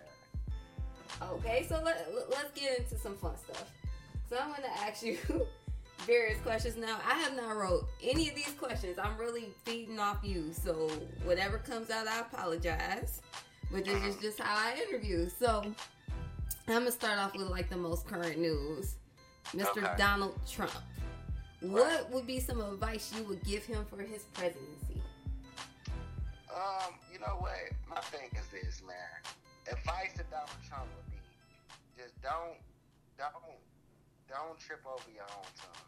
man. 1.21 1.29
Okay, 1.31 1.65
so 1.67 1.81
let, 1.83 2.09
let's 2.29 2.51
get 2.59 2.79
into 2.79 2.97
some 2.97 3.15
fun 3.15 3.37
stuff. 3.37 3.71
So 4.31 4.37
I'm 4.41 4.49
going 4.49 4.61
to 4.61 4.81
ask 4.81 5.03
you 5.03 5.17
various 6.07 6.39
questions. 6.39 6.77
Now, 6.77 6.99
I 7.05 7.15
have 7.15 7.35
not 7.35 7.53
wrote 7.57 7.89
any 8.01 8.29
of 8.29 8.35
these 8.35 8.53
questions. 8.57 8.97
I'm 8.97 9.17
really 9.17 9.49
feeding 9.65 9.99
off 9.99 10.19
you. 10.23 10.53
So 10.53 10.89
whatever 11.25 11.57
comes 11.57 11.89
out, 11.89 12.07
I 12.07 12.21
apologize. 12.21 13.21
But 13.71 13.83
this 13.83 14.01
is 14.03 14.15
uh-huh. 14.15 14.21
just 14.21 14.39
how 14.39 14.55
I 14.55 14.81
interview. 14.87 15.29
So 15.29 15.73
I'm 16.71 16.85
to 16.85 16.91
start 16.91 17.19
off 17.19 17.33
with 17.33 17.47
like 17.47 17.69
the 17.69 17.77
most 17.77 18.07
current 18.07 18.37
news. 18.37 18.95
Mr. 19.55 19.83
Okay. 19.83 19.93
Donald 19.97 20.39
Trump. 20.49 20.71
What 21.61 22.09
would 22.11 22.25
be 22.25 22.39
some 22.39 22.61
advice 22.61 23.13
you 23.15 23.23
would 23.23 23.43
give 23.43 23.65
him 23.65 23.85
for 23.89 24.01
his 24.01 24.23
presidency? 24.33 25.01
Um, 26.49 26.95
you 27.11 27.19
know 27.19 27.37
what? 27.39 27.69
My 27.89 28.01
thing 28.09 28.29
is 28.33 28.47
this, 28.49 28.81
man. 28.85 28.95
Advice 29.69 30.17
to 30.17 30.23
Donald 30.31 30.61
Trump 30.67 30.87
would 30.95 31.11
be 31.11 31.21
just 32.01 32.17
don't, 32.25 32.57
don't, 33.17 33.61
don't 34.25 34.57
trip 34.57 34.81
over 34.89 35.05
your 35.13 35.27
own 35.37 35.45
tongue. 35.53 35.85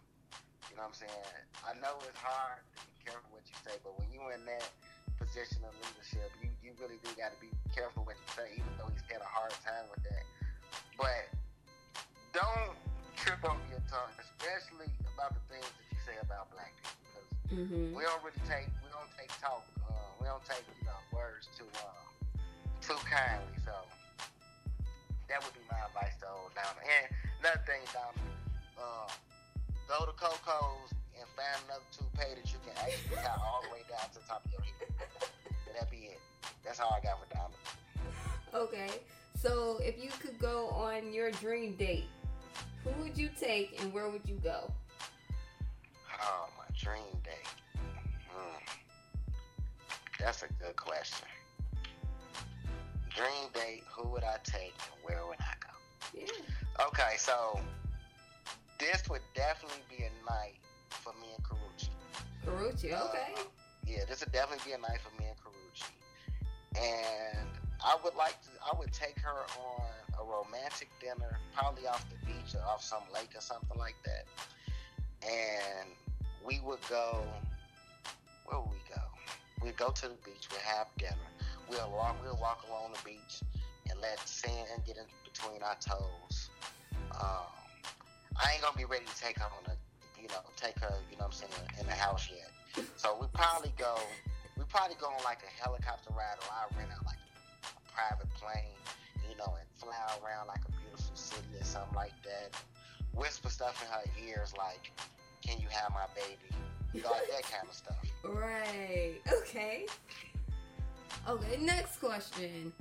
You 0.70 0.78
know 0.78 0.86
what 0.86 0.94
I'm 0.94 1.10
saying? 1.10 1.26
I 1.66 1.74
know 1.82 1.98
it's 2.06 2.22
hard 2.22 2.62
to 2.78 2.86
be 2.86 3.10
careful 3.10 3.34
what 3.34 3.42
you 3.50 3.58
say, 3.66 3.74
but 3.82 3.98
when 3.98 4.10
you're 4.14 4.34
in 4.38 4.46
that 4.46 4.70
position 5.18 5.66
of 5.66 5.74
leadership, 5.82 6.30
you, 6.38 6.54
you 6.62 6.78
really 6.78 7.02
do 7.02 7.10
got 7.18 7.34
to 7.34 7.40
be 7.42 7.50
careful 7.74 8.06
what 8.06 8.18
you 8.18 8.30
say, 8.38 8.54
even 8.54 8.70
though 8.78 8.90
he's 8.94 9.06
had 9.10 9.26
a 9.26 9.30
hard 9.30 9.54
time 9.66 9.90
with 9.90 10.06
that. 10.06 10.26
But 10.98 11.30
don't 12.34 12.74
trip 13.16 13.40
over 13.46 13.60
your 13.70 13.84
tongue, 13.90 14.14
especially 14.20 14.90
about 15.16 15.34
the 15.38 15.44
things 15.54 15.66
that 15.68 15.86
you 15.92 16.00
say 16.06 16.16
about 16.22 16.52
black 16.54 16.74
people, 16.82 16.98
because 17.08 17.28
Mm-hmm. 17.54 17.94
we 17.94 18.02
don't 18.02 18.18
really 18.26 18.42
take 18.50 18.66
we 18.82 18.90
don't 18.90 19.12
take 19.14 19.30
talk 19.38 19.62
uh, 19.86 19.94
we 20.18 20.26
don't 20.26 20.42
take 20.48 20.66
you 20.80 20.88
know 20.90 20.98
words 21.14 21.46
too 21.54 21.68
uh, 21.86 21.94
too 22.82 22.98
kindly. 23.06 23.54
So 23.62 23.76
that 25.30 25.38
would 25.44 25.54
be 25.54 25.62
my 25.70 25.78
advice 25.86 26.18
to 26.26 26.28
old 26.34 26.50
Donald. 26.58 26.82
And 26.82 27.06
another 27.46 27.62
thing 27.70 27.84
Donald 27.94 28.18
uh, 28.80 29.06
go 29.86 30.06
to 30.10 30.14
Coco's 30.18 30.92
and 31.14 31.30
find 31.38 31.60
another 31.70 31.86
toupee 31.94 32.34
that 32.42 32.48
you 32.50 32.58
can 32.66 32.74
actually 32.82 33.22
tie 33.22 33.38
all 33.38 33.62
the 33.62 33.70
way 33.70 33.86
down 33.86 34.10
to 34.14 34.18
the 34.18 34.26
top 34.26 34.42
of 34.46 34.50
your 34.50 34.64
head. 34.66 34.90
And 35.70 35.74
that 35.78 35.92
be 35.94 36.10
it. 36.10 36.20
That's 36.66 36.80
all 36.82 36.90
I 36.98 37.06
got 37.06 37.22
for 37.22 37.30
Donald. 37.30 37.60
Okay, 38.54 38.90
so 39.44 39.80
if 39.82 40.02
you 40.02 40.10
could 40.20 40.40
go 40.40 40.70
on 40.70 41.14
your 41.14 41.30
dream 41.32 41.76
date, 41.76 42.08
who 42.84 43.04
would 43.04 43.18
you 43.18 43.30
take 43.40 43.82
and 43.82 43.94
where 43.94 44.10
would 44.10 44.26
you 44.26 44.40
go? 44.44 44.72
oh 46.24 46.48
my 46.58 46.66
dream 46.78 47.04
date 47.24 47.48
hmm. 48.30 48.64
that's 50.20 50.44
a 50.44 50.48
good 50.64 50.76
question 50.76 51.28
dream 53.16 53.50
date 53.54 53.84
who 53.90 54.08
would 54.10 54.24
I 54.24 54.38
take 54.44 54.74
and 54.92 55.04
where 55.04 55.26
would 55.28 55.40
I 55.40 55.54
go 55.60 55.74
Yeah. 56.20 56.88
Okay, 56.88 57.18
so 57.18 57.60
this 58.80 59.04
would 59.10 59.22
definitely 59.36 59.84
be 59.90 60.04
a 60.04 60.32
night 60.32 60.56
for 60.90 61.14
me 61.22 61.28
and 61.36 61.44
Karrueche. 61.46 61.90
Karrueche, 62.46 62.86
okay. 62.86 63.34
Uh, 63.38 63.44
yeah, 63.86 64.06
this 64.10 64.22
would 64.22 64.32
definitely 64.32 64.72
be 64.72 64.74
a 64.74 64.80
night 64.80 65.00
for 65.02 65.22
me 65.22 65.28
and 65.28 65.38
Karrueche. 65.38 65.90
And 66.76 67.50
I 67.84 67.98
would 68.04 68.16
like 68.16 68.42
to, 68.44 68.50
I 68.66 68.78
would 68.80 68.94
take 68.94 69.20
her 69.20 69.44
on 69.60 69.84
a 70.20 70.24
romantic 70.24 70.90
dinner, 71.02 71.38
probably 71.54 71.86
off 71.86 72.06
the 72.10 72.26
beach 72.26 72.56
or 72.56 72.62
off 72.66 72.82
some 72.82 73.04
lake 73.14 73.32
or 73.36 73.42
something 73.42 73.78
like 73.78 73.96
that. 74.06 74.26
And 75.22 75.90
we 76.46 76.62
would 76.66 76.80
go, 76.90 77.26
where 78.46 78.60
would 78.60 78.70
we 78.70 78.82
go? 78.88 79.02
We'd 79.62 79.78
go 79.78 79.90
to 79.90 80.08
the 80.08 80.16
beach, 80.24 80.48
we'd 80.52 80.62
have 80.62 80.88
dinner. 80.98 81.28
We'll 81.70 81.92
walk, 81.92 82.18
we'll 82.24 82.40
walk 82.42 82.64
along 82.70 82.94
the 82.94 83.04
beach 83.04 83.42
and 83.90 84.00
let 84.00 84.20
sand 84.28 84.84
get 84.86 84.98
in 84.98 85.06
between 85.24 85.62
our 85.62 85.76
toes. 85.76 86.50
Um, 87.20 87.52
I 88.36 88.54
ain't 88.54 88.62
gonna 88.62 88.78
be 88.78 88.86
ready 88.86 89.06
to 89.06 89.22
take 89.22 89.40
her 89.40 89.46
on 89.46 89.72
a, 89.72 90.22
you 90.22 90.28
know, 90.30 90.44
take 90.56 90.80
her, 90.80 90.94
you 91.12 91.18
know 91.18 91.26
what 91.28 91.36
I'm 91.44 91.50
saying, 91.52 91.68
in 91.80 91.86
the 91.86 91.94
house 91.94 92.30
yet. 92.32 92.86
So 92.96 93.18
we 93.20 93.28
probably 93.34 93.74
go, 93.78 93.96
we 94.58 94.64
probably 94.66 94.96
go 95.00 95.08
on 95.08 95.24
like 95.24 95.44
a 95.44 95.62
helicopter 95.62 96.12
ride 96.12 96.40
or 96.40 96.48
I 96.52 96.80
rent 96.80 96.92
out 96.92 97.06
like 97.06 97.13
private 97.94 98.30
plane, 98.36 98.76
you 99.30 99.36
know, 99.38 99.54
and 99.60 99.68
fly 99.78 99.96
around 100.24 100.48
like 100.48 100.62
a 100.68 100.72
beautiful 100.82 101.16
city 101.16 101.48
or 101.60 101.64
something 101.64 101.96
like 101.96 102.14
that. 102.24 102.56
Whisper 103.16 103.50
stuff 103.50 103.82
in 103.84 103.90
her 103.92 104.28
ears 104.28 104.54
like, 104.58 104.92
can 105.46 105.60
you 105.60 105.68
have 105.70 105.92
my 105.92 106.06
baby? 106.16 106.56
You 106.94 107.02
know, 107.02 107.12
like 107.12 107.30
that 107.30 107.44
kind 107.44 107.68
of 107.68 107.76
stuff. 107.76 107.98
Right. 108.24 109.20
Okay. 109.42 109.86
Okay, 111.28 111.58
next 111.62 111.98
question. 111.98 112.72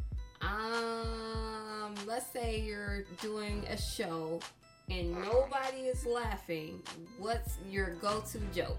Um, 0.41 1.95
let's 2.07 2.27
say 2.33 2.61
you're 2.61 3.03
doing 3.21 3.65
a 3.69 3.77
show 3.77 4.41
and 4.89 5.13
nobody 5.13 5.83
is 5.83 6.07
laughing. 6.07 6.83
What's 7.19 7.57
your 7.69 7.95
go-to 7.97 8.39
joke 8.55 8.79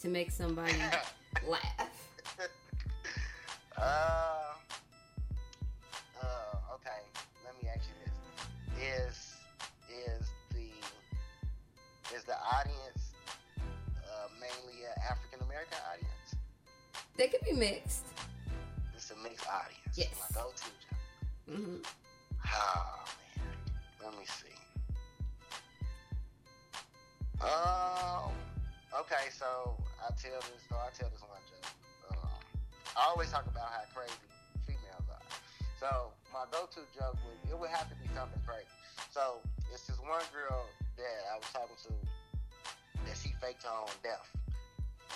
to 0.00 0.08
make 0.08 0.30
somebody 0.30 0.74
laugh? 1.48 2.08
uh, 3.78 3.80
uh, 3.80 4.54
Is 8.82 9.36
is 9.88 10.26
the 10.50 10.66
is 12.14 12.24
the 12.24 12.34
audience 12.34 13.14
uh, 14.02 14.28
mainly 14.40 14.82
an 14.84 15.02
African 15.08 15.40
American 15.46 15.78
audience? 15.92 16.34
They 17.16 17.28
could 17.28 17.44
be 17.44 17.52
mixed. 17.52 18.06
It's 18.94 19.10
a 19.12 19.16
mixed 19.22 19.46
audience. 19.46 19.94
Yes. 19.96 20.08
My 20.18 20.40
go-to 20.42 20.64
joke. 20.64 20.98
Mm-hmm. 21.50 21.76
Oh 22.54 23.04
man, 23.38 23.46
let 24.02 24.18
me 24.18 24.26
see. 24.26 24.58
Um. 27.40 28.32
Okay, 28.98 29.30
so 29.30 29.76
I 30.02 30.10
tell 30.20 30.40
this. 30.40 30.62
So 30.68 30.74
I 30.74 30.90
tell 30.98 31.08
this 31.10 31.22
one 31.22 31.40
joke. 31.46 31.70
Um, 32.10 32.28
I 32.96 33.08
always 33.08 33.30
talk 33.30 33.46
about 33.46 33.68
how 33.70 33.84
crazy 33.94 34.12
females 34.66 35.06
are. 35.08 35.22
So 35.78 36.11
my 36.42 36.50
go-to 36.50 36.82
joke 36.90 37.14
would 37.22 37.38
it 37.46 37.54
would 37.54 37.70
have 37.70 37.86
to 37.86 37.94
be 38.02 38.10
something 38.10 38.42
crazy. 38.42 38.66
So 39.14 39.38
it's 39.70 39.86
this 39.86 39.98
one 40.02 40.26
girl 40.34 40.66
that 40.98 41.18
I 41.30 41.38
was 41.38 41.46
talking 41.54 41.78
to 41.86 41.94
that 43.06 43.14
she 43.14 43.30
faked 43.38 43.62
her 43.62 43.70
own 43.70 43.94
death. 44.02 44.26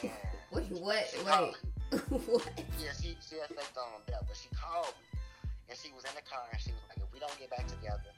And 0.06 0.12
Wait, 0.52 0.70
what? 0.78 1.08
Wait, 1.24 1.56
what? 2.30 2.46
yeah, 2.78 2.94
she 2.94 3.18
she 3.18 3.40
had 3.42 3.50
faked 3.50 3.74
her 3.74 3.82
own 3.82 4.06
death, 4.06 4.22
but 4.28 4.36
she 4.38 4.46
called 4.54 4.94
me 5.02 5.18
and 5.66 5.74
she 5.74 5.90
was 5.90 6.06
in 6.06 6.14
the 6.14 6.22
car 6.22 6.46
and 6.52 6.60
she 6.62 6.70
was 6.70 6.84
like, 6.86 7.02
if 7.02 7.10
we 7.10 7.18
don't 7.18 7.34
get 7.40 7.50
back 7.50 7.66
together, 7.66 8.12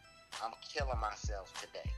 I'm 0.45 0.53
killing 0.61 0.99
myself 1.01 1.49
today. 1.57 1.89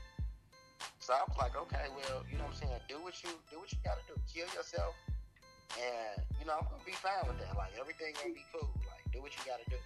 So 1.03 1.11
I 1.11 1.25
was 1.27 1.35
like, 1.35 1.57
okay, 1.57 1.91
well, 1.91 2.23
you 2.29 2.37
know 2.39 2.47
what 2.47 2.55
I'm 2.55 2.69
saying? 2.71 2.79
Do 2.87 3.03
what 3.03 3.19
you 3.25 3.35
do 3.51 3.59
what 3.59 3.67
you 3.73 3.81
gotta 3.83 4.05
do. 4.07 4.15
Kill 4.31 4.47
yourself 4.55 4.95
and 5.75 6.23
you 6.39 6.45
know, 6.47 6.61
I'm 6.61 6.69
gonna 6.71 6.87
be 6.87 6.95
fine 6.95 7.25
with 7.27 7.41
that. 7.43 7.57
Like 7.57 7.75
everything 7.75 8.15
gonna 8.15 8.37
be 8.37 8.47
cool. 8.53 8.69
Like 8.87 9.03
do 9.11 9.19
what 9.19 9.35
you 9.35 9.43
gotta 9.43 9.67
do. 9.67 9.81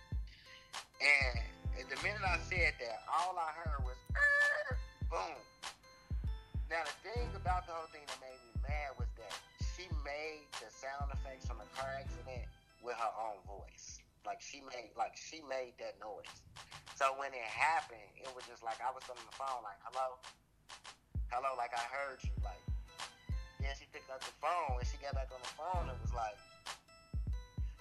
And 1.01 1.85
the 1.85 1.99
minute 2.01 2.23
I 2.25 2.39
said 2.49 2.73
that, 2.81 3.05
all 3.05 3.37
I 3.37 3.51
heard 3.61 3.83
was 3.85 3.99
"Err," 4.15 4.79
boom. 5.11 5.37
Now 6.67 6.81
the 6.81 6.97
thing 7.05 7.29
about 7.37 7.69
the 7.69 7.77
whole 7.77 7.87
thing 7.93 8.01
that 8.09 8.19
made 8.19 8.39
me 8.41 8.51
mad 8.65 8.97
was 8.97 9.07
that 9.21 9.31
she 9.75 9.85
made 10.01 10.49
the 10.57 10.67
sound 10.73 11.13
effects 11.13 11.45
from 11.45 11.61
the 11.61 11.69
car 11.77 11.93
accident 11.99 12.49
with 12.81 12.97
her 12.97 13.13
own 13.21 13.37
voice. 13.45 14.01
Like 14.25 14.41
she 14.41 14.65
made 14.65 14.89
like 14.97 15.13
she 15.13 15.45
made 15.45 15.77
that 15.77 16.01
noise. 16.01 16.31
So 16.97 17.13
when 17.21 17.35
it 17.37 17.45
happened, 17.45 18.09
it 18.17 18.31
was 18.33 18.47
just 18.49 18.65
like 18.65 18.81
I 18.81 18.89
was 18.89 19.05
on 19.05 19.19
the 19.19 19.35
phone 19.37 19.61
like, 19.61 19.77
Hello? 19.85 20.17
Hello, 21.29 21.53
like 21.53 21.75
I 21.75 21.85
heard 21.93 22.17
you. 22.25 22.33
Like 22.41 22.63
then 23.61 23.71
she 23.77 23.85
picked 23.93 24.09
up 24.09 24.25
the 24.25 24.33
phone 24.41 24.81
and 24.81 24.87
she 24.89 24.97
got 24.99 25.13
back 25.13 25.29
on 25.29 25.41
the 25.43 25.53
phone 25.53 25.85
and 25.85 25.97
was 26.01 26.15
like, 26.17 26.33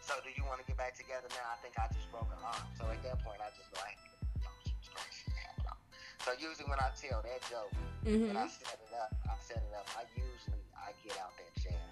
So 0.04 0.20
do 0.20 0.28
you 0.36 0.44
want 0.44 0.60
to 0.60 0.66
get 0.68 0.76
back 0.76 0.92
together 0.92 1.26
now? 1.32 1.48
I 1.48 1.56
think 1.64 1.80
I 1.80 1.88
just 1.96 2.04
broke 2.12 2.28
her 2.28 2.40
arm. 2.44 2.68
So 2.76 2.84
at 2.92 3.00
that 3.08 3.24
point 3.24 3.40
I 3.40 3.48
just 3.56 3.72
go, 3.72 3.80
no, 3.80 4.50
she 4.68 4.76
was 4.76 4.88
crazy. 4.92 5.32
Hell 5.32 5.56
no. 5.64 5.74
So 6.20 6.36
usually 6.36 6.68
when 6.68 6.76
I 6.76 6.92
tell 6.92 7.24
that 7.24 7.40
joke, 7.48 7.72
when 8.04 8.36
I 8.36 8.44
Mm-hmm. 8.44 8.52
set 8.52 8.76
it 8.84 8.92
up, 9.00 9.12
I 9.24 9.34
set 9.40 9.64
it 9.64 9.72
up. 9.72 9.88
I 9.96 10.04
usually 10.12 10.60
I 10.76 10.92
get 11.00 11.16
out 11.16 11.32
that 11.40 11.52
jam, 11.56 11.88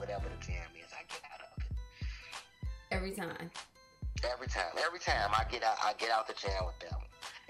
whatever 0.00 0.32
the 0.32 0.40
jam 0.40 0.72
is, 0.72 0.88
I 0.96 1.04
get 1.12 1.20
out 1.28 1.44
of 1.44 1.52
it 1.60 1.72
Every 2.90 3.12
time. 3.12 3.52
every 4.24 4.48
time. 4.48 4.72
Every 4.80 5.00
time 5.00 5.28
I 5.36 5.44
get 5.52 5.60
out, 5.62 5.76
I 5.84 5.92
get 6.00 6.08
out 6.10 6.26
the 6.28 6.34
jam 6.40 6.64
with 6.64 6.80
them. 6.80 6.96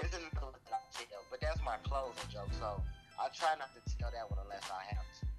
It's 0.02 0.10
another 0.14 0.58
that 0.58 0.74
I 0.74 0.82
tell, 0.90 1.22
but 1.30 1.38
that's 1.40 1.62
my 1.62 1.78
closing 1.86 2.26
joke. 2.34 2.50
So 2.58 2.82
I 3.14 3.30
try 3.30 3.54
not 3.62 3.70
to 3.78 3.80
tell 3.94 4.10
that 4.10 4.26
one 4.26 4.42
unless 4.42 4.66
I 4.66 4.82
have 4.94 5.06
to. 5.22 5.29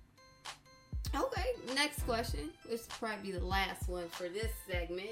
Okay, 1.16 1.46
next 1.76 2.04
question. 2.04 2.50
This 2.70 2.88
will 2.88 3.08
probably 3.08 3.32
be 3.32 3.38
the 3.38 3.46
last 3.46 3.90
one 3.90 4.08
for 4.10 4.30
this 4.30 4.52
segment. 4.70 5.10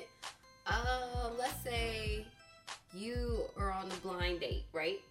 Um, 0.66 1.38
let's 1.38 1.62
say 1.64 2.26
you 2.94 3.42
are 3.58 3.72
on 3.72 3.86
a 3.92 3.96
blind 4.08 4.40
date, 4.40 4.66
right? 4.72 5.02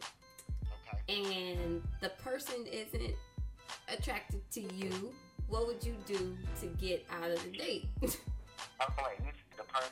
Okay. 1.09 1.21
And 1.23 1.83
the 2.01 2.11
person 2.23 2.67
isn't 2.67 3.15
attracted 3.93 4.41
to 4.53 4.61
you. 4.75 5.13
What 5.49 5.67
would 5.67 5.85
you 5.85 5.95
do 6.07 6.37
to 6.61 6.67
get 6.81 7.07
out 7.11 7.31
of 7.31 7.43
the 7.45 7.51
date? 7.57 7.87
Okay, 8.81 9.19
the 9.57 9.65
person 9.65 9.91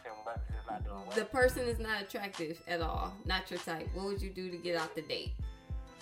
is 0.51 0.67
not 0.69 0.85
doing 0.85 0.97
well. 1.07 1.17
the 1.17 1.25
person 1.25 1.63
is 1.63 1.79
not 1.79 2.03
attractive 2.03 2.61
at 2.69 2.81
all, 2.81 3.13
not 3.25 3.51
your 3.51 3.59
type. 3.61 3.89
What 3.95 4.07
would 4.07 4.23
you 4.23 4.31
do 4.31 4.49
to 4.51 4.57
get 4.57 4.77
out 4.77 4.95
the 4.95 5.03
date? 5.03 5.33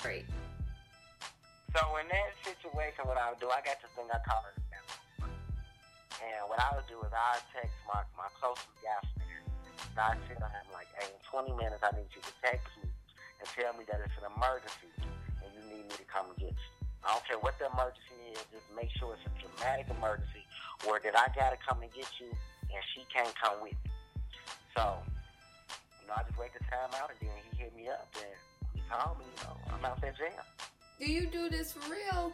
Right. 0.04 0.24
So 1.74 1.80
in 1.96 2.08
that 2.08 2.32
situation, 2.42 3.04
what 3.04 3.16
I 3.16 3.30
would 3.30 3.40
do, 3.40 3.48
I 3.48 3.56
got 3.64 3.80
this 3.80 3.90
thing 3.96 4.04
I 4.12 4.18
call 4.28 4.44
it. 4.54 4.62
And 6.24 6.48
what 6.48 6.56
I 6.56 6.72
would 6.72 6.88
do 6.88 6.96
is 7.04 7.12
I 7.12 7.36
would 7.36 7.48
text 7.52 7.76
my 7.84 8.00
my 8.16 8.32
closest 8.40 8.72
man. 8.80 9.04
And 9.92 10.00
I 10.00 10.16
tell 10.26 10.48
him 10.48 10.66
like, 10.72 10.88
hey, 10.98 11.12
in 11.12 11.20
20 11.28 11.54
minutes, 11.54 11.84
I 11.84 11.92
need 11.94 12.08
you 12.10 12.22
to 12.24 12.34
text 12.42 12.66
me 12.82 12.88
and 13.38 13.46
tell 13.52 13.76
me 13.76 13.84
that 13.86 14.00
it's 14.02 14.16
an 14.18 14.26
emergency 14.32 14.90
and 15.44 15.48
you 15.52 15.62
need 15.70 15.84
me 15.86 15.94
to 16.00 16.06
come 16.08 16.26
get 16.40 16.50
you. 16.50 16.72
I 17.04 17.12
don't 17.12 17.24
care 17.28 17.38
what 17.38 17.54
the 17.60 17.68
emergency 17.68 18.32
is, 18.32 18.40
just 18.48 18.66
make 18.72 18.88
sure 18.96 19.12
it's 19.12 19.22
a 19.28 19.32
dramatic 19.36 19.92
emergency 19.92 20.42
or 20.88 20.98
that 21.04 21.14
I 21.14 21.28
gotta 21.36 21.60
come 21.60 21.84
and 21.84 21.92
get 21.92 22.08
you 22.18 22.32
and 22.72 22.80
she 22.96 23.04
can't 23.12 23.30
come 23.36 23.60
with 23.60 23.76
me. 23.84 23.92
So, 24.74 24.98
you 26.00 26.08
know, 26.08 26.16
I 26.16 26.24
just 26.24 26.38
wait 26.40 26.50
the 26.56 26.64
time 26.66 26.90
out 26.98 27.12
and 27.12 27.20
then 27.20 27.36
he 27.38 27.52
hit 27.60 27.76
me 27.76 27.86
up 27.92 28.08
and 28.18 28.34
he 28.72 28.80
called 28.88 29.20
me, 29.20 29.28
you 29.28 29.38
know, 29.44 29.54
I'm 29.68 29.84
out 29.84 30.00
that 30.00 30.16
jam. 30.16 30.32
Do 30.98 31.06
you 31.06 31.28
do 31.28 31.50
this 31.50 31.70
for 31.76 31.84
real? 31.86 32.32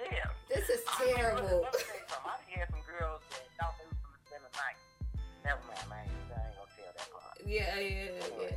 Yeah. 0.00 0.30
This 0.48 0.68
is 0.68 0.80
I 0.88 1.04
mean, 1.04 1.14
terrible. 1.16 1.42
Let 1.42 1.72
me 1.72 1.80
tell 1.80 1.96
you 1.96 2.06
something. 2.08 2.30
I 2.30 2.36
done 2.36 2.58
had 2.58 2.68
some 2.70 2.84
girls 2.86 3.20
that 3.30 3.46
thought 3.58 3.74
they 3.78 3.86
was 3.86 4.00
gonna 4.02 4.20
spend 4.26 4.42
night. 4.54 4.78
Never 5.44 5.60
mind, 5.66 5.88
man. 5.90 5.98
I 5.98 6.46
ain't 6.46 6.56
gonna 6.56 6.70
tell 6.74 6.92
that 6.94 7.08
part. 7.12 7.34
Yeah, 7.46 7.78
yeah, 7.78 8.08
yeah. 8.40 8.54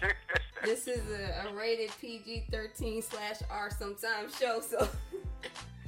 But 0.00 0.14
this 0.64 0.86
is 0.88 1.02
a, 1.10 1.48
a 1.48 1.54
rated 1.54 1.90
PG 2.00 2.46
13 2.50 3.02
slash 3.02 3.36
R 3.50 3.70
sometimes 3.70 4.36
show, 4.38 4.60
so. 4.60 4.88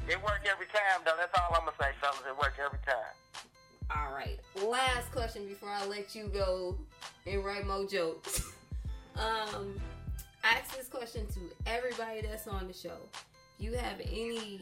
it 0.09 0.23
worked 0.23 0.47
every 0.47 0.67
time, 0.67 1.03
though. 1.05 1.17
That's 1.19 1.33
all 1.39 1.55
I'm 1.55 1.65
gonna 1.65 1.77
say, 1.81 1.91
fellas. 2.01 2.21
It 2.27 2.37
worked 2.39 2.59
every 2.59 2.79
time. 2.85 3.15
All 3.95 4.13
right. 4.13 4.39
Last 4.63 5.13
question 5.13 5.47
before 5.47 5.71
I 5.71 5.87
let 5.87 6.15
you 6.15 6.29
go 6.29 6.77
and 7.27 7.45
write 7.45 7.67
more 7.67 7.87
jokes. 7.87 8.53
um, 9.17 9.81
I 10.43 10.59
ask 10.59 10.77
this 10.77 10.89
question 10.89 11.27
to 11.27 11.41
everybody 11.67 12.21
that's 12.23 12.47
on 12.47 12.67
the 12.67 12.73
show. 12.73 12.97
You 13.59 13.73
have 13.73 14.01
any 14.01 14.61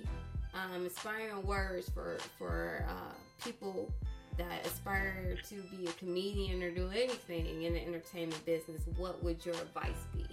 um, 0.55 0.85
inspiring 0.85 1.45
words 1.45 1.91
for 1.91 2.19
for 2.39 2.87
uh, 2.89 3.15
people 3.45 3.93
that 4.37 4.67
aspire 4.67 5.37
to 5.49 5.55
be 5.71 5.87
a 5.87 5.93
comedian 5.93 6.63
or 6.63 6.71
do 6.71 6.91
anything 6.91 7.63
in 7.63 7.75
the 7.75 7.83
entertainment 7.87 8.45
business, 8.45 8.83
what 8.97 9.23
would 9.23 9.45
your 9.47 9.55
advice 9.55 10.03
be? 10.13 10.27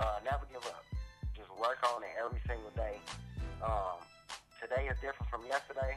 Uh, 0.00 0.18
never 0.24 0.46
give 0.50 0.64
up. 0.66 0.84
Just 1.34 1.50
work 1.58 1.78
on 1.94 2.02
it 2.02 2.10
every 2.18 2.40
single 2.46 2.70
day. 2.74 2.98
Um, 3.62 4.02
today 4.62 4.90
is 4.90 4.98
different 4.98 5.30
from 5.30 5.42
yesterday, 5.46 5.94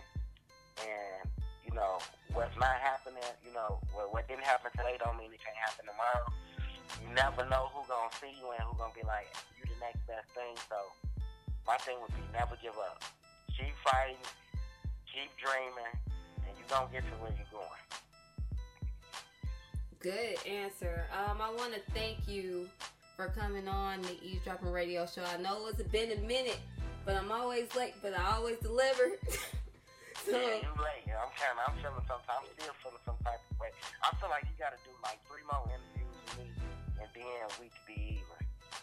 and 0.82 1.26
you 1.66 1.74
know 1.74 1.98
what's 2.34 2.54
not 2.58 2.78
happening. 2.82 3.26
You 3.46 3.54
know 3.54 3.82
what, 3.94 4.14
what 4.14 4.28
didn't 4.28 4.46
happen 4.46 4.70
today 4.78 4.98
don't 5.02 5.18
mean 5.18 5.34
it 5.34 5.42
can't 5.42 5.58
happen 5.58 5.86
tomorrow. 5.90 6.26
You 7.02 7.10
never 7.14 7.50
know 7.50 7.70
who 7.74 7.82
gonna 7.90 8.14
see 8.22 8.34
you 8.38 8.46
and 8.54 8.62
who 8.66 8.78
gonna 8.78 8.94
be 8.94 9.06
like 9.06 9.30
you 9.58 9.66
the 9.66 9.78
next 9.82 10.06
best 10.06 10.30
thing. 10.38 10.54
So 10.70 10.78
my 11.68 11.78
thing 11.78 11.96
would 12.02 12.12
be 12.12 12.22
never 12.34 12.58
give 12.62 12.74
up. 12.78 13.04
Keep 13.50 13.76
fighting, 13.84 14.18
keep 15.06 15.30
dreaming, 15.38 15.94
and 16.48 16.52
you're 16.58 16.68
gonna 16.70 16.92
get 16.92 17.04
to 17.04 17.16
where 17.22 17.32
you're 17.36 17.52
going. 17.52 17.82
Good 20.00 20.38
answer. 20.50 21.06
Um, 21.14 21.38
I 21.42 21.52
want 21.52 21.74
to 21.74 21.82
thank 21.94 22.28
you 22.28 22.68
for 23.16 23.28
coming 23.28 23.68
on 23.68 24.02
the 24.02 24.18
Ease 24.24 24.40
Dropping 24.44 24.72
Radio 24.72 25.06
Show. 25.06 25.22
I 25.24 25.38
know 25.38 25.68
it's 25.68 25.84
been 25.84 26.12
a 26.12 26.22
minute, 26.26 26.58
but 27.06 27.16
I'm 27.16 27.32
always 27.32 27.70
late, 27.76 27.94
but 28.02 28.18
I 28.18 28.34
always 28.34 28.58
deliver. 28.58 29.14
so, 30.26 30.32
Yeah, 30.34 30.66
you 30.66 30.74
late. 30.82 31.06
I'm 31.06 31.30
kind 31.38 31.54
of, 31.54 31.70
I'm 31.70 31.76
feeling 31.78 32.02
some, 32.10 32.18
I'm 32.26 32.42
still 32.58 32.74
feeling 32.82 33.04
some 33.06 33.14
type 33.24 33.42
of 33.52 33.60
way. 33.60 33.70
I 34.02 34.10
feel 34.18 34.30
like 34.34 34.42
you 34.50 34.58
got 34.58 34.74
to 34.74 34.82
do 34.82 34.90
like 35.06 35.22
three 35.30 35.46
more 35.46 35.62
interviews 35.70 36.18
with 36.18 36.34
me, 36.40 36.50
and 36.98 37.10
then 37.14 37.46
we 37.62 37.70
could 37.70 37.86
be 37.86 38.26
even. 38.26 38.31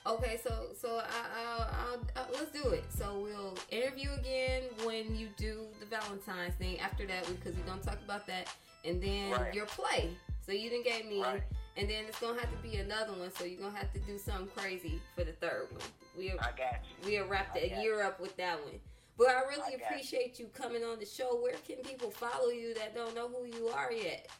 Okay, 0.08 0.40
so 0.42 0.68
so 0.80 1.00
I, 1.02 1.44
I'll, 1.44 1.60
I'll, 1.60 2.00
I'll, 2.16 2.26
let's 2.32 2.50
do 2.50 2.70
it. 2.70 2.84
So 2.88 3.18
we'll 3.20 3.54
interview 3.70 4.10
again 4.12 4.62
when 4.84 5.14
you 5.14 5.28
do 5.36 5.66
the 5.80 5.86
Valentine's 5.86 6.54
thing. 6.54 6.80
After 6.80 7.06
that, 7.06 7.26
because 7.26 7.54
we're 7.54 7.66
gonna 7.66 7.82
talk 7.82 7.98
about 8.04 8.26
that, 8.26 8.48
and 8.86 9.02
then 9.02 9.32
Right. 9.32 9.52
your 9.52 9.66
play. 9.66 10.16
So 10.46 10.52
you 10.52 10.70
didn't 10.70 10.86
gave 10.86 11.04
me, 11.04 11.20
Right. 11.22 11.42
and 11.76 11.90
then 11.90 12.06
it's 12.06 12.18
gonna 12.20 12.40
have 12.40 12.50
to 12.50 12.56
be 12.66 12.76
another 12.76 13.12
one. 13.12 13.30
So 13.34 13.44
you're 13.44 13.60
gonna 13.60 13.76
have 13.76 13.92
to 13.92 14.00
do 14.00 14.16
something 14.16 14.48
crazy 14.56 14.98
for 15.14 15.24
the 15.24 15.32
third 15.32 15.68
one. 15.72 15.82
We 16.16 16.30
I 16.30 16.36
got 16.36 16.80
you. 17.02 17.04
We'll 17.20 17.26
wrap 17.28 17.54
I 17.54 17.60
the 17.60 17.68
got 17.68 17.82
year 17.82 18.02
up 18.02 18.18
with 18.18 18.34
that 18.38 18.64
one. 18.64 18.80
But 19.18 19.28
I 19.28 19.40
really 19.42 19.74
I 19.74 19.84
appreciate 19.84 20.38
you 20.38 20.46
coming 20.54 20.84
on 20.84 20.98
the 21.00 21.04
show. 21.04 21.36
Where 21.36 21.56
can 21.66 21.76
people 21.82 22.10
follow 22.10 22.48
you 22.48 22.72
that 22.74 22.94
don't 22.94 23.14
know 23.14 23.28
who 23.28 23.44
you 23.44 23.68
are 23.68 23.92
yet? 23.92 24.30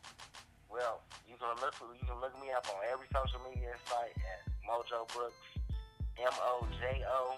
Well, 0.71 1.03
you 1.29 1.37
can 1.37 1.49
look 1.61 1.75
you 2.01 2.07
can 2.07 2.21
look 2.21 2.33
me 2.41 2.53
up 2.57 2.67
on 2.71 2.81
every 2.91 3.07
social 3.13 3.41
media 3.51 3.75
site 3.85 4.17
at 4.17 4.49
Mojo 4.69 5.09
Brookz, 5.09 5.33
M 6.21 6.35
O 6.43 6.67
J 6.81 7.03
O 7.07 7.37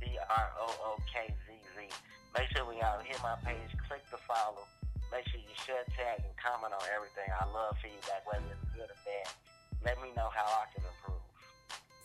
B 0.00 0.06
R 0.18 0.48
O 0.58 0.66
O 0.84 0.90
K 1.06 1.28
Z 1.46 1.52
Z. 1.76 1.88
Make 2.36 2.48
sure 2.54 2.66
when 2.66 2.78
y'all 2.78 3.00
hit 3.00 3.18
my 3.22 3.36
page, 3.44 3.70
click 3.88 4.02
the 4.10 4.18
follow. 4.18 4.66
Make 5.10 5.26
sure 5.28 5.40
you 5.40 5.54
share, 5.66 5.82
tag, 5.98 6.22
and 6.22 6.34
comment 6.38 6.72
on 6.74 6.82
everything. 6.94 7.26
I 7.34 7.44
love 7.50 7.74
feedback, 7.82 8.22
whether 8.26 8.46
it's 8.50 8.66
good 8.74 8.86
or 8.90 8.98
bad. 9.02 9.26
Let 9.84 9.98
me 10.02 10.10
know 10.16 10.30
how 10.30 10.46
I 10.46 10.70
can 10.74 10.84
improve. 10.86 11.18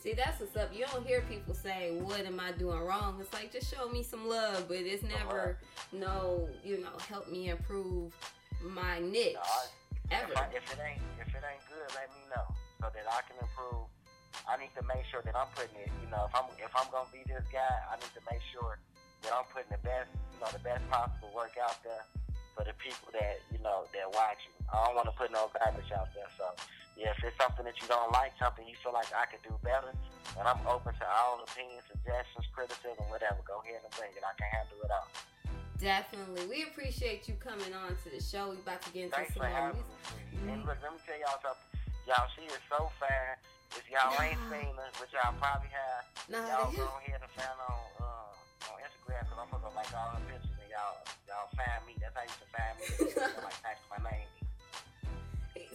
See, 0.01 0.13
that's 0.13 0.39
what's 0.39 0.55
up. 0.55 0.69
You 0.73 0.85
don't 0.91 1.05
hear 1.05 1.21
people 1.21 1.53
say, 1.53 1.97
"What 1.99 2.25
am 2.25 2.39
I 2.39 2.51
doing 2.51 2.79
wrong?" 2.79 3.17
It's 3.19 3.33
like 3.33 3.51
just 3.51 3.73
show 3.73 3.89
me 3.89 4.03
some 4.03 4.27
love, 4.29 4.67
but 4.67 4.77
it's 4.77 5.03
never 5.03 5.57
no, 5.91 6.47
you 6.63 6.77
know, 6.81 6.93
help 7.09 7.29
me 7.31 7.49
improve 7.49 8.13
my 8.61 8.99
niche 8.99 9.33
No, 9.33 9.41
I- 9.41 10.15
ever. 10.15 10.33
If, 10.33 10.37
I, 10.37 10.45
if 10.53 10.73
it 10.73 10.79
ain't 10.81 11.01
if 11.19 11.27
it 11.33 11.41
ain't 11.41 11.65
good, 11.69 11.89
let 11.95 12.09
me 12.13 12.21
know 12.35 12.45
so 12.81 12.89
that 12.93 13.05
I 13.09 13.21
can 13.27 13.37
improve. 13.41 13.85
I 14.45 14.57
need 14.61 14.73
to 14.77 14.83
make 14.85 15.03
sure 15.09 15.21
that 15.25 15.33
I'm 15.33 15.49
putting 15.57 15.77
it. 15.81 15.89
You 16.01 16.09
know, 16.13 16.29
if 16.29 16.33
I'm 16.37 16.47
if 16.61 16.73
I'm 16.77 16.89
gonna 16.93 17.09
be 17.09 17.25
this 17.25 17.45
guy, 17.49 17.75
I 17.89 17.97
need 17.97 18.13
to 18.13 18.23
make 18.29 18.41
sure 18.53 18.77
that 19.25 19.31
I'm 19.33 19.45
putting 19.49 19.73
the 19.73 19.81
best, 19.81 20.09
you 20.33 20.39
know, 20.41 20.49
the 20.53 20.61
best 20.61 20.85
possible 20.89 21.33
work 21.33 21.57
out 21.57 21.81
there 21.81 22.05
for 22.53 22.63
the 22.63 22.75
people 22.77 23.09
that 23.17 23.41
you 23.49 23.59
know 23.59 23.89
that 23.91 24.07
watch 24.13 24.41
me. 24.53 24.65
I 24.69 24.85
don't 24.85 24.95
want 24.95 25.09
to 25.09 25.15
put 25.17 25.33
no 25.33 25.49
garbage 25.53 25.89
out 25.91 26.13
there. 26.13 26.29
So 26.37 26.45
yeah, 26.95 27.11
if 27.11 27.19
it's 27.25 27.35
something 27.41 27.65
that 27.65 27.75
you 27.81 27.87
don't 27.89 28.13
like, 28.13 28.37
something 28.39 28.63
you 28.63 28.77
feel 28.79 28.93
like 28.93 29.09
I 29.11 29.27
could 29.27 29.43
do 29.43 29.51
better, 29.65 29.91
and 30.37 30.43
I'm 30.45 30.61
open 30.69 30.93
to 30.95 31.05
all 31.09 31.41
opinions, 31.43 31.83
suggestions, 31.89 32.45
criticism, 32.53 33.03
whatever. 33.11 33.41
Go 33.43 33.59
ahead 33.65 33.83
and 33.83 33.91
bring 33.97 34.13
it. 34.15 34.23
I 34.23 34.33
can 34.37 34.47
handle 34.53 34.79
it 34.85 34.91
all. 34.93 35.09
Definitely. 35.75 36.47
We 36.47 36.63
appreciate 36.63 37.27
you 37.27 37.35
coming 37.35 37.75
on 37.75 37.99
to 37.99 38.07
the 38.07 38.23
show. 38.23 38.55
We 38.55 38.63
about 38.63 38.79
to 38.87 38.89
get 38.95 39.11
into 39.11 39.15
Thanks 39.19 39.35
some 39.35 39.43
for 39.43 39.49
more 39.51 39.75
music. 39.75 39.91
me. 40.31 40.53
And 40.55 40.63
look, 40.63 40.79
let 40.79 40.95
me 40.95 40.99
tell 41.03 41.19
y'all 41.19 41.35
something. 41.43 41.67
Y'all, 42.07 42.31
she 42.31 42.47
is 42.47 42.63
so 42.71 42.87
fine. 42.95 43.35
If 43.75 43.85
y'all 43.91 44.15
ain't 44.21 44.39
seen 44.49 44.71
her, 44.75 44.89
which 44.99 45.11
y'all 45.11 45.35
probably 45.39 45.69
have, 45.69 46.03
Nah, 46.31 46.41
y'all 46.47 46.71
go 46.71 46.87
ahead 47.03 47.19
and 47.21 47.31
find 47.35 47.59
on 47.69 47.83
uh, 47.99 48.71
on 48.71 48.75
Instagram 48.81 49.21
because 49.27 49.39
I'm 49.39 49.49
gonna 49.51 49.75
like 49.75 49.91
all 49.93 50.15
her 50.15 50.23
pictures 50.31 50.55
and 50.55 50.71
y'all 50.71 50.97
y'all 51.27 51.49
find 51.53 51.81
me. 51.85 51.93
That's 51.99 52.15
how 52.15 52.23
you 52.23 52.35
can 52.39 52.49
find 52.55 52.73
me. 52.79 52.85
like 53.43 53.59
type 53.61 53.79
my 53.91 53.99
name. 54.09 54.27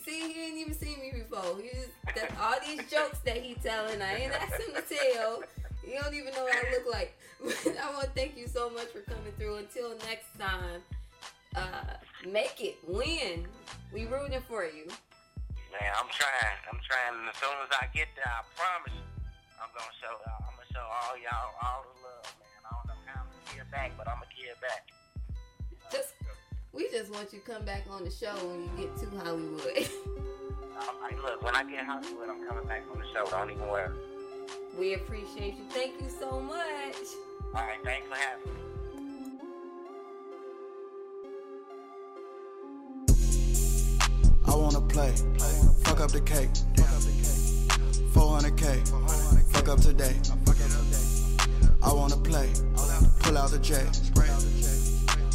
See, 0.05 0.33
he 0.33 0.41
ain't 0.43 0.59
even 0.59 0.75
seen 0.75 0.99
me 1.01 1.13
before. 1.13 1.61
He 1.61 1.69
just 1.69 1.93
that, 2.17 2.33
all 2.41 2.57
these 2.65 2.89
jokes 2.91 3.19
that 3.25 3.37
he 3.37 3.55
telling, 3.55 4.01
I 4.01 4.17
ain't 4.17 4.33
asked 4.33 4.61
him 4.61 4.75
to 4.75 4.83
tell. 4.83 5.43
He 5.85 5.93
don't 5.93 6.15
even 6.15 6.33
know 6.35 6.45
what 6.45 6.55
I 6.55 6.71
look 6.73 6.93
like. 6.93 7.17
But 7.65 7.77
I 7.83 7.91
want 7.93 8.05
to 8.05 8.11
thank 8.11 8.37
you 8.37 8.47
so 8.47 8.69
much 8.69 8.89
for 8.89 9.01
coming 9.01 9.33
through. 9.39 9.57
Until 9.57 9.91
next 10.07 10.27
time, 10.39 10.83
uh, 11.57 11.95
make 12.27 12.61
it, 12.61 12.77
win. 12.87 13.47
We 13.93 14.05
rooting 14.05 14.43
for 14.47 14.65
you. 14.65 14.89
Man, 15.71 15.87
I'm 15.95 16.11
trying. 16.11 16.59
I'm 16.67 16.81
trying. 16.83 17.15
And 17.23 17.31
as 17.31 17.39
soon 17.39 17.55
as 17.63 17.71
I 17.71 17.87
get 17.95 18.11
there, 18.19 18.27
I 18.27 18.43
promise 18.59 18.91
you, 18.91 19.07
I'm 19.63 19.71
gonna 19.71 19.95
show. 20.03 20.15
Uh, 20.27 20.47
I'm 20.51 20.55
gonna 20.59 20.71
show 20.75 20.83
all 20.83 21.15
y'all 21.15 21.55
all 21.63 21.81
the 21.87 21.95
love, 22.03 22.27
man. 22.43 22.63
I 22.67 22.71
don't 22.75 22.87
know 22.91 22.99
how 23.07 23.23
I'm 23.23 23.31
gonna 23.31 23.55
give 23.55 23.69
back, 23.71 23.95
but 23.95 24.11
I'm 24.11 24.19
gonna 24.19 24.35
give 24.35 24.59
back. 24.59 24.83
Just, 25.95 26.19
we 26.75 26.91
just 26.91 27.15
want 27.15 27.31
you 27.33 27.39
to 27.39 27.47
come 27.47 27.63
back 27.63 27.87
on 27.87 28.03
the 28.03 28.11
show 28.11 28.35
when 28.51 28.67
you 28.67 28.71
get 28.75 28.91
to 28.99 29.07
Hollywood. 29.23 29.63
I'm, 30.81 30.97
I, 31.07 31.15
look, 31.23 31.43
when 31.43 31.55
I 31.55 31.63
get 31.63 31.87
Hollywood, 31.87 32.27
I'm 32.27 32.43
coming 32.47 32.67
back 32.67 32.83
on 32.91 32.99
the 32.99 33.07
show. 33.15 33.31
Don't 33.31 33.51
even 33.51 33.69
worry. 33.71 33.95
we 34.79 34.95
appreciate 34.95 35.55
you. 35.55 35.65
Thank 35.71 36.03
you 36.03 36.11
so 36.11 36.41
much. 36.41 36.99
All 37.55 37.63
right, 37.63 37.79
thanks 37.85 38.09
for 38.09 38.19
having 38.19 38.55
me. 38.55 38.60
Play, 44.93 45.15
fuck 45.85 46.01
up 46.01 46.11
the 46.11 46.21
cake. 46.21 46.51
400k, 48.13 48.65
fuck 49.53 49.69
up 49.69 49.81
today. 49.81 50.17
I 51.83 51.93
wanna 51.93 52.17
play, 52.17 52.51
pull 53.21 53.39
out 53.39 53.51
the 53.51 53.59
J. 53.59 53.87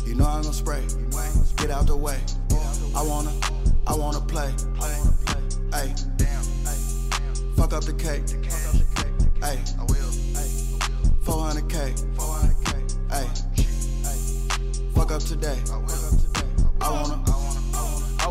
You 0.06 0.16
know 0.16 0.26
I'm 0.26 0.42
gonna 0.42 0.54
spray, 0.54 0.84
get 1.56 1.72
out 1.72 1.88
the 1.88 1.96
way. 1.96 2.20
I 2.96 3.02
wanna, 3.02 3.32
I 3.88 3.96
wanna 3.96 4.22
play. 4.22 4.54
Ay, 5.74 5.94
fuck 7.56 7.74
up 7.74 7.86
the 7.86 7.94
cake. 7.94 8.24
Ay, 9.42 9.58
400k, 11.24 11.76
ay, 13.12 13.28
fuck 14.94 15.12
up 15.12 15.22
today. 15.22 15.60
I 16.82 16.92
wanna. 16.92 17.45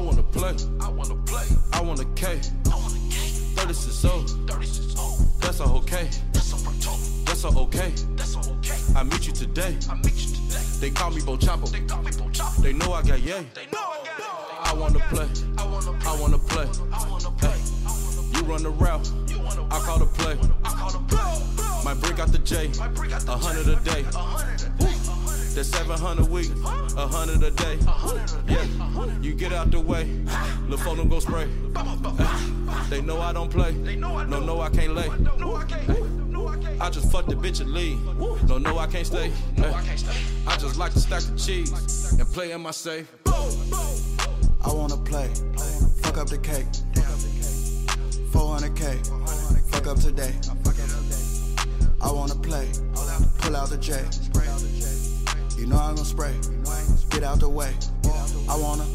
I 0.05 0.07
wanna 0.07 0.23
play. 0.23 0.55
I 0.83 0.91
wanna 0.91 1.15
play. 1.25 1.47
I 1.73 1.81
want 1.81 1.99
a 1.99 2.05
K. 2.15 2.39
I 2.71 2.77
want 2.77 2.93
a 2.95 2.99
K. 3.09 3.27
36 3.57 4.05
old. 4.05 4.29
That's 5.41 5.61
a 5.61 5.65
okay. 5.65 6.11
That's 6.35 6.53
a 6.53 7.25
That's 7.25 7.45
a 7.45 7.49
okay. 7.49 7.91
That's 8.15 8.35
a 8.37 8.41
okay. 8.53 8.77
I 8.95 9.03
meet 9.03 9.27
you 9.27 9.33
today. 9.33 9.79
i 9.89 9.95
meet 9.95 10.29
They 10.79 10.91
call 10.91 11.11
me 11.11 11.23
Bo 11.23 11.39
Chapo. 11.39 11.71
They 12.61 12.75
know 12.75 12.93
I 12.93 13.01
got 13.01 13.23
yay. 13.23 13.47
I 14.63 14.75
wanna 14.75 14.99
play. 15.09 15.27
I 15.57 15.65
wanna 15.65 16.39
play. 16.39 16.69
i 16.93 17.09
wanna 17.09 17.31
Hey, 17.41 17.59
you 18.35 18.43
run 18.45 18.63
the 18.63 18.71
route. 18.73 19.11
I 19.71 19.79
call 19.79 20.01
the 20.01 20.07
play. 20.07 20.37
i 20.65 20.71
call 20.75 21.83
Might 21.83 21.99
break 22.03 22.19
out 22.19 22.31
the 22.31 22.41
J. 22.41 22.71
A 22.77 23.39
hundred 23.39 23.69
a 23.69 23.81
day. 23.81 24.94
That's 25.55 25.69
700 25.69 26.27
a 26.27 26.31
week, 26.31 26.51
a 26.97 27.07
hundred 27.07 27.41
a 27.45 27.51
day. 27.53 27.79
Yeah, 28.49 29.21
you 29.21 29.35
get 29.35 29.53
out 29.53 29.71
the 29.71 29.79
way, 29.79 30.05
for 30.83 30.97
them 30.97 31.09
go 31.09 31.21
spray. 31.21 31.47
They 32.91 33.01
know 33.01 33.21
I 33.21 33.33
don't 33.33 33.51
play, 33.51 33.73
no, 33.73 34.25
no, 34.25 34.61
I 34.61 34.69
can't 34.71 34.95
lay. 34.97 35.09
Ay, 35.09 36.77
I 36.81 36.91
just 36.91 37.13
fuck 37.13 37.27
the 37.27 37.37
bitch 37.37 37.61
and 37.61 37.71
leave, 37.71 38.03
no, 38.49 38.59
no, 38.59 38.79
I 38.79 38.89
can't 38.89 39.07
stay. 39.07 39.31
I 40.45 40.57
just 40.57 40.77
like 40.77 40.93
to 40.95 40.99
stack 40.99 41.23
the 41.23 41.39
cheese 41.39 42.19
and 42.19 42.29
play 42.33 42.51
in 42.51 42.61
my 42.61 42.73
safe. 42.73 43.07
I 43.27 44.73
wanna 44.73 44.97
play, 44.97 45.31
fuck 46.03 46.19
up 46.19 46.29
the 46.29 46.39
cake. 46.39 46.67
400k, 48.33 49.07
fuck 49.71 49.87
up 49.87 50.01
today. 50.01 50.35
I 52.01 52.11
wanna 52.11 52.35
play, 52.35 52.69
pull 53.39 53.55
out 53.55 53.71
the 53.71 53.79
J. 53.79 54.05
You 55.57 55.67
know 55.67 55.77
I'm 55.77 55.95
gonna 55.95 56.05
spray, 56.05 56.35
get 57.11 57.23
out 57.23 57.41
the 57.41 57.49
way. 57.49 57.73
I 58.49 58.57
wanna, 58.57 58.87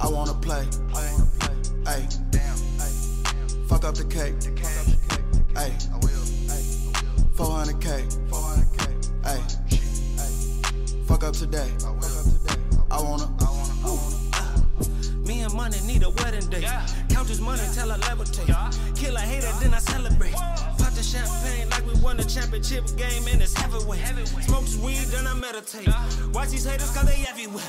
I 0.00 0.08
wanna 0.08 0.34
play. 0.34 0.66
Ay, 1.86 2.06
fuck 3.68 3.84
up 3.84 3.94
the 3.94 4.04
cake. 4.04 4.34
Ay, 5.56 5.70
400k, 7.36 7.88
ay, 9.24 9.40
fuck 11.06 11.24
up 11.24 11.34
today. 11.34 11.70
I 12.90 13.00
wanna, 13.00 13.26
I 13.84 13.88
wanna. 13.90 15.26
Me 15.26 15.40
and 15.40 15.54
money 15.54 15.80
need 15.86 16.02
a 16.04 16.10
wedding 16.10 16.48
day. 16.48 16.62
Count 17.10 17.28
this 17.28 17.40
money 17.40 17.62
till 17.74 17.90
I 17.90 17.98
levitate. 17.98 18.94
Kill 18.94 19.16
a 19.16 19.20
hater, 19.20 19.50
then 19.60 19.74
I 19.74 19.78
celebrate. 19.78 20.34
Champagne 21.04 21.68
like 21.70 21.86
we 21.86 21.94
won 22.00 22.16
the 22.16 22.24
championship 22.24 22.84
game 22.96 23.24
and 23.28 23.42
it's 23.42 23.54
heavyweight. 23.54 24.00
Smoke 24.44 24.64
weed, 24.82 25.04
then 25.12 25.26
I 25.26 25.34
meditate. 25.34 25.88
Watch 26.32 26.50
these 26.50 26.64
haters 26.64 26.90
cause 26.90 27.04
they 27.04 27.24
everywhere. 27.28 27.62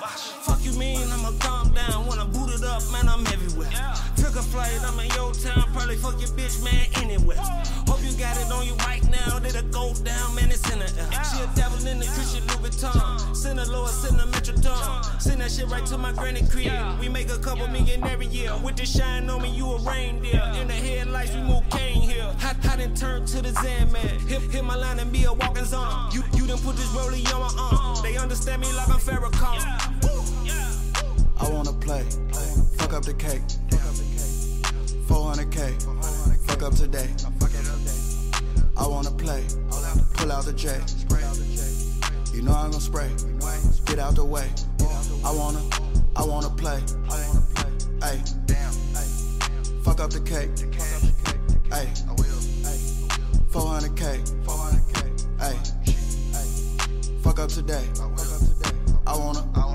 Fuck 0.47 0.63
you 0.63 0.73
mean, 0.73 1.07
I'ma 1.11 1.31
calm 1.39 1.73
down. 1.73 2.07
When 2.07 2.19
I 2.19 2.25
boot 2.25 2.49
it 2.49 2.63
up, 2.63 2.81
man, 2.91 3.09
I'm 3.09 3.25
everywhere. 3.27 3.69
Took 4.15 4.35
a 4.35 4.43
flight, 4.43 4.79
I'm 4.83 4.99
in 4.99 5.11
your 5.11 5.33
town. 5.33 5.67
Probably 5.73 5.97
fuck 5.97 6.19
your 6.19 6.29
bitch, 6.29 6.63
man, 6.63 6.87
anywhere. 7.03 7.37
Hope 7.87 8.01
you 8.03 8.11
got 8.17 8.37
it 8.37 8.51
on 8.51 8.65
you 8.65 8.75
right 8.87 9.03
now. 9.09 9.39
Did 9.39 9.55
it 9.55 9.71
go 9.71 9.93
down, 10.03 10.35
man, 10.35 10.49
it's 10.49 10.63
in 10.71 10.79
the 10.79 10.85
air. 10.85 11.23
She 11.29 11.43
a 11.43 11.47
devil 11.55 11.85
in 11.87 11.99
the 11.99 12.05
Christian 12.05 12.45
Louis 12.47 12.69
Vuitton. 12.69 13.35
Send 13.35 13.59
a 13.59 13.65
lower, 13.71 13.87
send 13.87 14.19
a 14.19 14.25
Metrodome. 14.25 15.21
Send 15.21 15.41
that 15.41 15.51
shit 15.51 15.67
right 15.67 15.85
to 15.87 15.97
my 15.97 16.11
granny 16.13 16.47
crib. 16.47 16.71
We 16.99 17.09
make 17.09 17.29
a 17.29 17.37
couple 17.37 17.67
million 17.67 18.03
every 18.05 18.27
year. 18.27 18.51
With 18.63 18.77
the 18.77 18.85
shine 18.85 19.29
on 19.29 19.41
me, 19.41 19.49
you 19.49 19.65
a 19.71 19.79
reindeer. 19.79 20.41
In 20.59 20.67
the 20.67 20.73
headlights, 20.73 21.35
we 21.35 21.41
move 21.41 21.69
cane 21.69 22.01
here. 22.01 22.33
Hot, 22.39 22.57
hot 22.63 22.79
and 22.79 22.95
to 23.27 23.41
the 23.41 23.51
Zen 23.61 23.91
man. 23.91 24.19
Hit, 24.27 24.41
hit 24.51 24.63
my 24.63 24.75
line 24.75 24.99
and 24.99 25.11
be 25.11 25.23
a 25.23 25.33
walking 25.33 25.65
zone. 25.65 26.11
You, 26.11 26.23
you 26.33 26.45
done 26.45 26.59
put 26.59 26.75
this 26.75 26.87
rollie 26.89 27.25
on 27.33 27.41
my 27.41 27.51
arm. 27.57 27.97
They 28.03 28.17
understand 28.17 28.61
me 28.61 28.71
like 28.73 28.87
I'm 28.87 28.99
Farrakhan. 28.99 29.61
I 31.37 31.49
wanna 31.49 31.73
play, 31.73 32.03
fuck 32.77 32.93
up 32.93 33.03
the 33.03 33.13
cake. 33.13 33.41
400k, 35.07 35.81
fuck 36.45 36.63
up 36.63 36.75
today. 36.75 37.09
I 38.77 38.87
wanna 38.87 39.11
play, 39.11 39.43
pull 40.13 40.31
out 40.31 40.45
the 40.45 40.53
J. 40.53 40.79
You 42.33 42.43
know 42.43 42.51
I'm 42.51 42.71
gonna 42.71 42.81
spray, 42.81 43.09
get 43.85 43.99
out 43.99 44.15
the 44.15 44.25
way. 44.25 44.49
I 45.23 45.31
wanna, 45.31 45.61
I 46.15 46.23
wanna 46.23 46.49
play. 46.49 46.79
Ay, 48.01 48.21
fuck 49.83 49.99
up 49.99 50.11
the 50.11 50.21
cake. 50.23 50.51
Ay, 51.71 51.87
400k, 53.55 54.03
ay, 55.39 55.55
fuck 57.23 57.39
up 57.39 57.47
today. 57.47 57.87
I 58.01 59.15
wanna, 59.15 59.47
I 59.55 59.65
wanna, 59.65 59.74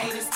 haters 0.00 0.29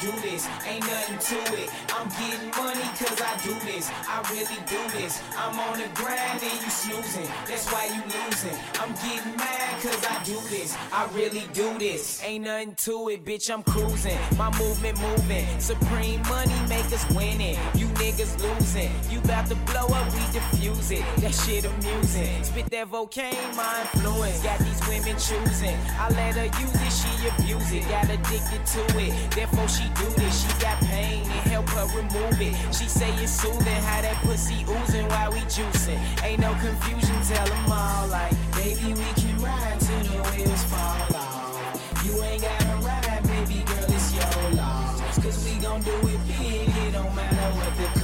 do 0.00 0.12
this. 0.20 0.48
Ain't 0.66 0.86
nothing 0.86 1.18
to 1.18 1.62
it. 1.62 1.70
I'm 1.94 2.08
getting 2.08 2.50
money 2.50 2.86
cause 2.98 3.20
I 3.20 3.36
do 3.42 3.54
this. 3.66 3.90
I 4.06 4.22
really 4.30 4.60
do 4.66 4.78
this. 4.96 5.20
I'm 5.36 5.58
on 5.58 5.78
the 5.78 5.88
grind 5.94 6.42
and 6.42 6.60
you 6.62 6.70
snoozing. 6.70 7.28
That's 7.46 7.70
why 7.72 7.86
you 7.86 8.02
losing. 8.06 8.58
I'm 8.80 8.92
getting 8.94 9.36
mad 9.36 9.82
cause 9.82 10.04
I 10.06 10.22
do 10.24 10.38
this. 10.48 10.76
I 10.92 11.08
really 11.14 11.44
do 11.52 11.78
this. 11.78 12.22
Ain't 12.24 12.44
nothing 12.44 12.74
to 12.76 13.08
it, 13.10 13.24
bitch. 13.24 13.50
I'm 13.50 13.62
cruising. 13.62 14.18
My 14.36 14.56
movement 14.58 15.00
moving. 15.00 15.46
Supreme 15.58 16.22
money 16.22 16.54
make 16.68 16.86
us 16.92 17.08
winning. 17.10 17.58
You 17.74 17.86
niggas 17.98 18.40
losing. 18.40 18.92
You 19.10 19.20
bout 19.22 19.46
to 19.46 19.56
blow 19.70 19.86
up, 19.86 20.06
we 20.12 20.20
diffuse 20.32 20.90
it. 20.90 21.04
That 21.18 21.34
shit 21.34 21.64
amusing. 21.64 22.44
Spit 22.44 22.70
that 22.70 22.90
vocaine, 22.90 23.56
my 23.56 23.80
influence. 23.94 24.42
Got 24.42 24.58
these 24.60 24.80
women 24.86 25.16
choosing. 25.18 25.76
I 25.98 26.08
let 26.10 26.36
her 26.36 26.46
use 26.60 26.74
it, 26.74 26.92
she 26.92 27.28
abuse 27.28 27.72
it. 27.72 27.88
Got 27.88 28.04
addicted 28.04 28.64
to 28.66 28.82
it. 28.98 29.30
Therefore 29.32 29.68
she 29.68 29.87
do 29.88 30.06
this. 30.16 30.42
She 30.42 30.60
got 30.60 30.78
pain 30.80 31.22
and 31.22 31.42
help 31.52 31.68
her 31.70 31.86
remove 31.96 32.40
it. 32.40 32.54
She 32.74 32.88
say 32.88 33.10
it's 33.22 33.32
soothing. 33.32 33.82
How 33.88 34.02
that 34.02 34.16
pussy 34.22 34.64
oozing 34.68 35.08
while 35.08 35.32
we 35.32 35.40
juicing. 35.48 36.00
Ain't 36.24 36.40
no 36.40 36.52
confusion, 36.54 37.16
tell 37.26 37.46
them 37.46 37.72
all 37.72 38.08
like, 38.08 38.32
baby, 38.54 38.94
we 38.94 39.08
can 39.20 39.36
ride 39.38 39.78
till 39.80 40.00
the 40.00 40.18
wheels 40.30 40.64
fall 40.64 41.16
off. 41.16 42.04
You 42.04 42.22
ain't 42.22 42.42
gotta 42.42 42.76
ride, 42.86 43.22
baby 43.24 43.64
girl, 43.64 43.84
it's 43.88 44.14
your 44.14 44.50
loss. 44.52 45.18
Cause 45.18 45.44
we 45.44 45.60
gon' 45.60 45.82
do 45.82 45.94
it 46.08 46.20
big, 46.26 46.68
it 46.68 46.92
don't 46.92 47.14
matter 47.14 47.48
what 47.58 47.72
the 47.76 47.97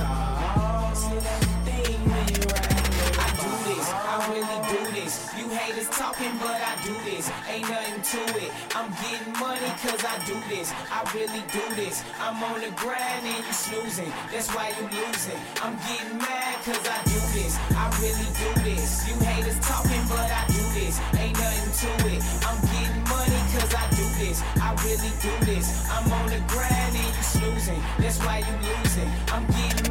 haters 5.64 5.88
talking, 5.88 6.32
but 6.38 6.60
I 6.60 6.76
do 6.84 6.92
this. 7.08 7.30
Ain't 7.48 7.68
nothing 7.68 8.00
to 8.12 8.20
it. 8.44 8.52
I'm 8.76 8.90
getting 9.00 9.32
money 9.40 9.70
cause 9.80 10.02
I 10.04 10.16
do 10.28 10.36
this. 10.52 10.68
I 10.92 11.00
really 11.16 11.42
do 11.52 11.64
this. 11.74 12.04
I'm 12.20 12.36
on 12.44 12.60
the 12.60 12.70
grind 12.76 13.24
and 13.24 13.40
you 13.46 13.52
snoozing. 13.52 14.12
That's 14.30 14.52
why 14.52 14.76
you 14.76 14.84
losing. 14.92 15.40
I'm 15.64 15.76
getting 15.88 16.18
mad 16.18 16.54
cause 16.68 16.84
I 16.84 17.00
do 17.08 17.20
this. 17.32 17.56
I 17.72 17.84
really 17.96 18.28
do 18.36 18.48
this. 18.60 19.08
You 19.08 19.16
haters 19.24 19.58
talking, 19.64 20.04
but 20.12 20.28
I 20.28 20.44
do 20.52 20.64
this. 20.76 21.00
Ain't 21.16 21.32
nothing 21.32 21.72
to 21.80 21.90
it. 22.12 22.20
I'm 22.44 22.60
getting 22.68 23.00
money 23.08 23.40
cause 23.56 23.72
I 23.72 23.84
do 23.96 24.04
this. 24.20 24.44
I 24.60 24.68
really 24.84 25.12
do 25.24 25.32
this. 25.48 25.66
I'm 25.88 26.12
on 26.12 26.26
the 26.28 26.40
grind 26.52 26.92
and 26.92 27.08
you 27.16 27.24
snoozing. 27.24 27.80
That's 27.98 28.18
why 28.20 28.44
you 28.44 28.54
losing. 28.68 29.08
I'm 29.32 29.46
getting 29.48 29.83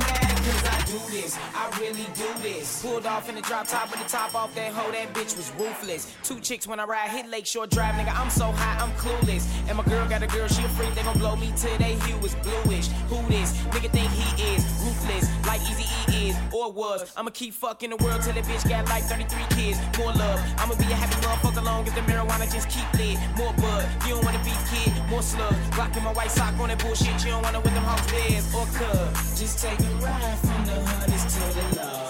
do 0.94 1.00
this. 1.10 1.38
I 1.56 1.66
really 1.80 2.06
do 2.14 2.30
this. 2.44 2.84
Pulled 2.84 3.08
off 3.08 3.28
in 3.28 3.36
the 3.36 3.41
drop 3.41 3.68
top 3.68 3.89
with 3.89 4.02
the 4.04 4.08
top 4.08 4.36
off 4.36 4.54
that 4.54 4.72
hoe. 4.72 4.91
That 4.91 5.12
bitch 5.14 5.36
was 5.36 5.52
ruthless. 5.58 6.14
Two 6.24 6.39
chicks 6.39 6.68
when 6.68 6.80
I 6.80 6.86
ride, 6.86 7.10
hit 7.10 7.28
Lakeshore 7.30 7.66
Drive, 7.66 7.96
nigga. 7.96 8.14
I'm 8.16 8.30
so 8.30 8.52
high, 8.52 8.78
I'm 8.84 8.91
clueless. 8.91 9.44
And 9.68 9.78
my 9.78 9.84
girl 9.86 10.08
got 10.08 10.22
a 10.22 10.28
girl, 10.28 10.48
she 10.48 10.64
a 10.64 10.70
freak. 10.70 10.94
They 10.94 11.02
gon' 11.02 11.18
blow 11.18 11.36
me 11.36 11.52
till 11.58 11.76
they 11.80 11.96
hue 12.06 12.18
is 12.20 12.36
bluish. 12.46 12.88
Who 13.10 13.18
this? 13.28 13.58
Nigga 13.74 13.89
think 13.89 14.12
he 14.12 14.54
is 14.54 14.62
ruthless, 14.86 15.26
like 15.48 15.62
Eazy 15.62 15.88
E 16.14 16.30
is 16.30 16.38
or 16.54 16.72
was. 16.72 17.12
I'ma 17.18 17.32
keep 17.32 17.54
fucking 17.54 17.89
the 17.89 17.98
world 17.98 18.22
till 18.22 18.34
that 18.34 18.44
bitch 18.44 18.68
got 18.70 18.88
like 18.89 19.04
33 19.04 19.41
kids. 19.58 19.80
More 19.98 20.14
love. 20.14 20.39
I'ma 20.58 20.76
be 20.76 20.86
a 20.86 20.96
happy 20.96 21.16
motherfucker 21.26 21.64
long 21.64 21.88
as 21.88 21.94
the 21.94 22.02
marijuana 22.02 22.46
just 22.52 22.70
keep 22.70 22.88
lit. 22.94 23.18
More 23.36 23.54
bud. 23.54 23.89
You 24.06 24.14
don't 24.14 24.26
wanna 24.26 24.44
be 24.44 24.54
kid. 24.70 24.94
More 25.10 25.24
slug. 25.24 25.56
Rocking 25.76 26.04
my 26.04 26.14
white 26.14 26.32
sock 26.32 26.54
on 26.60 26.70
that 26.70 26.80
bullshit. 26.80 27.18
You 27.26 27.32
don't 27.32 27.41
wanna 27.41 27.62
with 27.62 27.74
them 27.74 27.84
hawks 27.84 28.12
bears 28.12 28.46
or 28.54 28.66
cub. 28.78 29.14
Just 29.36 29.58
take 29.58 29.80
a 29.80 29.94
ride 30.06 30.38
from 30.39 30.66
the 30.66 30.83
hundreds 30.86 31.26
to 31.34 31.42
the 31.58 31.66
low. 31.78 32.04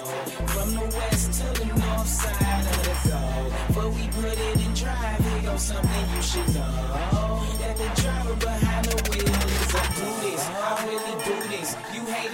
From 0.53 0.69
the 0.75 0.85
west 0.97 1.33
to 1.39 1.47
the 1.59 1.65
north 1.65 2.07
side 2.07 2.65
of 2.73 2.79
the 2.83 2.95
globe. 3.09 3.53
But 3.75 3.89
we 3.93 4.07
put 4.09 4.37
it 4.37 4.65
in 4.65 4.73
drive. 4.73 5.19
Here 5.25 5.41
goes 5.41 5.61
something 5.61 6.05
you 6.15 6.21
should 6.21 6.49
know. 6.55 7.45
That 7.59 7.75
the 7.77 8.01
driver 8.01 8.35
behind 8.35 8.85
the 8.85 8.95
wheel 9.09 9.27
is 9.27 9.75
I 9.75 9.85
do 9.97 10.09
this. 10.21 10.43
I 10.47 10.85
really 10.87 11.15
do 11.23 11.47
this. 11.49 11.52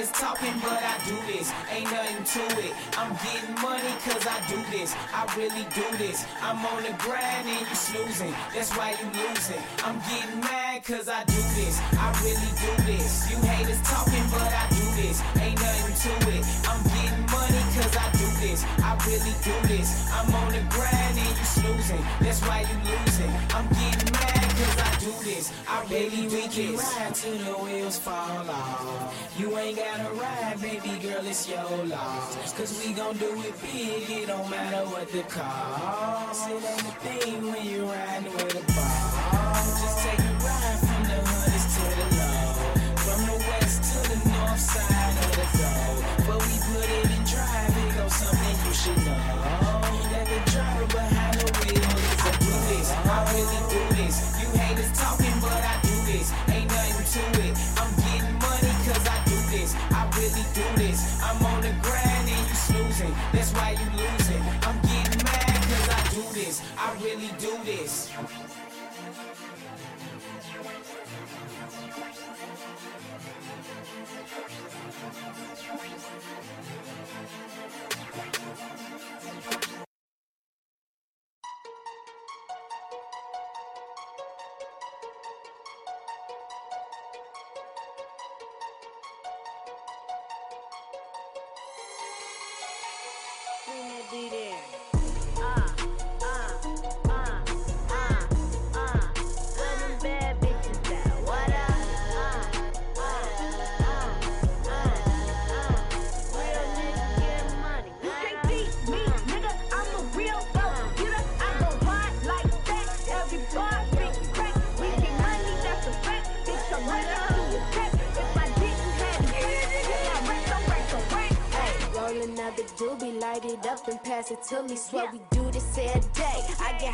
Haters 0.10 0.22
talking, 0.22 0.60
but 0.62 0.82
I 0.82 0.98
do 1.06 1.16
this. 1.28 1.52
Ain't 1.72 1.92
nothing 1.92 2.24
to 2.24 2.44
it. 2.66 2.74
I'm 2.98 3.12
getting 3.24 3.56
money 3.62 3.94
cause 4.06 4.26
I 4.26 4.40
do 4.48 4.58
this. 4.72 4.96
I 5.14 5.26
really 5.38 5.66
do 5.74 5.86
this. 5.98 6.26
I'm 6.42 6.66
on 6.66 6.84
the 6.84 6.94
grind 6.98 7.48
and 7.48 7.60
you 7.60 7.76
snoozing. 7.76 8.34
That's 8.54 8.76
why 8.76 8.92
you 8.92 9.06
losing. 9.14 9.62
I'm 9.84 10.00
getting 10.10 10.40
mad 10.40 10.84
cause 10.84 11.10
I 11.10 11.24
do 11.26 11.42
this. 11.58 11.80
I 11.98 12.08
really 12.24 12.52
do 12.58 12.72
this. 12.84 13.30
You 13.30 13.38
haters 13.46 13.82
talking, 13.82 14.24
but 14.32 14.52
I 14.54 14.66
do 14.70 14.86
this. 15.02 15.22
Ain't 15.42 15.60
nothing 15.60 15.96
to 15.96 16.14
it. 16.38 16.44
I'm 16.68 16.82
getting 16.84 17.26
money 17.30 17.64
cause 17.76 17.96
I 17.98 18.08
do 18.14 18.28
this. 18.42 18.66
I 18.84 18.96
really 19.06 19.36
do 19.44 19.56
this. 19.68 20.10
I'm 20.12 20.34
on 20.34 20.52
the 20.54 20.64
grind 20.70 21.18
and 21.18 21.38
you 21.38 21.46
snoozing. 21.46 22.04
That's 22.20 22.42
why 22.42 22.62
you 22.62 22.78
losing. 22.86 23.32
I'm 23.54 23.68
getting 23.70 24.09
do 25.00 25.12
this. 25.24 25.52
I 25.68 25.84
really 25.90 26.28
do 26.28 26.72
this. 26.72 26.96
ride 26.96 27.16
till 27.16 27.38
the 27.38 27.54
wheels 27.64 27.98
fall 27.98 28.50
off. 28.50 29.34
You 29.38 29.58
ain't 29.58 29.78
gotta 29.78 30.14
ride, 30.14 30.62
baby 30.62 31.00
girl, 31.00 31.26
it's 31.26 31.48
your 31.50 31.86
loss. 31.86 32.54
Cause 32.54 32.84
we 32.86 32.94
gon' 32.94 33.18
do 33.18 33.32
it 33.42 33.54
big, 33.62 34.10
it 34.10 34.28
don't 34.28 34.50
matter 34.50 34.86
what 34.90 35.10
the 35.12 35.24
cost. 35.24 36.50
It 36.50 36.64
ain't 36.64 36.82
a 36.82 36.96
thing 37.06 37.52
when 37.52 37.66
you're 37.66 37.86
riding 37.86 38.34
with 38.34 38.56
a 38.56 38.66
boss. 38.74 39.82
Just 39.82 40.00
take 40.00 40.39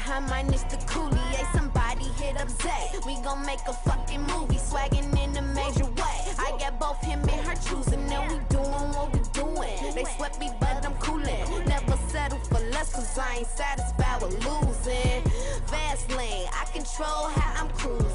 High 0.06 0.20
minus 0.20 0.62
the 0.64 0.78
coolie. 0.86 1.52
Somebody 1.52 2.06
hit 2.22 2.40
up 2.40 2.48
Zay. 2.62 2.92
We 3.08 3.20
gon' 3.24 3.44
make 3.44 3.62
a 3.68 3.74
fucking 3.74 4.22
movie, 4.22 4.58
swaggin' 4.58 5.10
in 5.18 5.36
a 5.36 5.42
major 5.42 5.86
way. 5.86 6.18
I 6.38 6.56
got 6.60 6.80
both 6.80 7.02
him 7.02 7.22
and 7.22 7.42
her 7.48 7.56
choosing, 7.56 8.02
and 8.14 8.32
we 8.32 8.38
doing 8.50 8.88
what 8.94 9.12
we 9.12 9.20
doing. 9.34 9.96
They 9.96 10.06
sweat 10.16 10.40
me, 10.40 10.52
but 10.60 10.86
I'm 10.86 10.94
coolin'. 10.96 11.66
Never 11.68 11.98
settle 12.10 12.38
for 12.38 12.60
less, 12.70 12.94
cause 12.94 13.18
I 13.18 13.38
ain't 13.38 13.48
satisfied 13.48 14.22
with 14.22 14.34
losing. 14.46 15.24
Fast 15.66 16.12
lane, 16.12 16.50
I 16.54 16.66
control 16.72 17.30
how 17.34 17.64
I'm 17.64 17.70
cruising. 17.70 18.15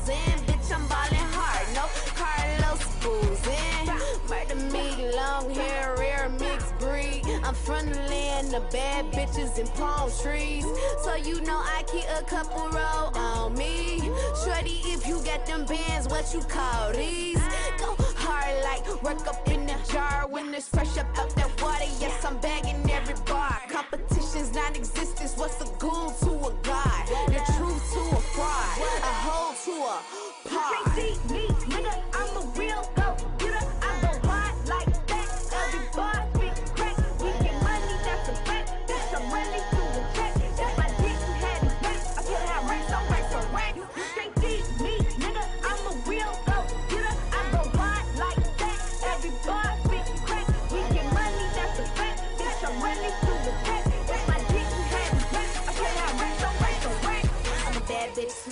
I'm 7.50 7.56
from 7.56 7.90
the 7.90 7.98
land 8.02 8.54
of 8.54 8.70
bad 8.70 9.10
bitches 9.10 9.58
and 9.58 9.68
palm 9.74 10.08
trees. 10.22 10.64
So 11.02 11.16
you 11.16 11.40
know 11.40 11.56
I 11.56 11.82
keep 11.90 12.04
a 12.16 12.22
couple 12.22 12.68
row 12.68 13.10
on 13.20 13.54
me. 13.54 13.98
Shorty, 14.44 14.78
if 14.84 15.04
you 15.04 15.20
got 15.24 15.44
them 15.46 15.64
bands, 15.64 16.06
what 16.06 16.32
you 16.32 16.42
call 16.42 16.92
these? 16.92 17.42
Go 17.76 17.96
hard 18.14 18.54
like 18.62 19.02
work 19.02 19.26
up 19.26 19.48
in 19.48 19.66
the 19.66 19.74
jar 19.92 20.28
when 20.30 20.54
it's 20.54 20.68
fresh 20.68 20.96
up 20.96 21.08
out 21.18 21.34
that 21.34 21.60
water. 21.60 21.90
Yes, 21.98 22.24
I'm 22.24 22.38
bagging 22.38 22.88
every 22.88 23.16
bar. 23.26 23.58
Competition's 23.68 24.54
non 24.54 24.76
existence. 24.76 25.36
What's 25.36 25.60
a 25.60 25.66
ghoul 25.80 26.12
to 26.22 26.30
a 26.30 26.52
god? 26.62 27.06
The 27.26 27.42
truth 27.58 27.82
to 27.94 28.00
a 28.14 28.20
fraud. 28.30 28.78
A 28.78 29.12
hoe 29.26 29.54
to 29.64 29.72
a 29.72 30.54
pie. 30.54 31.49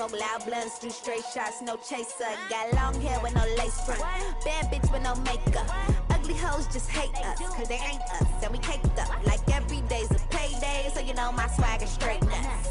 smoke 0.08 0.20
loud 0.20 0.44
blunts, 0.44 0.78
do 0.78 0.90
straight 0.90 1.24
shots, 1.34 1.62
no 1.62 1.76
chaser. 1.76 2.24
Got 2.48 2.72
long 2.74 3.00
hair 3.00 3.18
with 3.22 3.34
no 3.34 3.44
lace 3.56 3.80
front, 3.80 4.00
bad 4.44 4.70
bitch 4.72 4.90
with 4.92 5.02
no 5.02 5.14
makeup. 5.16 5.68
Ugly 6.10 6.34
hoes 6.34 6.66
just 6.68 6.90
hate 6.90 7.14
us, 7.24 7.38
cause 7.38 7.68
they 7.68 7.76
ain't 7.76 8.02
us, 8.20 8.26
and 8.42 8.52
we 8.52 8.58
caked 8.58 8.98
up. 8.98 9.26
Like 9.26 9.40
every 9.52 9.80
day's 9.82 10.10
a 10.10 10.18
payday, 10.30 10.90
so 10.94 11.00
you 11.00 11.14
know 11.14 11.32
my 11.32 11.46
swag 11.48 11.82
is 11.82 11.90
straight 11.90 12.22
nuts. 12.22 12.68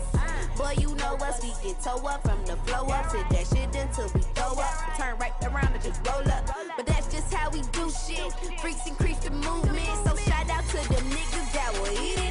Boy, 0.58 0.74
you 0.80 0.96
know 0.96 1.16
us, 1.18 1.42
we 1.44 1.50
get 1.64 1.82
toe 1.82 2.02
up 2.08 2.24
from 2.24 2.44
the 2.46 2.56
flow 2.66 2.88
up. 2.88 3.12
Sit 3.12 3.30
that 3.30 3.48
shit 3.48 3.76
until 3.76 4.10
we 4.16 4.22
throw 4.34 4.54
up. 4.60 4.98
Turn 4.98 5.18
right 5.20 5.34
around 5.44 5.74
and 5.74 5.84
just 5.84 6.06
roll 6.08 6.28
up. 6.32 6.50
But 6.76 6.86
that's 6.88 7.12
just 7.14 7.32
how 7.34 7.50
we 7.52 7.62
do 7.72 7.92
shit. 7.92 8.34
Freaks 8.60 8.88
increase 8.88 9.20
the 9.20 9.32
movement, 9.32 9.88
so 10.06 10.16
shout 10.16 10.50
out 10.50 10.66
to 10.70 10.78
the 10.90 11.02
niggas 11.14 11.54
that 11.54 11.74
will 11.74 11.92
eat 11.92 12.18
it 12.20 12.27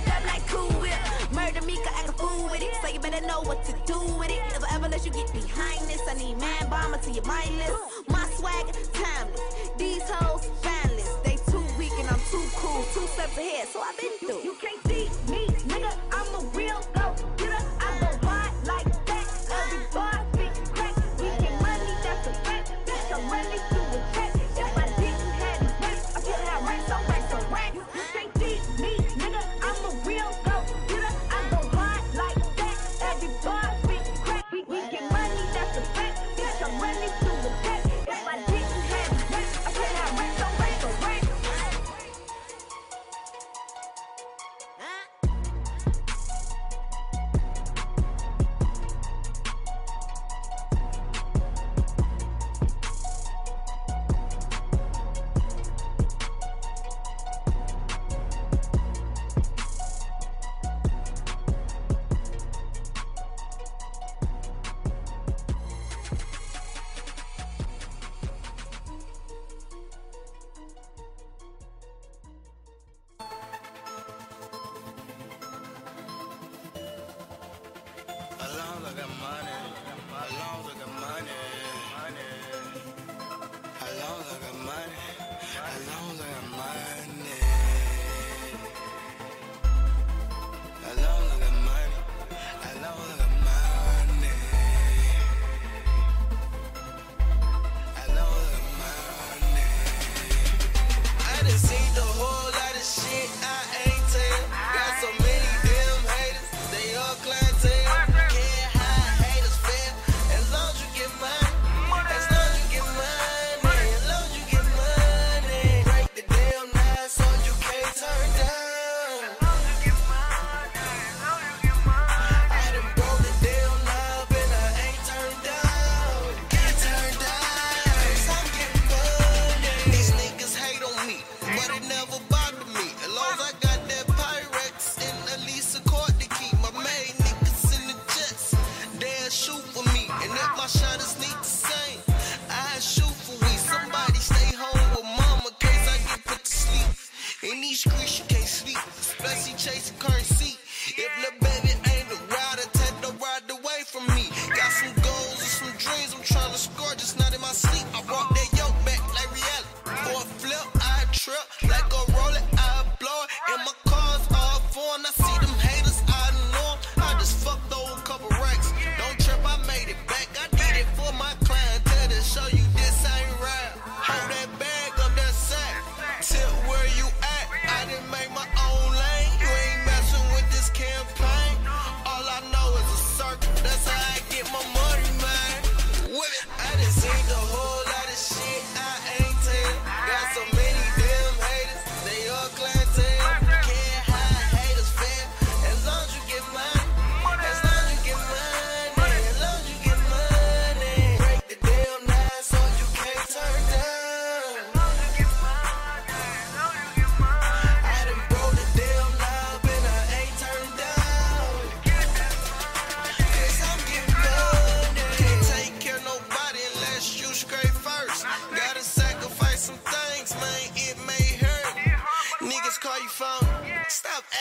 with 2.51 2.63
it. 2.63 2.75
So 2.83 2.89
you 2.89 3.01
better 3.01 3.25
know 3.27 3.43
what 3.43 3.65
to 3.65 3.73
do 3.87 3.99
with 4.19 4.31
it. 4.31 4.43
If 4.55 4.65
I 4.65 4.77
ever 4.77 4.89
let 4.89 5.05
you 5.05 5.13
get 5.13 5.33
behind 5.33 5.81
this. 5.89 6.03
I 6.09 6.15
need 6.15 6.39
man 6.39 6.69
bomber 6.71 6.99
to 6.99 7.11
your 7.11 7.25
mindless. 7.25 7.73
My 8.09 8.27
swag, 8.37 8.67
timeless. 8.93 9.71
These 9.79 10.09
hoes, 10.09 10.49
boundless. 10.63 11.15
They 11.25 11.37
too 11.51 11.65
weak 11.79 11.93
and 11.99 12.09
I'm 12.09 12.21
too 12.31 12.45
cool. 12.57 12.85
Two 12.95 13.07
steps 13.09 13.37
ahead, 13.37 13.69
so 13.69 13.81
I've 13.81 13.99
been 13.99 14.13
through. 14.19 14.39
You, 14.39 14.53
you 14.53 14.57
can't 14.61 14.83
beat 14.85 15.31
me. 15.31 15.56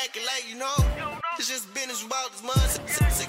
acting 0.06 0.24
like 0.24 0.50
you 0.50 0.58
know. 0.58 0.74
It's 1.38 1.50
just 1.50 1.74
business 1.74 2.04
about 2.04 2.32
this 2.32 2.44
money. 2.44 3.25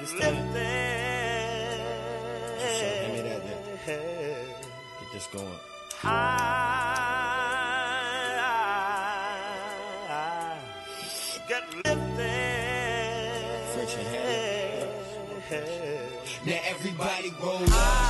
This 0.00 0.12
time. 0.12 0.34
Hand 2.60 3.12
me 3.12 3.20
that, 3.22 3.42
that. 3.44 4.02
Get 5.00 5.08
this 5.12 5.26
going. 5.28 5.60
I 6.02 6.06
got 11.48 11.64
lifted. 11.84 12.36
Now 16.46 16.60
everybody 16.68 17.30
roll 17.42 17.62
up, 17.72 18.05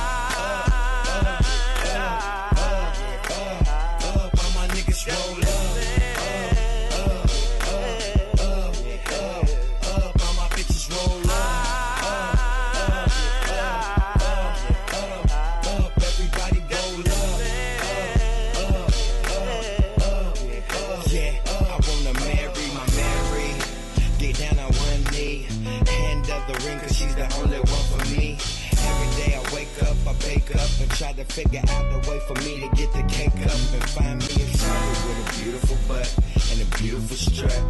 try 30.97 31.13
to 31.13 31.23
figure 31.25 31.61
out 31.69 31.85
the 31.93 32.09
way 32.09 32.19
for 32.25 32.33
me 32.41 32.59
to 32.59 32.67
get 32.75 32.91
the 32.91 33.03
cake 33.05 33.37
up 33.45 33.53
and 33.53 33.85
find 33.93 34.17
me 34.17 34.33
a 34.41 34.47
shorty 34.57 34.93
with 35.05 35.21
a 35.21 35.43
beautiful 35.43 35.77
butt 35.87 36.09
and 36.49 36.57
a 36.57 36.65
beautiful 36.81 37.15
strut. 37.15 37.61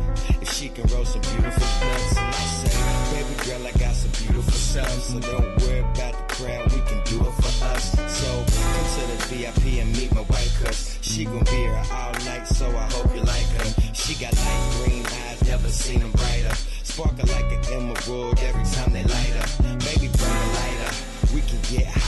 If 0.41 0.49
she 0.53 0.69
can 0.69 0.87
roll 0.95 1.03
some 1.03 1.19
beautiful 1.19 1.67
nuts, 1.83 2.15
and 2.15 2.23
I 2.23 2.45
say, 2.63 2.71
baby 3.11 3.35
girl, 3.43 3.67
I 3.67 3.71
got 3.83 3.93
some 3.95 4.11
beautiful 4.23 4.53
stuff, 4.53 4.89
so 5.03 5.19
don't 5.19 5.59
worry 5.59 5.79
about 5.79 6.15
the 6.15 6.35
crowd, 6.35 6.71
we 6.71 6.79
can 6.87 7.03
do 7.03 7.19
it 7.19 7.33
for 7.43 7.65
us. 7.75 7.91
So 8.15 8.31
come 8.31 8.87
to 8.95 9.03
the 9.11 9.19
VIP 9.27 9.83
and 9.83 9.91
meet 9.91 10.15
my 10.15 10.21
wife, 10.21 10.63
cause 10.63 10.97
she 11.01 11.25
gon' 11.25 11.43
be 11.51 11.67
here 11.67 11.83
all 11.91 12.13
night, 12.31 12.47
so 12.47 12.65
I 12.69 12.87
hope 12.95 13.13
you 13.13 13.23
like 13.27 13.49
her. 13.59 13.91
She 13.91 14.15
got 14.23 14.31
light 14.39 14.71
green 14.79 15.05
eyes, 15.05 15.43
never 15.43 15.67
seen 15.67 15.99
them 15.99 16.11
brighter. 16.11 16.55
Sparkle 16.83 17.27
like 17.27 17.51
an 17.51 17.61
emerald 17.75 18.39
every 18.39 18.63
time 18.71 18.93
they 18.93 19.03
light 19.03 19.35
up. 19.43 19.51
Baby, 19.83 20.07
burn 20.15 20.31
the 20.31 20.49
lighter, 20.63 20.91
we 21.35 21.41
can 21.41 21.59
get 21.67 21.87
higher. 21.91 22.07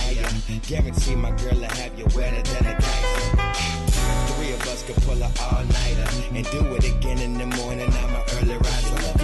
Guarantee 0.70 1.16
my 1.16 1.32
girl 1.32 1.56
will 1.56 1.64
have 1.64 1.98
you 1.98 2.06
wetter 2.16 2.44
than 2.44 2.68
a 2.68 2.80
diaper. 2.80 3.54
Three 4.36 4.52
of 4.52 4.62
us 4.68 4.84
could 4.84 4.98
pull 4.98 5.20
a 5.20 5.32
all 5.42 5.64
nighter 5.64 6.08
and 6.32 6.46
do 6.52 6.76
it 6.76 6.86
again 6.86 7.18
in 7.18 7.40
the 7.40 7.48
morning. 7.58 7.92
I'm 7.92 8.14
an 8.14 8.22
early 8.38 8.56
riser. 8.56 9.19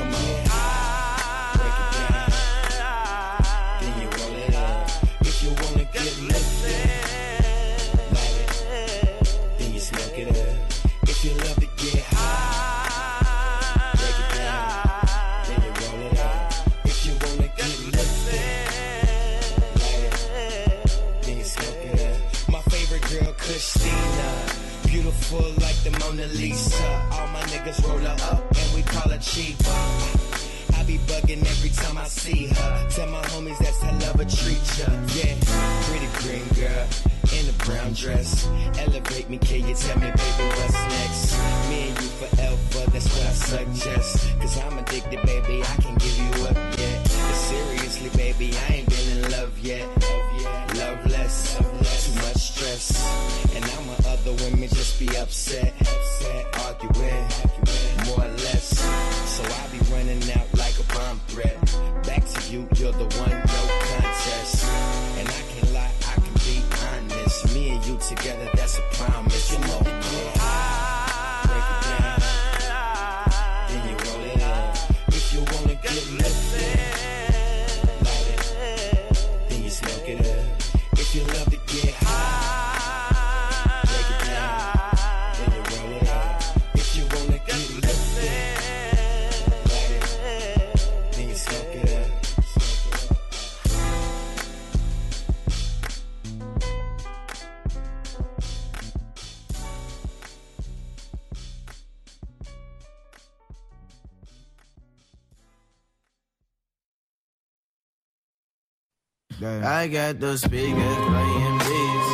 I 109.43 109.87
got 109.87 110.19
those 110.21 110.41
speakers 110.41 110.95
playing 110.95 111.57
beats, 111.59 112.09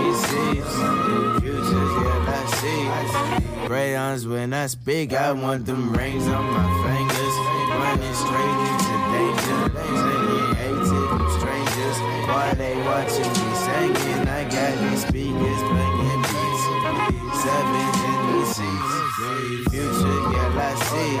these 0.00 0.18
seats, 0.26 0.74
futures, 1.38 1.92
yeah, 2.02 2.26
I 2.26 2.42
see. 2.58 2.82
Crayons 3.68 4.26
when 4.26 4.52
I 4.52 4.66
speak, 4.66 5.12
I 5.12 5.30
want 5.30 5.66
them 5.66 5.92
rings 5.92 6.26
on 6.26 6.44
my 6.50 6.66
fingers, 6.82 7.36
running 7.70 8.14
straight 8.14 8.58
into 8.66 8.96
danger. 9.14 9.70
Saying 9.94 10.54
hey 10.58 10.74
to 10.74 10.98
them 11.06 11.24
strangers, 11.38 11.98
while 12.26 12.54
they 12.56 12.74
watching 12.82 13.30
me 13.30 13.54
singing. 13.54 14.26
I 14.26 14.42
got 14.50 14.74
these 14.90 15.02
speakers 15.06 15.62
playing 15.70 16.22
beats, 16.26 16.64
these 18.26 18.50
seats, 18.56 19.70
future, 19.70 20.18
yeah, 20.34 20.50
I 20.58 20.74
see. 20.90 21.14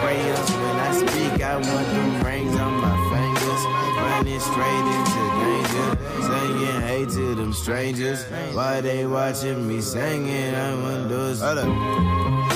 Crayons 0.00 0.50
when 0.52 0.76
I 0.80 0.90
speak, 0.96 1.34
I 1.42 1.56
want 1.56 1.88
them 1.88 2.24
rings 2.24 2.56
on 2.56 2.72
my 2.80 2.96
fingers, 3.10 3.27
running 4.08 4.40
straight 4.40 4.86
into 4.96 5.22
danger. 5.42 5.88
Saying 6.28 6.80
hey 6.82 7.04
to 7.16 7.34
them 7.34 7.52
strangers, 7.52 8.24
why 8.56 8.80
they 8.80 9.06
watching 9.06 9.68
me 9.68 9.80
singing? 9.80 10.54
I 10.54 10.74
want 10.82 11.08
those. 11.08 11.40
Hold 11.40 11.58
up. 11.58 11.68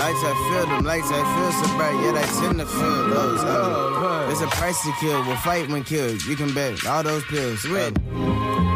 Lights 0.03 0.23
I 0.25 0.35
feel 0.49 0.67
them, 0.67 0.85
lights 0.85 1.11
I 1.11 1.23
feel 1.35 1.53
so 1.61 1.77
bright, 1.77 1.99
yet 2.05 2.15
I 2.17 2.27
tend 2.41 2.59
to 2.59 2.67
feel 2.67 3.09
those. 3.09 3.41
Oh, 3.45 4.25
There's 4.27 4.41
a 4.41 4.49
price 4.49 4.83
to 4.83 4.93
kill, 5.01 5.23
we'll 5.25 5.37
fight 5.37 5.69
when 5.69 5.85
killed. 5.85 6.25
You 6.25 6.35
can 6.35 6.53
bet 6.55 6.85
all 6.87 7.03
those 7.03 7.25
pills. 7.27 7.65
Wait. 7.65 7.93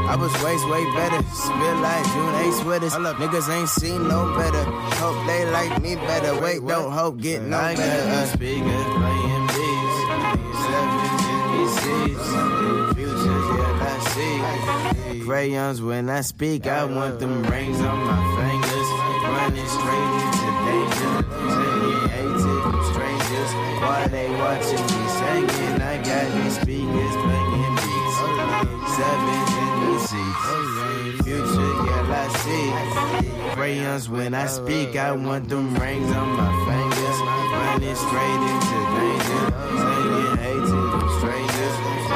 I 0.08 0.14
was 0.14 0.32
way, 0.40 0.54
way 0.70 0.84
better. 0.94 1.20
Spit 1.34 1.76
like 1.82 2.04
June 2.14 2.34
Ace 2.46 2.62
with 2.64 2.82
us. 2.84 2.94
Niggas 2.94 3.48
ain't 3.50 3.68
seen 3.68 4.06
no 4.06 4.36
better. 4.38 4.62
Hope 5.02 5.26
they 5.26 5.50
like 5.50 5.82
me 5.82 5.96
better. 5.96 6.40
Wait, 6.40 6.64
don't 6.64 6.92
hope 6.92 7.20
get 7.20 7.42
no 7.42 7.58
better. 7.58 8.26
Speakers 8.26 8.86
playing 8.94 9.46
beats. 9.48 11.05
I 13.88 13.98
see. 14.12 15.20
Crayons 15.24 15.80
when 15.82 16.08
I 16.10 16.20
speak. 16.20 16.66
I 16.66 16.84
want 16.84 17.18
them 17.18 17.42
rings 17.44 17.80
on 17.80 17.98
my 17.98 18.20
fingers. 18.36 18.88
Running 19.26 19.66
straight 19.66 20.12
into 20.22 20.50
danger. 20.66 21.12
Saying 21.56 22.34
to 22.42 22.52
strangers. 22.92 23.50
Why 23.82 24.00
they 24.08 24.28
watching 24.30 24.84
me 24.92 25.02
singing? 25.18 25.82
I 25.82 25.96
got 25.98 26.26
these 26.36 26.56
speakers 26.60 27.14
playing 27.24 27.74
beats. 27.76 28.16
Sevens 28.96 29.52
in 29.62 29.72
these 29.82 30.04
seats. 30.10 30.44
Future, 31.24 31.72
yeah, 31.86 32.22
I 32.22 32.28
see. 32.42 32.66
Crayons 33.54 34.04
when 34.08 34.32
I 34.34 34.46
speak. 34.46 34.96
I 34.96 35.12
want 35.12 35.48
them 35.48 35.74
rings 35.76 36.10
on 36.12 36.28
my 36.36 36.50
fingers. 36.66 37.18
Running 37.52 37.96
straight 37.96 38.42
into 38.52 38.78
danger. 38.96 39.42
Saying 39.80 40.64
to 40.66 41.18
strangers. 41.18 41.45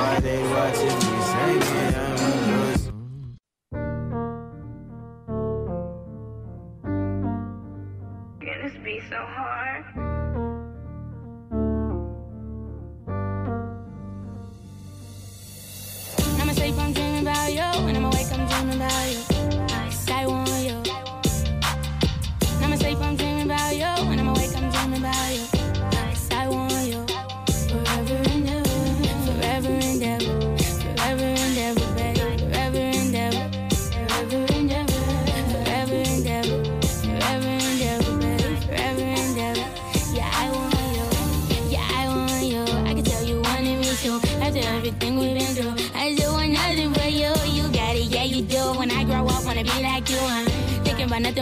Why 0.01 0.19
they 0.21 0.43
watching 0.45 0.87
me 0.87 1.17
singing? 1.29 1.95
I 1.95 2.09
want 2.23 2.41
those. 2.49 2.85
Yeah, 8.43 8.57
this 8.63 8.79
be 8.83 9.03
so 9.11 9.19
hard. 9.19 10.10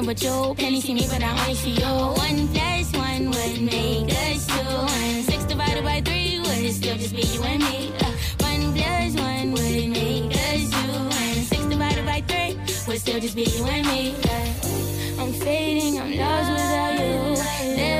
Nothing 0.03 0.15
but 0.15 0.23
you. 0.23 0.55
Penny 0.55 0.81
see 0.81 0.95
me, 0.95 1.07
but 1.11 1.23
I 1.23 1.31
only 1.41 1.55
see 1.55 1.71
you. 1.71 1.87
One 1.87 2.49
plus 2.49 2.93
one 2.93 3.31
would 3.31 3.63
make 3.63 4.11
us 4.13 4.47
two. 4.47 5.31
Six 5.31 5.45
divided 5.45 5.85
by 5.85 6.01
three 6.01 6.39
would 6.41 6.73
still 6.73 6.97
just 6.97 7.15
be 7.15 7.23
you 7.23 7.43
and 7.43 7.63
me. 7.63 7.93
Uh, 8.01 8.13
one 8.39 8.75
plus 8.75 9.15
one 9.15 9.53
would 9.53 9.89
make 9.89 10.35
us 10.35 10.71
two. 10.71 11.47
Six 11.47 11.65
divided 11.65 12.05
by 12.05 12.21
three 12.23 12.57
would 12.87 13.01
still 13.01 13.21
just 13.21 13.35
be 13.37 13.45
you 13.45 13.65
and 13.65 13.87
me. 13.87 14.15
Uh, 14.25 15.23
I'm 15.23 15.33
fading, 15.33 16.01
I'm 16.01 16.17
lost 16.17 16.51
without 16.51 16.99
you. 16.99 17.98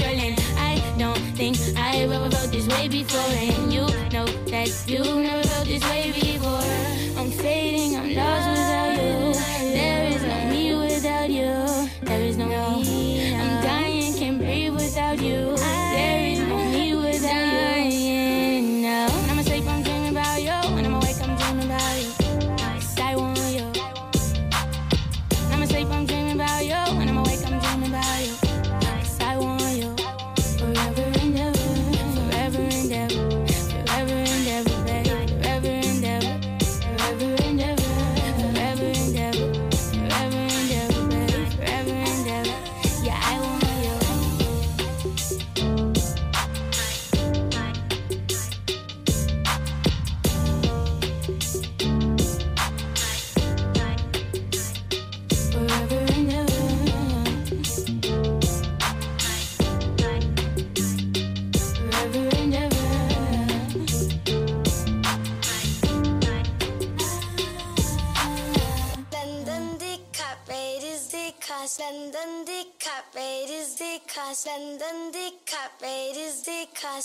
I 0.00 0.94
don't 0.98 1.18
think 1.36 1.56
I 1.76 1.98
ever 1.98 2.30
felt 2.30 2.50
this 2.50 2.66
way 2.68 2.88
before. 2.88 3.20
And 3.20 3.72
you 3.72 3.82
know 4.12 4.26
that 4.48 4.70
you 4.86 5.02
never 5.02 5.31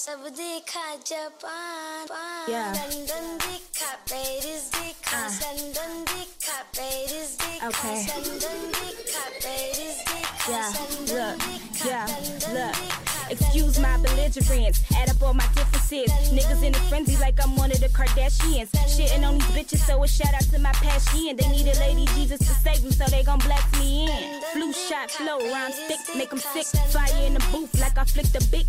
Abu 0.05 0.29
Dika 0.29 1.03
Japan 1.03 2.05
Yeah. 2.47 2.71
London 2.71 3.39
DiCaprio 3.39 4.61
Dicas 4.69 5.41
London 5.41 6.05
DiCaprio 6.05 7.25
Dicas 7.41 7.67
Okay. 7.67 8.05
London 8.13 8.71
DiCaprio 8.77 9.97
Dicas 10.05 10.47
Yeah, 10.47 10.71
look, 11.09 11.37
yeah, 11.83 12.05
look. 12.53 13.07
Excuse 13.31 13.79
my 13.79 13.97
belligerence, 13.97 14.83
add 14.95 15.09
up 15.09 15.21
all 15.21 15.33
my 15.33 15.45
differences. 15.55 16.09
Niggas 16.31 16.63
in 16.63 16.73
a 16.75 16.79
frenzy 16.89 17.17
like 17.17 17.43
I'm 17.43 17.55
one 17.57 17.71
of 17.71 17.79
the 17.81 17.89
Kardashians. 17.89 18.69
Shitting 18.87 19.27
on 19.27 19.33
these 19.33 19.47
bitches, 19.51 19.79
so 19.85 20.01
a 20.01 20.07
shout 20.07 20.33
out 20.33 20.43
to 20.53 20.59
my 20.59 20.71
passion. 20.73 21.35
They 21.35 21.47
need 21.49 21.67
a 21.67 21.77
lady 21.79 22.05
Jesus 22.15 22.39
to 22.39 22.53
save 22.63 22.83
them, 22.83 22.91
so 22.93 23.03
they 23.05 23.23
gon' 23.23 23.39
blast 23.39 23.67
me 23.79 24.05
in. 24.05 24.41
Flu 24.53 24.71
shot, 24.71 25.11
flow, 25.11 25.39
rhyme 25.51 25.73
stick, 25.73 25.99
make 26.15 26.29
them 26.29 26.39
sick. 26.39 26.67
Fire 26.91 27.25
in 27.25 27.33
the 27.33 27.43
booth 27.51 27.77
like 27.81 27.97
I 27.97 28.05
flicked 28.05 28.35
a 28.35 28.47
big. 28.49 28.65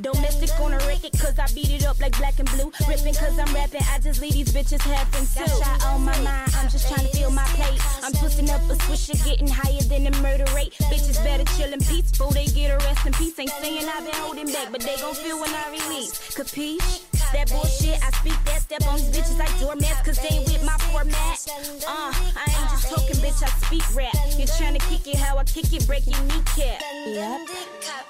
Domestic 0.00 0.58
on 0.60 0.72
a 0.72 0.78
record, 0.88 1.12
cause 1.20 1.38
I 1.38 1.46
beat 1.54 1.70
it 1.70 1.84
up 1.84 2.00
like 2.00 2.16
black 2.16 2.38
and 2.38 2.48
blue. 2.56 2.72
Ripping 2.88 3.14
cause 3.14 3.38
I'm 3.38 3.52
rapping, 3.54 3.82
I 3.92 3.98
just 3.98 4.20
leave 4.20 4.32
these 4.32 4.52
bitches 4.52 4.80
having 4.80 5.26
too. 5.28 5.44
Got 5.44 5.80
shot 5.80 5.92
on 5.92 6.04
my 6.04 6.16
mind, 6.20 6.52
I'm 6.56 6.68
just 6.70 6.88
trying 6.88 7.06
to 7.06 7.12
fill 7.16 7.30
my 7.30 7.44
plate. 7.52 7.80
I'm 8.02 8.12
twisting 8.12 8.48
up 8.48 8.62
a 8.70 8.74
swisher, 8.88 9.22
getting 9.24 9.48
higher 9.48 9.82
than 9.92 10.04
the 10.04 10.12
murder 10.22 10.46
rate. 10.54 10.72
Bitches 10.88 11.22
better 11.22 11.44
chill 11.56 11.72
in 11.72 11.80
peace 11.80 12.10
before 12.10 12.32
they 12.32 12.46
get 12.46 12.70
a 12.72 12.78
rest 12.78 13.06
in 13.06 13.12
peace. 13.12 13.38
Ain't 13.38 13.50
saying 13.60 13.84
I've 13.88 14.04
been 14.04 14.14
holding 14.14 14.46
back, 14.46 14.72
but 14.72 14.80
they 14.80 14.96
gon' 14.96 15.14
feel 15.14 15.38
when 15.38 15.50
I 15.50 15.68
release. 15.70 16.16
Capiche? 16.32 17.04
That 17.32 17.50
bullshit, 17.50 18.00
I 18.02 18.10
speak 18.10 18.38
that 18.46 18.62
step 18.62 18.82
on 18.88 18.96
these 18.96 19.10
bitches 19.12 19.38
like 19.38 19.52
doormats, 19.60 20.00
cause 20.02 20.18
they 20.18 20.34
ain't 20.34 20.48
with 20.48 20.64
my 20.64 20.76
format. 20.90 21.38
Uh, 21.86 22.10
I 22.10 22.44
ain't 22.48 22.70
just 22.72 22.88
talking, 22.88 23.20
bitch, 23.20 23.42
I 23.44 23.49
speak 23.70 23.94
rap. 23.94 24.14
You're 24.36 24.48
trying 24.58 24.74
to 24.74 24.84
kick 24.86 25.06
it 25.06 25.16
how 25.16 25.38
I 25.38 25.44
kick 25.44 25.72
it, 25.72 25.86
break 25.86 26.04
your 26.06 26.20
kneecap. 26.22 26.82
Yep. 27.06 27.40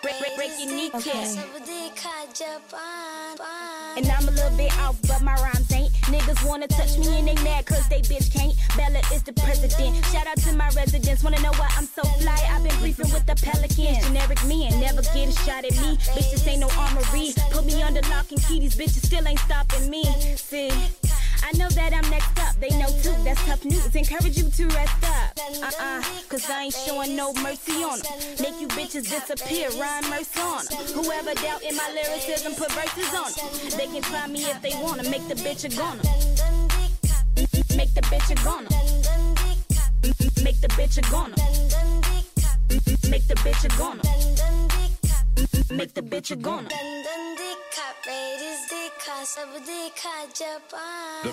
Break, 0.03 0.19
break, 0.19 0.37
break 0.37 0.53
your 0.59 0.73
kneecap. 0.73 1.05
Japan 2.33 3.37
And 3.97 4.07
I'm 4.07 4.27
a 4.27 4.31
little 4.31 4.57
bit 4.57 4.73
off, 4.79 4.97
but 5.07 5.21
my 5.21 5.35
rhymes 5.35 5.71
ain't. 5.73 5.93
Niggas 6.09 6.49
wanna 6.49 6.67
touch 6.67 6.97
me 6.97 7.19
and 7.19 7.29
they 7.29 7.35
mad 7.45 7.67
cause 7.67 7.87
they 7.89 8.01
bitch 8.01 8.33
can't. 8.33 8.55
Bella 8.77 9.01
is 9.13 9.23
the 9.23 9.35
president. 9.35 10.03
Shout 10.07 10.27
out 10.27 10.39
to 10.39 10.53
my 10.55 10.71
residents. 10.71 11.23
Wanna 11.23 11.41
know 11.43 11.53
why 11.57 11.69
I'm 11.77 11.85
so 11.85 12.03
fly? 12.03 12.41
I've 12.51 12.65
been 12.65 12.79
briefing 12.79 13.13
with 13.13 13.27
the 13.27 13.35
pelicans. 13.35 14.07
Generic 14.07 14.43
men 14.47 14.81
never 14.81 15.03
get 15.03 15.29
a 15.29 15.33
shot 15.45 15.65
at 15.65 15.77
me. 15.83 15.99
Bitches 16.17 16.47
ain't 16.49 16.61
no 16.61 16.71
armory. 16.79 17.35
Put 17.51 17.67
me 17.67 17.83
under 17.83 18.01
lock 18.09 18.31
and 18.31 18.43
key. 18.45 18.61
These 18.61 18.77
bitches 18.77 19.05
still 19.05 19.27
ain't 19.29 19.41
stopping 19.41 19.91
me. 19.91 20.05
See. 20.37 20.71
I 21.43 21.53
know 21.57 21.69
that 21.71 21.93
I'm 21.93 22.09
next 22.11 22.39
up, 22.39 22.55
they 22.61 22.71
know 22.71 22.89
too, 23.03 23.15
that's 23.25 23.45
tough 23.47 23.65
news. 23.65 23.95
Encourage 23.95 24.37
you 24.37 24.51
to 24.51 24.67
rest 24.75 25.05
up. 25.05 25.39
Uh 25.63 25.71
uh, 25.81 26.03
cause 26.29 26.49
I 26.49 26.65
ain't 26.65 26.75
showing 26.75 27.17
no 27.17 27.33
mercy 27.35 27.83
on 27.83 27.99
them. 28.01 28.13
Make 28.41 28.61
you 28.61 28.69
bitches 28.69 29.09
disappear, 29.09 29.71
rhyme 29.81 30.09
mercy 30.11 30.41
on 30.41 30.65
them. 30.67 30.79
Whoever 30.95 31.35
doubt 31.35 31.63
in 31.63 31.77
my 31.77 31.91
lyricism, 31.95 32.55
put 32.55 32.71
verses 32.73 33.13
on 33.15 33.33
them. 33.33 33.79
They 33.79 33.87
can 33.87 34.03
try 34.03 34.27
me 34.27 34.45
if 34.45 34.61
they 34.63 34.73
wanna, 34.83 35.05
make 35.11 35.27
the 35.29 35.35
bitch 35.35 35.65
a 35.65 35.69
goner. 35.77 36.03
Make 37.77 37.95
the 37.95 38.03
bitch 38.03 38.31
a 38.31 38.35
goner. 38.45 38.69
Make 40.43 40.61
the 40.61 40.69
bitch 40.69 40.99
a 40.99 41.11
goner. 41.11 41.37
Make 43.11 43.27
the 43.27 43.35
bitch 43.35 43.65
a 43.65 43.69
goner. 43.79 44.03
Make 45.71 45.95
the 45.95 46.03
bitch 46.03 46.31
a 46.31 46.37
goner. 46.37 46.69
देखा 49.11 49.25
सब 49.25 49.55
देखा 49.67 50.25
Japan 50.39 51.31